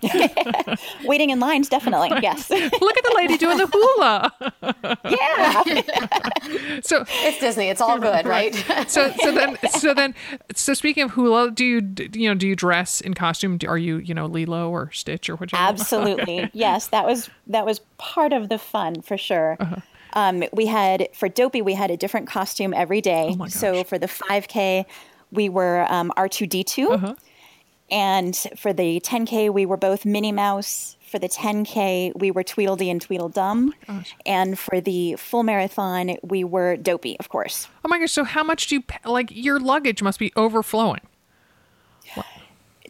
Waiting 1.04 1.30
in 1.30 1.40
lines, 1.40 1.68
definitely. 1.68 2.10
Yes. 2.22 2.50
Look 2.50 2.62
at 2.62 3.04
the 3.04 3.12
lady 3.14 3.36
doing 3.36 3.58
the 3.58 3.66
hula. 3.66 4.32
yeah. 5.04 6.80
so 6.80 7.04
it's 7.08 7.38
Disney. 7.38 7.68
It's 7.68 7.80
all 7.80 7.98
good, 7.98 8.26
right? 8.26 8.54
so 8.88 9.12
so 9.22 9.32
then 9.32 9.58
so 9.70 9.94
then 9.94 10.14
so 10.54 10.74
speaking 10.74 11.04
of 11.04 11.12
hula, 11.12 11.50
do 11.50 11.64
you 11.64 11.94
you 12.12 12.28
know 12.28 12.34
do 12.34 12.48
you 12.48 12.56
dress 12.56 13.00
in 13.00 13.14
costume? 13.14 13.58
Are 13.66 13.78
you 13.78 13.98
you 13.98 14.14
know 14.14 14.26
Lilo 14.26 14.70
or 14.70 14.90
Stitch 14.92 15.28
or 15.28 15.36
whichever? 15.36 15.62
Absolutely. 15.62 16.50
yes, 16.52 16.88
that 16.88 17.06
was 17.06 17.30
that 17.46 17.66
was 17.66 17.80
part 17.98 18.32
of 18.32 18.48
the 18.48 18.58
fun 18.58 19.02
for 19.02 19.16
sure. 19.16 19.56
Uh-huh. 19.60 19.76
Um, 20.14 20.44
we 20.52 20.66
had 20.66 21.08
for 21.14 21.28
Dopey, 21.28 21.62
we 21.62 21.74
had 21.74 21.90
a 21.90 21.96
different 21.96 22.26
costume 22.28 22.74
every 22.74 23.00
day. 23.00 23.36
Oh 23.38 23.46
so 23.46 23.84
for 23.84 23.98
the 23.98 24.06
5K, 24.06 24.84
we 25.30 25.48
were 25.48 25.86
um, 25.88 26.12
R2D2. 26.16 26.90
Uh-huh. 26.92 27.14
And 27.90 28.34
for 28.56 28.72
the 28.72 29.00
10K, 29.00 29.52
we 29.52 29.66
were 29.66 29.76
both 29.76 30.04
Minnie 30.04 30.32
Mouse. 30.32 30.96
For 31.10 31.18
the 31.18 31.28
10K, 31.28 32.18
we 32.18 32.30
were 32.30 32.42
Tweedledee 32.42 32.88
and 32.88 33.02
Tweedledum. 33.02 33.74
Oh 33.86 34.02
and 34.24 34.58
for 34.58 34.80
the 34.80 35.16
full 35.16 35.42
marathon, 35.42 36.16
we 36.22 36.42
were 36.42 36.76
Dopey, 36.76 37.18
of 37.20 37.28
course. 37.28 37.68
Oh 37.84 37.88
my 37.88 37.98
gosh. 37.98 38.12
So, 38.12 38.24
how 38.24 38.42
much 38.42 38.68
do 38.68 38.76
you, 38.76 38.82
like, 39.04 39.28
your 39.30 39.60
luggage 39.60 40.02
must 40.02 40.18
be 40.18 40.32
overflowing? 40.36 41.00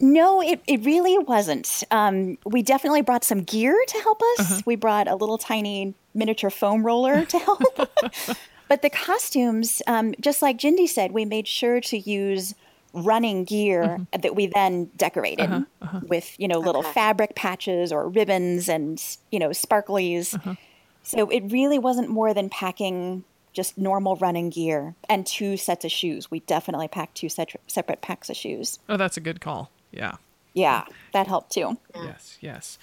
No, 0.01 0.43
it, 0.43 0.61
it 0.67 0.85
really 0.85 1.17
wasn't. 1.19 1.85
Um, 1.93 2.37
we 2.45 2.63
definitely 2.63 3.03
brought 3.03 3.23
some 3.23 3.43
gear 3.43 3.81
to 3.87 3.99
help 4.01 4.21
us. 4.21 4.41
Uh-huh. 4.41 4.63
We 4.67 4.75
brought 4.75 5.07
a 5.07 5.15
little 5.15 5.39
tiny 5.39 5.95
miniature 6.15 6.51
foam 6.51 6.85
roller 6.85 7.25
to 7.25 7.39
help. 7.39 7.63
but 8.69 8.83
the 8.83 8.91
costumes, 8.91 9.83
um, 9.87 10.15
just 10.21 10.43
like 10.43 10.59
Jindy 10.59 10.89
said, 10.89 11.13
we 11.13 11.25
made 11.25 11.49
sure 11.49 11.81
to 11.83 11.99
use 11.99 12.55
running 12.95 13.45
gear 13.45 13.83
uh-huh. 13.83 14.19
that 14.23 14.37
we 14.37 14.47
then 14.47 14.91
decorated 14.97 15.45
uh-huh. 15.45 15.65
uh-huh. 15.81 16.01
with, 16.09 16.39
you 16.39 16.47
know, 16.47 16.59
little 16.59 16.83
okay. 16.83 16.93
fabric 16.93 17.35
patches 17.35 17.93
or 17.93 18.09
ribbons 18.09 18.69
and, 18.69 19.03
you 19.31 19.39
know, 19.39 19.51
sparklies. 19.51 20.35
Uh-huh. 20.35 20.55
So 21.03 21.29
it 21.31 21.51
really 21.51 21.79
wasn't 21.79 22.09
more 22.09 22.33
than 22.35 22.49
packing 22.49 23.25
just 23.53 23.77
normal 23.77 24.17
running 24.17 24.51
gear 24.51 24.95
and 25.09 25.27
two 25.27 25.57
sets 25.57 25.85
of 25.85 25.93
shoes. 25.93 26.31
We 26.31 26.41
definitely 26.41 26.89
packed 26.89 27.17
two 27.17 27.29
set- 27.29 27.55
separate 27.67 28.01
packs 28.01 28.31
of 28.31 28.37
shoes. 28.37 28.79
Oh, 28.89 28.97
that's 28.97 29.17
a 29.17 29.21
good 29.21 29.41
call. 29.41 29.71
Yeah. 29.91 30.17
Yeah, 30.55 30.85
that 31.13 31.27
helped 31.27 31.53
too. 31.53 31.79
Yes, 31.95 32.37
yes. 32.41 32.79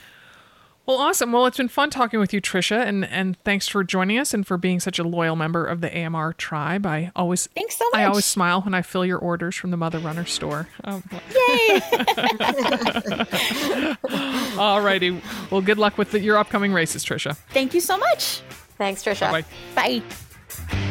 Well, 0.89 0.97
awesome. 0.97 1.31
Well, 1.31 1.45
it's 1.45 1.57
been 1.57 1.67
fun 1.67 1.91
talking 1.91 2.19
with 2.19 2.33
you, 2.33 2.41
Trisha, 2.41 2.83
and 2.83 3.05
and 3.05 3.37
thanks 3.43 3.67
for 3.67 3.83
joining 3.83 4.17
us 4.17 4.33
and 4.33 4.47
for 4.47 4.57
being 4.57 4.79
such 4.79 4.97
a 4.97 5.03
loyal 5.03 5.35
member 5.35 5.63
of 5.63 5.81
the 5.81 5.95
AMR 5.95 6.33
tribe. 6.33 6.83
I 6.83 7.11
always 7.15 7.45
thanks 7.45 7.75
so 7.77 7.85
much. 7.91 8.01
I 8.01 8.05
always 8.05 8.25
smile 8.25 8.63
when 8.63 8.73
I 8.73 8.81
fill 8.81 9.05
your 9.05 9.19
orders 9.19 9.55
from 9.55 9.69
the 9.69 9.77
Mother 9.77 9.99
Runner 9.99 10.25
store. 10.25 10.67
Oh, 10.85 11.03
Yay! 14.09 14.55
All 14.57 14.81
righty. 14.81 15.21
Well, 15.51 15.61
good 15.61 15.77
luck 15.77 15.99
with 15.99 16.09
the, 16.09 16.21
your 16.21 16.39
upcoming 16.39 16.73
races, 16.73 17.05
Trisha. 17.05 17.37
Thank 17.51 17.75
you 17.75 17.81
so 17.81 17.95
much. 17.95 18.41
Thanks, 18.79 19.03
Trisha. 19.03 19.29
Bye-bye. 19.29 20.01
Bye. 20.73 20.85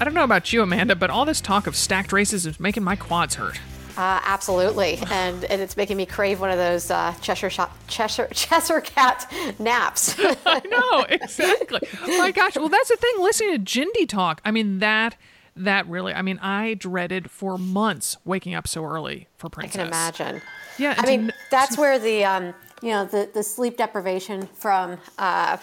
I 0.00 0.04
don't 0.04 0.14
know 0.14 0.24
about 0.24 0.52
you, 0.52 0.62
Amanda, 0.62 0.94
but 0.94 1.10
all 1.10 1.24
this 1.24 1.40
talk 1.40 1.66
of 1.66 1.74
stacked 1.74 2.12
races 2.12 2.46
is 2.46 2.60
making 2.60 2.84
my 2.84 2.94
quads 2.94 3.34
hurt. 3.34 3.58
Uh, 3.96 4.20
absolutely, 4.22 4.96
and, 5.10 5.44
and 5.46 5.60
it's 5.60 5.76
making 5.76 5.96
me 5.96 6.06
crave 6.06 6.38
one 6.40 6.52
of 6.52 6.56
those 6.56 6.88
uh, 6.88 7.12
Cheshire 7.20 7.50
shot, 7.50 7.72
Cheshire 7.88 8.28
Cheshire 8.32 8.80
cat 8.80 9.28
naps. 9.58 10.14
I 10.46 10.62
know 10.70 11.04
exactly. 11.08 11.80
my 12.06 12.30
gosh, 12.30 12.54
well 12.54 12.68
that's 12.68 12.88
the 12.90 12.96
thing. 12.96 13.12
Listening 13.18 13.54
to 13.56 13.58
Jindy 13.58 14.08
talk, 14.08 14.40
I 14.44 14.52
mean 14.52 14.78
that 14.78 15.16
that 15.56 15.88
really. 15.88 16.14
I 16.14 16.22
mean, 16.22 16.38
I 16.38 16.74
dreaded 16.74 17.28
for 17.28 17.58
months 17.58 18.16
waking 18.24 18.54
up 18.54 18.68
so 18.68 18.84
early 18.84 19.26
for 19.36 19.50
Princess. 19.50 19.74
I 19.74 19.78
can 19.78 19.88
imagine. 19.88 20.42
Yeah, 20.78 20.94
I 20.96 21.06
mean 21.06 21.32
that's 21.50 21.76
where 21.76 21.98
the 21.98 22.24
um, 22.24 22.54
you 22.82 22.90
know 22.90 23.04
the 23.04 23.28
the 23.34 23.42
sleep 23.42 23.76
deprivation 23.76 24.46
from. 24.46 24.98
Uh, 25.18 25.56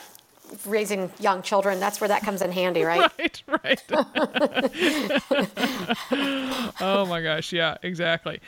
raising 0.66 1.12
young 1.20 1.42
children, 1.42 1.80
that's 1.80 2.02
where 2.02 2.08
that 2.08 2.24
comes 2.24 2.42
in 2.42 2.52
handy, 2.52 2.84
right? 2.84 3.12
right, 3.20 3.44
right. 3.48 3.84
oh 6.82 7.06
my 7.08 7.22
gosh, 7.22 7.54
yeah, 7.54 7.78
exactly. 7.84 8.40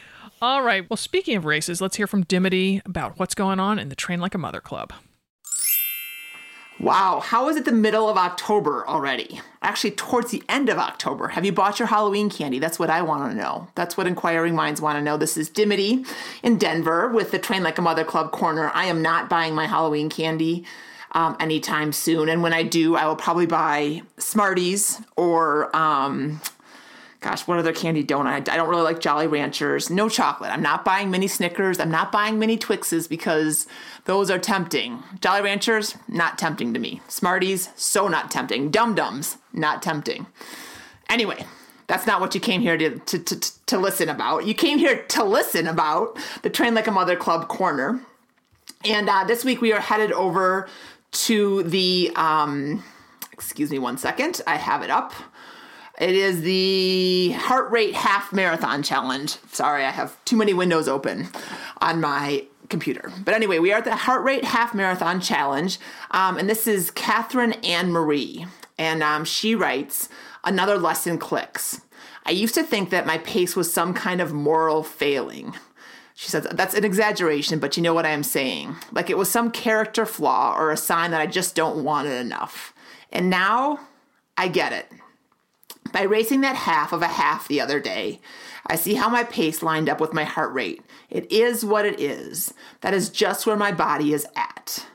All 0.41 0.62
right. 0.62 0.88
Well, 0.89 0.98
speaking 0.98 1.36
of 1.36 1.45
races, 1.45 1.82
let's 1.82 1.98
hear 1.98 2.08
from 2.08 2.24
Dimity 2.24 2.82
about 2.86 3.18
what's 3.18 3.34
going 3.34 3.60
on 3.60 3.80
in 3.80 3.89
the 3.89 3.95
Train 3.95 4.20
Like 4.20 4.36
a 4.36 4.38
Mother 4.38 4.62
Club. 4.62 4.93
Wow, 6.80 7.22
how 7.22 7.50
is 7.50 7.56
it 7.56 7.66
the 7.66 7.72
middle 7.72 8.08
of 8.08 8.18
October 8.18 8.88
already? 8.88 9.41
Actually, 9.64 9.91
towards 9.91 10.30
the 10.30 10.43
end 10.48 10.70
of 10.70 10.78
October. 10.78 11.30
Have 11.30 11.43
you 11.43 11.52
bought 11.52 11.80
your 11.80 11.88
Halloween 11.88 12.30
candy? 12.30 12.60
That's 12.60 12.78
what 12.78 12.91
I 12.91 13.02
want 13.02 13.32
to 13.32 13.38
know. 13.38 13.68
That's 13.74 13.98
what 13.98 14.06
inquiring 14.06 14.54
minds 14.54 14.80
want 14.80 14.95
to 14.95 15.02
know. 15.02 15.18
This 15.18 15.38
is 15.38 15.50
Dimity 15.50 16.06
in 16.43 16.60
Denver 16.60 17.10
with 17.10 17.32
the 17.32 17.39
Train 17.39 17.64
Like 17.64 17.80
a 17.80 17.82
Mother 17.82 18.04
Club 18.04 18.32
corner. 18.32 18.70
I 18.76 18.86
am 18.86 19.02
not 19.02 19.28
buying 19.28 19.56
my 19.56 19.66
Halloween 19.66 20.08
candy 20.08 20.66
um, 21.12 21.36
anytime 21.39 21.91
soon. 21.91 22.30
And 22.30 22.41
when 22.43 22.53
I 22.53 22.64
do, 22.64 22.95
I 22.95 23.05
will 23.05 23.16
probably 23.16 23.45
buy 23.45 24.01
Smarties 24.18 25.01
or, 25.16 25.76
um, 25.76 26.41
gosh, 27.22 27.47
what 27.47 27.58
other 27.60 27.74
candy 27.74 28.03
don't 28.03 28.28
I? 28.28 28.38
I 28.38 28.39
don't 28.39 28.70
really 28.70 28.84
like 28.84 28.99
Jolly 28.99 29.28
Ranchers. 29.28 29.89
No 29.89 30.10
chocolate. 30.10 30.51
I'm 30.51 30.62
not 30.62 30.86
buying 30.86 31.10
mini 31.10 31.28
Snickers. 31.28 31.80
I'm 31.80 31.91
not 31.91 32.12
buying 32.12 32.39
mini 32.39 32.58
Twixes 32.58 33.08
because 33.08 33.68
those 34.05 34.30
are 34.30 34.39
tempting. 34.39 35.03
Jolly 35.20 35.41
Ranchers, 35.41 35.95
not 36.08 36.38
tempting 36.38 36.74
to 36.74 36.80
me. 36.80 37.01
Smarties, 37.08 37.70
so 37.76 38.08
not 38.08 38.32
tempting. 38.32 38.70
Dum 38.70 38.95
Dums, 38.95 39.38
not 39.53 39.82
tempting. 39.82 40.28
Anyway, 41.10 41.45
that's 41.88 42.05
not 42.05 42.20
what 42.20 42.36
you 42.36 42.41
came 42.41 42.62
here 42.62 42.78
to, 42.78 42.99
to, 42.99 43.20
to, 43.20 43.66
to 43.66 43.78
listen 43.78 44.10
about. 44.10 44.45
You 44.45 44.53
came 44.53 44.78
here 44.78 45.03
to 45.03 45.24
listen 45.24 45.68
about 45.68 46.18
the 46.41 46.49
Train 46.49 46.74
Like 46.74 46.88
a 46.88 46.91
Mother 46.91 47.16
Club 47.16 47.47
Corner. 47.47 48.01
And 48.86 49.10
uh, 49.10 49.24
this 49.24 49.43
week 49.43 49.62
we 49.62 49.74
are 49.74 49.80
headed 49.80 50.12
over 50.12 50.68
to 51.26 51.63
the, 51.63 52.11
um, 52.15 52.84
excuse 53.32 53.72
me 53.72 53.80
one 53.80 53.97
second, 53.97 54.41
I 54.47 54.57
have 54.57 54.84
it 54.84 54.89
up. 54.89 55.13
It 55.99 56.13
is 56.13 56.41
the 56.41 57.32
heart 57.32 57.72
rate 57.72 57.95
half 57.95 58.32
marathon 58.32 58.84
challenge. 58.84 59.38
Sorry, 59.51 59.84
I 59.84 59.89
have 59.89 60.24
too 60.26 60.38
many 60.38 60.53
windows 60.53 60.88
open 60.88 61.28
on 61.80 61.99
my 62.01 62.45
computer. 62.70 63.11
But 63.26 63.34
anyway, 63.34 63.59
we 63.59 63.72
are 63.74 63.80
at 63.80 63.86
the 63.86 63.95
heart 63.95 64.24
rate 64.24 64.43
half 64.43 64.76
marathon 64.76 65.20
challenge. 65.22 65.80
Um, 66.11 66.38
and 66.38 66.47
this 66.47 66.68
is 66.68 66.91
Catherine 66.91 67.53
Anne 67.63 67.91
Marie. 67.91 68.45
And 68.78 69.01
um, 69.01 69.26
she 69.26 69.55
writes, 69.55 70.09
Another 70.43 70.78
lesson 70.78 71.18
clicks. 71.18 71.82
I 72.26 72.32
used 72.32 72.53
to 72.55 72.63
think 72.63 72.89
that 72.91 73.07
my 73.07 73.18
pace 73.20 73.55
was 73.55 73.72
some 73.72 73.93
kind 73.93 74.22
of 74.22 74.34
moral 74.34 74.84
failing. 74.84 75.55
She 76.20 76.32
says, 76.32 76.47
That's 76.51 76.74
an 76.74 76.84
exaggeration, 76.84 77.59
but 77.59 77.78
you 77.78 77.84
know 77.84 77.93
what 77.93 78.07
I 78.07 78.09
am 78.09 78.24
saying. 78.24 78.76
Like 78.91 79.11
it 79.11 79.20
was 79.20 79.30
some 79.30 79.51
character 79.51 80.03
flaw 80.03 80.55
or 80.57 80.72
a 80.72 80.78
sign 80.78 81.11
that 81.11 81.22
I 81.22 81.28
just 81.28 81.53
don't 81.53 81.84
want 81.84 82.07
it 82.07 82.20
enough. 82.20 82.74
And 83.11 83.30
now 83.30 83.82
I 84.36 84.47
get 84.47 84.74
it. 84.74 84.91
By 85.93 86.01
racing 86.01 86.41
that 86.41 86.55
half 86.55 86.91
of 86.91 87.03
a 87.03 87.07
half 87.07 87.47
the 87.47 87.61
other 87.61 87.80
day, 87.80 88.20
I 88.65 88.78
see 88.78 88.95
how 88.95 89.09
my 89.09 89.26
pace 89.26 89.61
lined 89.61 89.89
up 89.89 90.01
with 90.01 90.11
my 90.11 90.24
heart 90.24 90.51
rate. 90.53 90.82
It 91.11 91.32
is 91.32 91.63
what 91.63 91.86
it 91.86 91.99
is. 91.99 92.51
That 92.82 92.95
is 92.95 93.09
just 93.09 93.45
where 93.45 93.55
my 93.55 93.72
body 93.72 94.11
is 94.11 94.26
at. 94.36 94.88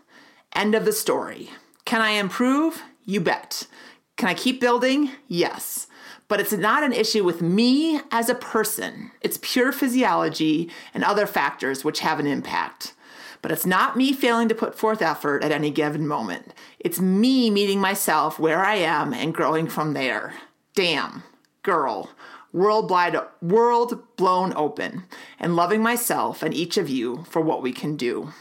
End 0.57 0.75
of 0.75 0.85
the 0.85 0.93
story. 0.93 1.51
Can 1.85 2.01
I 2.01 2.11
improve? 2.11 2.83
You 3.05 3.21
bet. 3.21 3.69
Can 4.17 4.29
I 4.29 4.35
keep 4.35 4.61
building? 4.61 5.13
Yes. 5.29 5.87
But 6.33 6.41
it's 6.41 6.55
not 6.55 6.83
an 6.83 6.95
issue 6.95 7.25
with 7.25 7.43
me 7.43 8.01
as 8.11 8.31
a 8.31 8.35
person. 8.35 9.11
It's 9.21 9.39
pure 9.43 9.71
physiology 9.71 10.71
and 10.95 11.05
other 11.05 11.27
factors 11.27 11.85
which 11.85 12.01
have 12.01 12.19
an 12.19 12.27
impact. 12.27 12.95
But 13.43 13.53
it's 13.53 13.67
not 13.67 13.99
me 13.99 14.15
failing 14.15 14.49
to 14.49 14.55
put 14.55 14.75
forth 14.75 15.03
effort 15.03 15.45
at 15.45 15.53
any 15.53 15.71
given 15.71 16.09
moment. 16.09 16.55
It's 16.79 16.99
me 16.99 17.51
meeting 17.51 17.81
myself 17.81 18.39
where 18.39 18.65
I 18.65 18.77
am 18.77 19.13
and 19.13 19.35
growing 19.35 19.67
from 19.67 19.93
there. 19.93 20.33
Damn, 20.75 21.23
girl, 21.63 22.09
world, 22.51 22.89
wide, 22.89 23.15
world 23.43 24.03
blown 24.17 24.55
open, 24.57 25.05
and 25.39 25.55
loving 25.55 25.83
myself 25.83 26.43
and 26.43 26.55
each 26.55 26.79
of 26.79 26.89
you 26.89 27.27
for 27.29 27.43
what 27.43 27.61
we 27.61 27.73
can 27.73 27.95
do. 27.95 28.33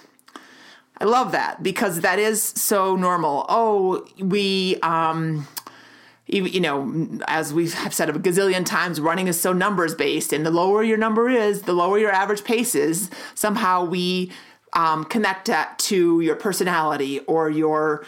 I 0.98 1.04
love 1.04 1.34
that 1.34 1.62
because 1.62 2.00
that 2.00 2.20
is 2.20 2.42
so 2.42 2.96
normal. 2.96 3.46
Oh, 3.50 4.08
we, 4.18 4.78
um, 4.82 5.46
you 6.32 6.60
know, 6.62 7.20
as 7.28 7.54
we 7.54 7.70
have 7.70 7.94
said 7.94 8.10
a 8.10 8.14
gazillion 8.14 8.66
times, 8.66 9.00
running 9.00 9.28
is 9.28 9.40
so 9.40 9.54
numbers 9.54 9.94
based, 9.94 10.34
and 10.34 10.46
the 10.46 10.52
lower 10.52 10.84
your 10.84 10.98
number 10.98 11.30
is, 11.30 11.64
the 11.64 11.74
lower 11.74 12.00
your 12.00 12.12
average 12.12 12.44
pace 12.44 12.74
is. 12.74 13.10
Somehow 13.36 13.84
we 13.84 14.32
um, 14.74 15.04
connect 15.04 15.48
that 15.48 15.78
to 15.80 16.22
your 16.22 16.36
personality 16.36 17.20
or 17.22 17.50
your 17.50 18.06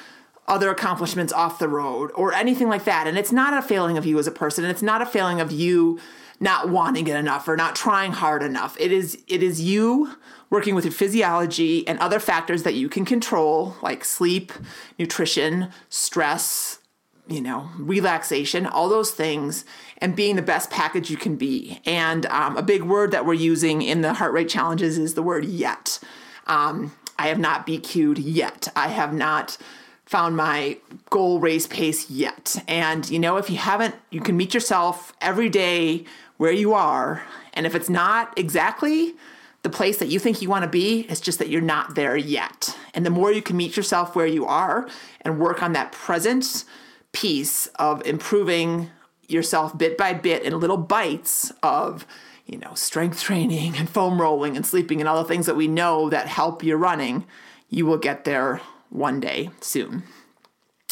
other 0.47 0.69
accomplishments 0.69 1.31
off 1.31 1.59
the 1.59 1.69
road 1.69 2.11
or 2.15 2.33
anything 2.33 2.67
like 2.67 2.83
that. 2.85 3.07
And 3.07 3.17
it's 3.17 3.31
not 3.31 3.53
a 3.53 3.61
failing 3.61 3.97
of 3.97 4.05
you 4.05 4.19
as 4.19 4.27
a 4.27 4.31
person. 4.31 4.63
And 4.63 4.71
it's 4.71 4.81
not 4.81 5.01
a 5.01 5.05
failing 5.05 5.39
of 5.39 5.51
you 5.51 5.99
not 6.39 6.69
wanting 6.69 7.07
it 7.07 7.15
enough 7.15 7.47
or 7.47 7.55
not 7.55 7.75
trying 7.75 8.11
hard 8.11 8.43
enough. 8.43 8.75
It 8.79 8.91
is 8.91 9.23
it 9.27 9.41
is 9.41 9.61
you 9.61 10.15
working 10.49 10.75
with 10.75 10.83
your 10.83 10.93
physiology 10.93 11.87
and 11.87 11.97
other 11.99 12.19
factors 12.19 12.63
that 12.63 12.73
you 12.73 12.89
can 12.89 13.05
control, 13.05 13.75
like 13.81 14.03
sleep, 14.03 14.51
nutrition, 14.99 15.69
stress, 15.89 16.79
you 17.27 17.41
know, 17.41 17.69
relaxation, 17.77 18.65
all 18.65 18.89
those 18.89 19.11
things, 19.11 19.63
and 19.99 20.15
being 20.15 20.35
the 20.35 20.41
best 20.41 20.69
package 20.69 21.09
you 21.09 21.17
can 21.17 21.35
be. 21.35 21.79
And 21.85 22.25
um, 22.27 22.57
a 22.57 22.61
big 22.61 22.83
word 22.83 23.11
that 23.11 23.25
we're 23.25 23.33
using 23.33 23.81
in 23.81 24.01
the 24.01 24.13
heart 24.13 24.33
rate 24.33 24.49
challenges 24.49 24.97
is 24.97 25.13
the 25.13 25.23
word 25.23 25.45
yet. 25.45 25.99
Um, 26.47 26.93
I 27.17 27.27
have 27.27 27.39
not 27.39 27.65
BQ'd 27.65 28.19
yet. 28.19 28.67
I 28.75 28.89
have 28.89 29.13
not 29.13 29.57
found 30.05 30.35
my 30.35 30.77
goal 31.09 31.39
race 31.39 31.65
pace 31.65 32.09
yet. 32.09 32.61
And 32.67 33.09
you 33.09 33.19
know, 33.19 33.37
if 33.37 33.49
you 33.49 33.57
haven't, 33.57 33.95
you 34.09 34.19
can 34.19 34.35
meet 34.35 34.53
yourself 34.53 35.13
every 35.21 35.49
day 35.49 36.03
where 36.37 36.51
you 36.51 36.73
are. 36.73 37.23
And 37.53 37.65
if 37.65 37.73
it's 37.73 37.89
not 37.89 38.37
exactly 38.37 39.13
the 39.61 39.69
place 39.69 39.97
that 39.99 40.09
you 40.09 40.19
think 40.19 40.41
you 40.41 40.49
want 40.49 40.63
to 40.63 40.69
be, 40.69 41.01
it's 41.09 41.21
just 41.21 41.39
that 41.39 41.47
you're 41.47 41.61
not 41.61 41.95
there 41.95 42.17
yet. 42.17 42.77
And 42.93 43.05
the 43.05 43.09
more 43.09 43.31
you 43.31 43.41
can 43.41 43.55
meet 43.55 43.77
yourself 43.77 44.15
where 44.15 44.27
you 44.27 44.45
are 44.45 44.89
and 45.21 45.39
work 45.39 45.63
on 45.63 45.71
that 45.73 45.93
present 45.93 46.65
piece 47.13 47.67
of 47.75 48.05
improving 48.05 48.89
yourself 49.27 49.77
bit 49.77 49.97
by 49.97 50.13
bit 50.13 50.43
in 50.43 50.59
little 50.59 50.77
bites 50.77 51.51
of 51.63 52.05
you 52.45 52.57
know, 52.57 52.73
strength 52.73 53.21
training 53.21 53.75
and 53.77 53.89
foam 53.89 54.19
rolling 54.19 54.55
and 54.55 54.65
sleeping 54.65 54.99
and 54.99 55.07
all 55.07 55.21
the 55.21 55.27
things 55.27 55.45
that 55.45 55.55
we 55.55 55.67
know 55.67 56.09
that 56.09 56.27
help 56.27 56.63
your 56.63 56.77
running, 56.77 57.25
you 57.69 57.85
will 57.85 57.97
get 57.97 58.25
there 58.25 58.61
one 58.89 59.19
day 59.19 59.49
soon. 59.61 60.03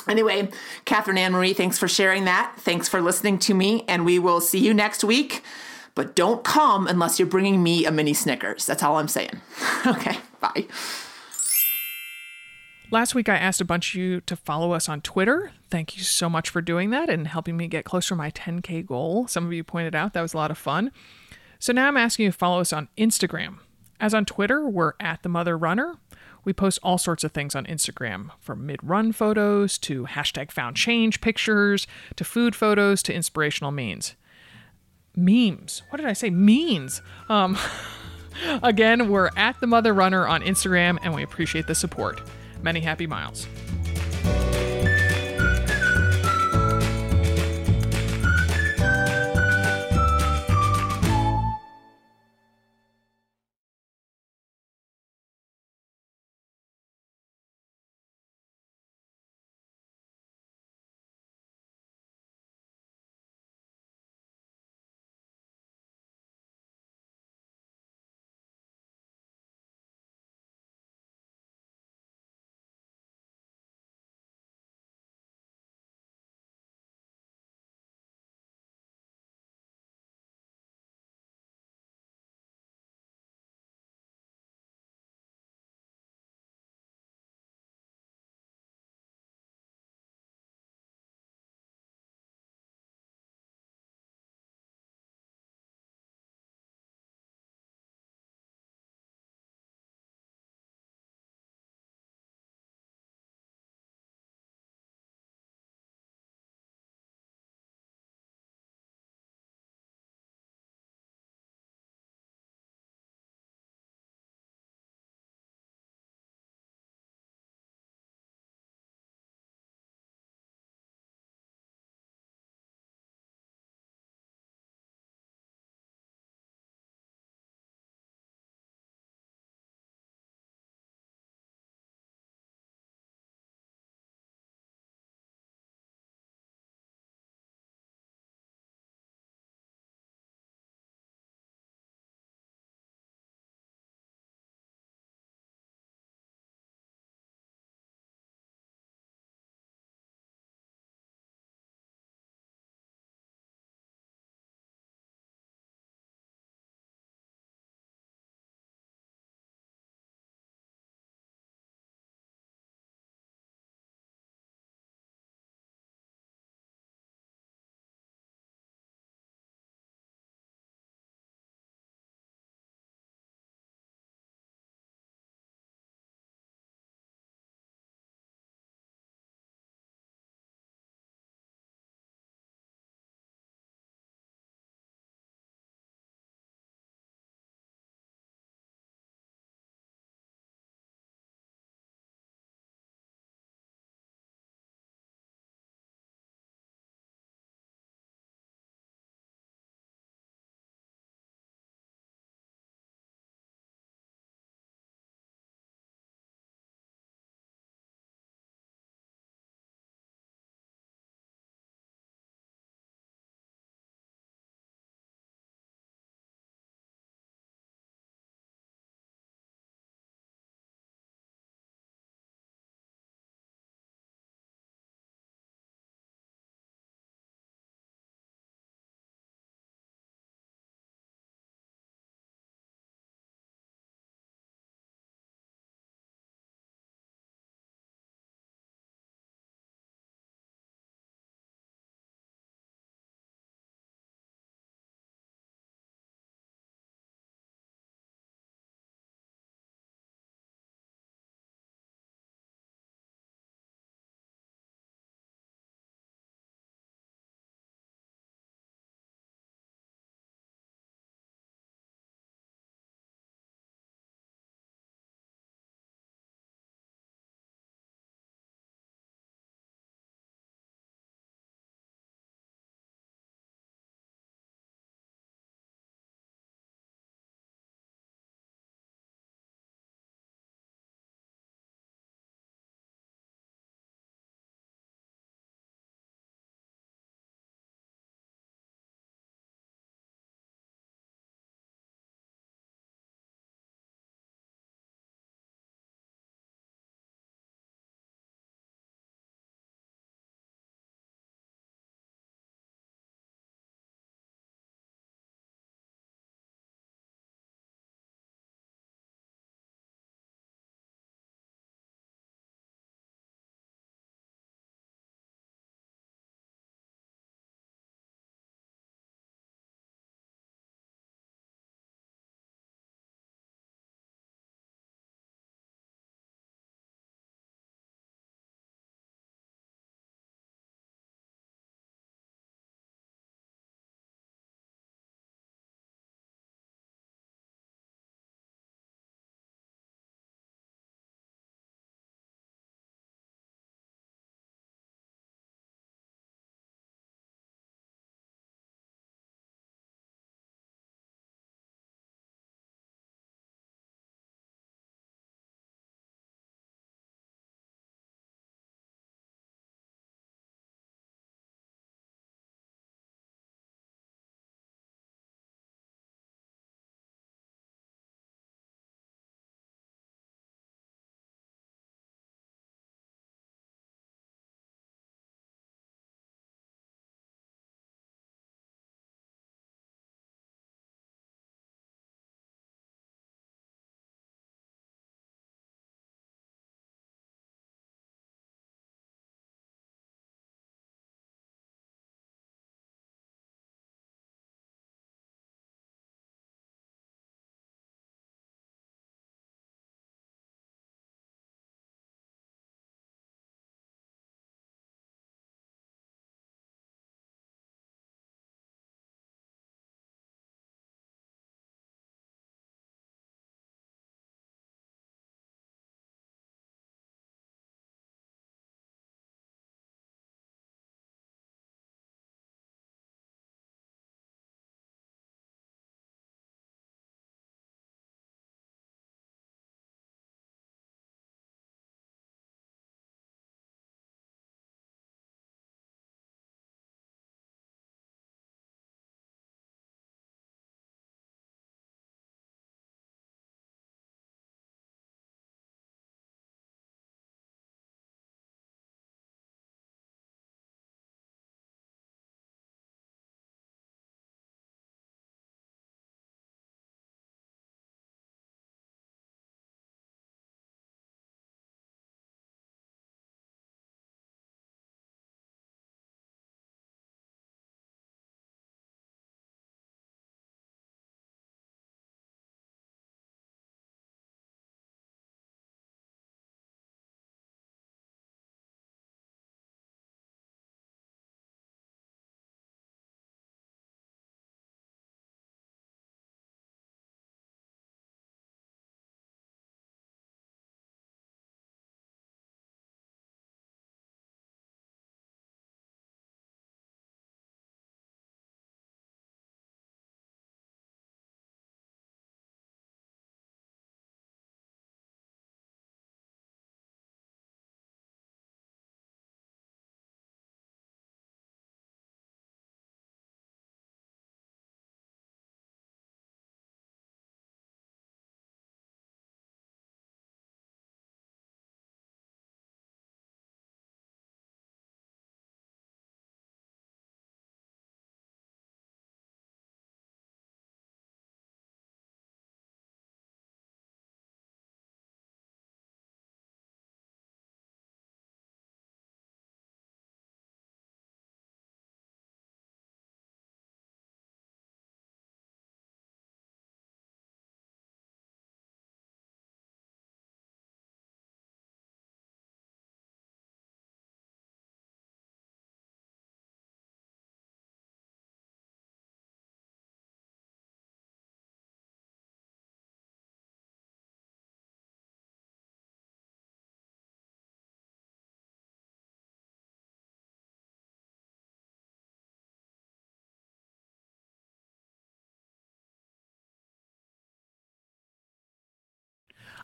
Anyway, 0.07 0.49
Catherine 0.85 1.17
anne 1.17 1.31
Marie, 1.33 1.53
thanks 1.53 1.77
for 1.77 1.87
sharing 1.87 2.25
that. 2.25 2.53
Thanks 2.57 2.87
for 2.87 3.01
listening 3.01 3.37
to 3.39 3.53
me, 3.53 3.83
and 3.87 4.05
we 4.05 4.17
will 4.17 4.41
see 4.41 4.57
you 4.57 4.73
next 4.73 5.03
week. 5.03 5.43
But 5.93 6.15
don't 6.15 6.43
come 6.43 6.87
unless 6.87 7.19
you're 7.19 7.27
bringing 7.27 7.61
me 7.61 7.85
a 7.85 7.91
mini 7.91 8.13
Snickers. 8.13 8.65
That's 8.65 8.81
all 8.81 8.97
I'm 8.97 9.09
saying. 9.09 9.41
okay, 9.85 10.17
bye. 10.39 10.65
Last 12.91 13.15
week, 13.15 13.29
I 13.29 13.37
asked 13.37 13.61
a 13.61 13.65
bunch 13.65 13.91
of 13.91 13.95
you 13.95 14.19
to 14.19 14.35
follow 14.35 14.73
us 14.73 14.89
on 14.89 14.99
Twitter. 14.99 15.53
Thank 15.69 15.95
you 15.95 16.03
so 16.03 16.29
much 16.29 16.49
for 16.49 16.61
doing 16.61 16.89
that 16.89 17.09
and 17.09 17.25
helping 17.25 17.55
me 17.55 17.69
get 17.69 17.85
closer 17.85 18.09
to 18.09 18.15
my 18.17 18.31
10K 18.31 18.85
goal. 18.85 19.27
Some 19.27 19.45
of 19.45 19.53
you 19.53 19.63
pointed 19.63 19.95
out 19.95 20.11
that 20.11 20.21
was 20.21 20.33
a 20.33 20.37
lot 20.37 20.51
of 20.51 20.57
fun. 20.57 20.91
So 21.57 21.71
now 21.71 21.87
I'm 21.87 21.95
asking 21.95 22.25
you 22.25 22.31
to 22.33 22.37
follow 22.37 22.59
us 22.59 22.73
on 22.73 22.89
Instagram. 22.97 23.59
As 24.01 24.13
on 24.13 24.25
Twitter, 24.25 24.67
we're 24.67 24.91
at 24.99 25.23
the 25.23 25.29
Mother 25.29 25.57
Runner. 25.57 25.99
We 26.43 26.51
post 26.51 26.79
all 26.83 26.97
sorts 26.97 27.23
of 27.23 27.31
things 27.31 27.55
on 27.55 27.65
Instagram, 27.65 28.31
from 28.41 28.65
mid 28.65 28.79
run 28.83 29.13
photos 29.13 29.77
to 29.77 30.05
hashtag 30.07 30.51
found 30.51 30.75
change 30.75 31.21
pictures 31.21 31.87
to 32.17 32.25
food 32.25 32.57
photos 32.57 33.01
to 33.03 33.13
inspirational 33.13 33.71
memes. 33.71 34.15
Memes. 35.15 35.83
What 35.91 35.97
did 35.97 36.07
I 36.07 36.13
say? 36.13 36.29
Memes. 36.29 37.01
Um, 37.29 37.57
again, 38.63 39.07
we're 39.07 39.29
at 39.37 39.61
the 39.61 39.67
Mother 39.67 39.93
Runner 39.93 40.27
on 40.27 40.41
Instagram 40.41 40.97
and 41.01 41.15
we 41.15 41.23
appreciate 41.23 41.67
the 41.67 41.75
support. 41.75 42.19
Many 42.63 42.79
happy 42.79 43.07
miles. 43.07 43.47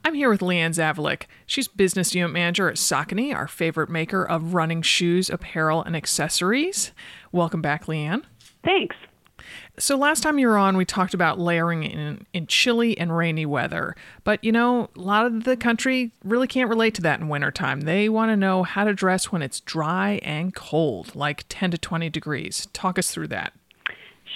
I'm 0.07 0.13
here 0.13 0.29
with 0.29 0.39
Leanne 0.39 0.69
Zavalik. 0.69 1.23
She's 1.45 1.67
business 1.67 2.15
unit 2.15 2.31
manager 2.31 2.69
at 2.69 2.77
Saucony, 2.77 3.35
our 3.35 3.45
favorite 3.45 3.89
maker 3.89 4.23
of 4.23 4.53
running 4.53 4.81
shoes, 4.81 5.29
apparel, 5.29 5.83
and 5.83 5.97
accessories. 5.97 6.93
Welcome 7.33 7.61
back, 7.61 7.87
Leanne. 7.87 8.23
Thanks. 8.63 8.95
So 9.77 9.97
last 9.97 10.23
time 10.23 10.39
you 10.39 10.47
were 10.47 10.57
on, 10.57 10.77
we 10.77 10.85
talked 10.85 11.13
about 11.13 11.39
layering 11.39 11.83
in, 11.83 12.25
in 12.31 12.47
chilly 12.47 12.97
and 12.97 13.17
rainy 13.17 13.45
weather. 13.45 13.97
But 14.23 14.41
you 14.45 14.53
know, 14.53 14.89
a 14.95 15.01
lot 15.01 15.25
of 15.25 15.43
the 15.43 15.57
country 15.57 16.13
really 16.23 16.47
can't 16.47 16.69
relate 16.69 16.95
to 16.95 17.01
that 17.01 17.19
in 17.19 17.27
wintertime. 17.27 17.81
They 17.81 18.07
want 18.07 18.31
to 18.31 18.37
know 18.37 18.63
how 18.63 18.85
to 18.85 18.93
dress 18.93 19.29
when 19.29 19.41
it's 19.41 19.59
dry 19.59 20.21
and 20.23 20.55
cold, 20.55 21.17
like 21.17 21.43
10 21.49 21.71
to 21.71 21.77
20 21.77 22.09
degrees. 22.09 22.69
Talk 22.71 22.97
us 22.97 23.11
through 23.11 23.27
that. 23.27 23.51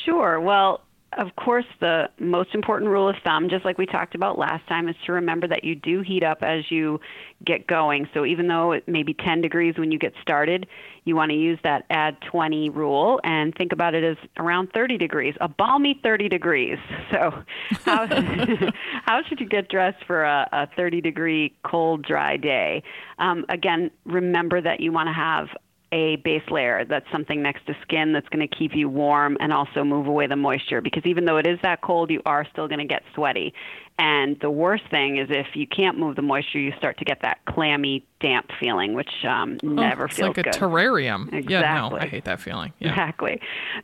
Sure. 0.03 0.41
Well, 0.41 0.81
of 1.17 1.35
course, 1.35 1.65
the 1.79 2.09
most 2.19 2.55
important 2.55 2.89
rule 2.89 3.09
of 3.09 3.15
thumb, 3.23 3.49
just 3.49 3.65
like 3.65 3.77
we 3.77 3.85
talked 3.85 4.15
about 4.15 4.37
last 4.37 4.65
time, 4.67 4.87
is 4.87 4.95
to 5.05 5.11
remember 5.11 5.47
that 5.47 5.63
you 5.63 5.75
do 5.75 6.01
heat 6.01 6.23
up 6.23 6.41
as 6.41 6.71
you 6.71 7.01
get 7.43 7.67
going. 7.67 8.07
So 8.13 8.25
even 8.25 8.47
though 8.47 8.71
it 8.71 8.87
may 8.87 9.03
be 9.03 9.13
10 9.13 9.41
degrees 9.41 9.77
when 9.77 9.91
you 9.91 9.99
get 9.99 10.13
started, 10.21 10.67
you 11.03 11.15
want 11.15 11.31
to 11.31 11.37
use 11.37 11.59
that 11.63 11.85
add 11.89 12.17
20 12.31 12.69
rule 12.69 13.19
and 13.23 13.53
think 13.55 13.73
about 13.73 13.93
it 13.93 14.03
as 14.03 14.17
around 14.37 14.71
30 14.73 14.97
degrees, 14.97 15.35
a 15.41 15.49
balmy 15.49 15.99
30 16.01 16.29
degrees. 16.29 16.77
So 17.11 17.43
how, 17.83 18.07
how 19.03 19.21
should 19.27 19.41
you 19.41 19.45
get 19.45 19.67
dressed 19.67 20.05
for 20.05 20.23
a, 20.23 20.47
a 20.53 20.67
30 20.77 21.01
degree 21.01 21.53
cold, 21.65 22.03
dry 22.03 22.37
day? 22.37 22.83
Um, 23.19 23.45
again, 23.49 23.91
remember 24.05 24.61
that 24.61 24.79
you 24.79 24.93
want 24.93 25.07
to 25.07 25.13
have 25.13 25.49
a 25.91 26.15
base 26.17 26.43
layer 26.49 26.85
that's 26.85 27.05
something 27.11 27.41
next 27.41 27.65
to 27.65 27.75
skin 27.81 28.13
that's 28.13 28.29
going 28.29 28.47
to 28.47 28.55
keep 28.55 28.73
you 28.73 28.87
warm 28.87 29.37
and 29.39 29.51
also 29.51 29.83
move 29.83 30.07
away 30.07 30.27
the 30.27 30.35
moisture. 30.35 30.81
Because 30.81 31.05
even 31.05 31.25
though 31.25 31.37
it 31.37 31.45
is 31.45 31.59
that 31.63 31.81
cold 31.81 32.09
you 32.09 32.21
are 32.25 32.45
still 32.51 32.67
going 32.67 32.79
to 32.79 32.85
get 32.85 33.03
sweaty 33.13 33.53
and 34.01 34.39
the 34.39 34.49
worst 34.49 34.83
thing 34.89 35.17
is 35.17 35.27
if 35.29 35.55
you 35.55 35.67
can't 35.67 35.95
move 35.95 36.15
the 36.15 36.23
moisture 36.23 36.57
you 36.57 36.73
start 36.75 36.97
to 36.97 37.05
get 37.05 37.21
that 37.21 37.37
clammy 37.45 38.03
damp 38.19 38.49
feeling 38.59 38.95
which 38.95 39.11
um, 39.27 39.59
never 39.61 40.03
oh, 40.03 40.05
it's 40.05 40.15
feels 40.15 40.35
like 40.35 40.47
a 40.47 40.49
terrarium 40.49 41.31
exactly. 41.31 41.53
yeah 41.53 41.89
no 41.89 41.97
i 41.97 42.07
hate 42.07 42.25
that 42.25 42.41
feeling 42.41 42.73
yeah. 42.79 42.89
exactly 42.89 43.39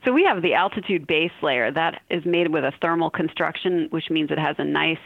so 0.06 0.12
we 0.12 0.24
have 0.24 0.42
the 0.42 0.56
altitude 0.56 1.06
base 1.06 1.32
layer 1.44 1.72
that 1.72 2.02
is 2.10 2.26
made 2.26 2.52
with 2.52 2.64
a 2.64 2.74
thermal 2.82 3.12
construction 3.12 3.88
which 3.92 4.10
means 4.10 4.32
it 4.32 4.40
has 4.40 4.56
a 4.58 4.66
nice 4.66 4.98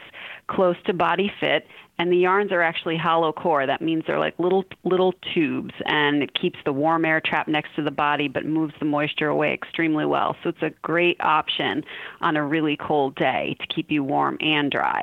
close 0.48 0.76
to 0.86 0.94
body 0.94 1.30
fit 1.40 1.66
and 1.98 2.10
the 2.10 2.16
yarns 2.16 2.52
are 2.52 2.62
actually 2.62 2.96
hollow 2.96 3.32
core. 3.32 3.66
That 3.66 3.82
means 3.82 4.04
they're 4.06 4.18
like 4.18 4.38
little 4.38 4.64
little 4.84 5.12
tubes, 5.34 5.74
and 5.86 6.22
it 6.22 6.34
keeps 6.34 6.58
the 6.64 6.72
warm 6.72 7.04
air 7.04 7.20
trapped 7.20 7.48
next 7.48 7.74
to 7.76 7.82
the 7.82 7.90
body, 7.90 8.28
but 8.28 8.44
moves 8.44 8.74
the 8.78 8.86
moisture 8.86 9.28
away 9.28 9.52
extremely 9.52 10.06
well. 10.06 10.36
So 10.42 10.48
it's 10.48 10.62
a 10.62 10.70
great 10.82 11.18
option 11.20 11.84
on 12.20 12.36
a 12.36 12.44
really 12.44 12.76
cold 12.76 13.14
day 13.14 13.56
to 13.60 13.66
keep 13.66 13.90
you 13.90 14.02
warm 14.02 14.38
and 14.40 14.70
dry. 14.70 15.01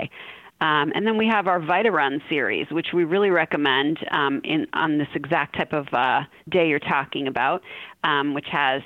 Um, 0.62 0.92
and 0.94 1.08
then 1.08 1.18
we 1.18 1.28
have 1.28 1.48
our 1.48 1.62
VitaRun 1.62 2.22
series, 2.28 2.68
which 2.70 2.88
we 2.94 3.06
really 3.06 3.30
recommend 3.30 3.98
um, 4.12 4.42
in 4.44 4.68
on 4.74 4.98
this 4.98 5.08
exact 5.16 5.56
type 5.56 5.72
of 5.72 5.88
uh, 5.94 6.22
day 6.50 6.68
you're 6.68 6.80
talking 6.80 7.28
about, 7.28 7.62
um, 8.04 8.34
which 8.34 8.48
has 8.52 8.82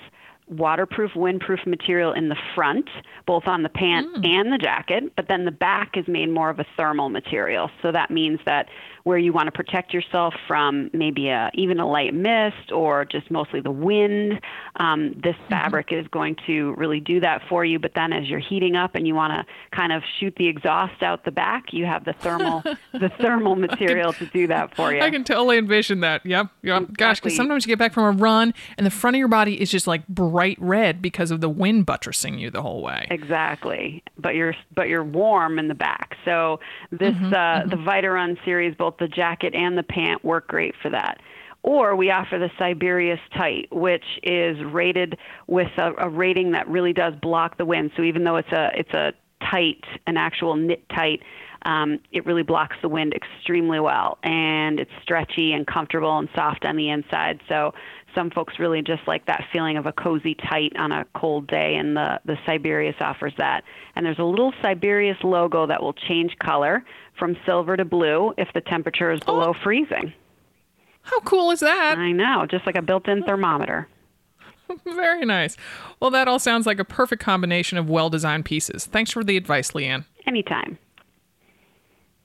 waterproof, 0.48 1.12
windproof 1.14 1.66
material 1.66 2.14
in 2.14 2.30
the 2.30 2.36
front, 2.54 2.88
both 3.26 3.44
on 3.48 3.64
the 3.64 3.70
pant 3.70 4.08
mm. 4.16 4.28
and 4.28 4.52
the 4.52 4.58
jacket, 4.58 5.04
but 5.16 5.28
then 5.28 5.46
the 5.46 5.52
back 5.52 5.96
is 5.96 6.08
made 6.08 6.30
more 6.30 6.50
of 6.50 6.60
a 6.60 6.66
thermal 6.78 7.10
material. 7.10 7.70
So 7.82 7.92
that 7.92 8.12
means 8.12 8.40
that 8.46 8.68
where 9.04 9.18
you 9.18 9.34
want 9.34 9.48
to 9.48 9.52
protect 9.52 9.94
yourself 9.94 10.34
from 10.48 10.90
maybe 10.94 11.28
a, 11.28 11.52
even 11.54 11.80
a 11.80 11.88
light 11.88 12.14
mist 12.14 12.72
or 12.72 13.04
just 13.04 13.30
mostly 13.30 13.60
the 13.60 13.72
wind, 13.72 14.40
um, 14.78 15.14
this 15.22 15.36
mm-hmm. 15.36 15.50
fabric 15.50 15.92
is 15.92 16.08
going 16.08 16.38
to 16.48 16.74
really 16.78 17.02
do 17.02 17.20
that 17.20 17.42
for 17.50 17.66
you. 17.66 17.80
But 17.80 17.92
then 17.96 18.14
as 18.14 18.30
you're 18.30 18.40
heating 18.40 18.76
up 18.76 18.96
and 18.96 19.06
you 19.06 19.14
want 19.14 19.34
to 19.34 19.76
kind 19.76 19.92
of 19.92 20.04
shoot 20.20 20.34
the 20.38 20.48
exhaust 20.48 21.04
out 21.04 21.26
the 21.26 21.32
back, 21.32 21.74
you 21.74 21.86
have 21.86 22.06
the 22.06 22.14
thermal 22.14 22.64
the 22.94 23.10
thermal 23.20 23.56
material 23.56 24.14
can, 24.14 24.28
to 24.28 24.34
do 24.34 24.48
that 24.48 24.74
for 24.76 24.94
you. 24.94 25.02
I 25.02 25.10
can 25.10 25.26
totally 25.26 25.58
envision 25.58 26.00
that. 26.00 26.26
Yep. 26.26 26.48
yep. 26.62 26.82
Exactly. 26.84 26.96
Gosh, 26.96 27.20
because 27.20 27.36
sometimes 27.36 27.66
you 27.66 27.72
get 27.72 27.80
back 27.80 27.94
from 27.94 28.06
a 28.06 28.12
run 28.12 28.54
and 28.78 28.86
the 28.86 28.92
front 28.92 29.18
of 29.18 29.20
your 29.20 29.28
body 29.28 29.60
is 29.62 29.70
just 29.70 29.86
like 29.86 30.08
bright 30.08 30.58
red 30.62 31.02
because 31.02 31.30
of 31.30 31.42
the 31.42 31.50
wind 31.50 31.86
buttressing 31.86 32.40
you 32.40 32.50
the 32.50 32.62
whole 32.62 32.82
way. 32.82 33.06
Exactly. 33.12 34.02
But 34.18 34.36
you're 34.36 34.56
but 34.74 34.88
you're 34.88 35.04
warm 35.04 35.60
in 35.60 35.68
the 35.68 35.76
back. 35.76 36.16
So 36.24 36.62
this 36.92 37.14
mm-hmm, 37.14 37.34
uh, 37.34 37.38
mm-hmm. 37.38 37.70
the 37.70 37.76
VitaRun 37.76 38.44
series, 38.46 38.76
both 38.76 38.93
both 38.94 39.10
the 39.10 39.14
jacket 39.14 39.54
and 39.56 39.78
the 39.78 39.84
pant 39.84 40.24
work 40.24 40.48
great 40.48 40.76
for 40.82 40.90
that. 40.90 41.20
Or 41.62 41.96
we 41.96 42.12
offer 42.12 42.38
the 42.38 42.52
Siberius 42.58 43.20
Tight, 43.36 43.68
which 43.72 44.04
is 44.22 44.62
rated 44.66 45.18
with 45.48 45.70
a, 45.78 45.94
a 45.98 46.10
rating 46.10 46.52
that 46.52 46.68
really 46.68 46.92
does 46.92 47.14
block 47.22 47.58
the 47.58 47.66
wind. 47.66 47.92
So 47.96 48.04
even 48.04 48.26
though 48.26 48.36
it's 48.36 48.52
a 48.52 48.72
it's 48.76 48.94
a 48.94 49.14
tight, 49.50 49.84
an 50.06 50.18
actual 50.18 50.56
knit 50.58 50.84
tight, 50.90 51.22
um, 51.66 52.00
it 52.12 52.26
really 52.26 52.44
blocks 52.44 52.76
the 52.82 52.90
wind 52.90 53.14
extremely 53.14 53.80
well, 53.80 54.18
and 54.24 54.80
it's 54.80 54.92
stretchy 55.02 55.54
and 55.54 55.66
comfortable 55.66 56.18
and 56.18 56.28
soft 56.36 56.66
on 56.66 56.76
the 56.76 56.90
inside. 56.90 57.40
So 57.48 57.74
some 58.16 58.30
folks 58.30 58.60
really 58.60 58.82
just 58.82 59.08
like 59.08 59.26
that 59.26 59.46
feeling 59.52 59.78
of 59.78 59.86
a 59.86 59.92
cozy 59.92 60.36
tight 60.36 60.74
on 60.78 60.92
a 60.92 61.06
cold 61.16 61.48
day, 61.48 61.76
and 61.76 61.96
the 61.96 62.20
the 62.26 62.38
Siberius 62.46 62.96
offers 63.00 63.34
that. 63.38 63.64
And 63.96 64.06
there's 64.06 64.20
a 64.20 64.24
little 64.24 64.54
Siberius 64.62 65.18
logo 65.24 65.68
that 65.68 65.82
will 65.82 65.94
change 65.94 66.38
color 66.40 66.84
from 67.18 67.38
silver 67.46 67.78
to 67.78 67.86
blue 67.86 68.34
if 68.38 68.50
the 68.54 68.62
temperature 68.62 69.12
is 69.12 69.20
below 69.22 69.54
oh. 69.56 69.64
freezing. 69.64 70.14
How 71.04 71.20
cool 71.22 71.52
is 71.52 71.60
that? 71.60 71.98
I 71.98 72.12
know, 72.12 72.46
just 72.50 72.66
like 72.66 72.76
a 72.76 72.82
built-in 72.82 73.24
thermometer. 73.24 73.88
Very 74.86 75.26
nice. 75.26 75.58
Well, 76.00 76.12
that 76.12 76.30
all 76.30 76.40
sounds 76.40 76.66
like 76.66 76.80
a 76.80 76.86
perfect 76.86 77.22
combination 77.22 77.78
of 77.78 77.90
well-designed 77.90 78.46
pieces. 78.46 78.86
Thanks 78.86 79.12
for 79.12 79.22
the 79.24 79.36
advice, 79.36 79.72
Leanne. 79.72 80.06
Anytime. 80.26 80.78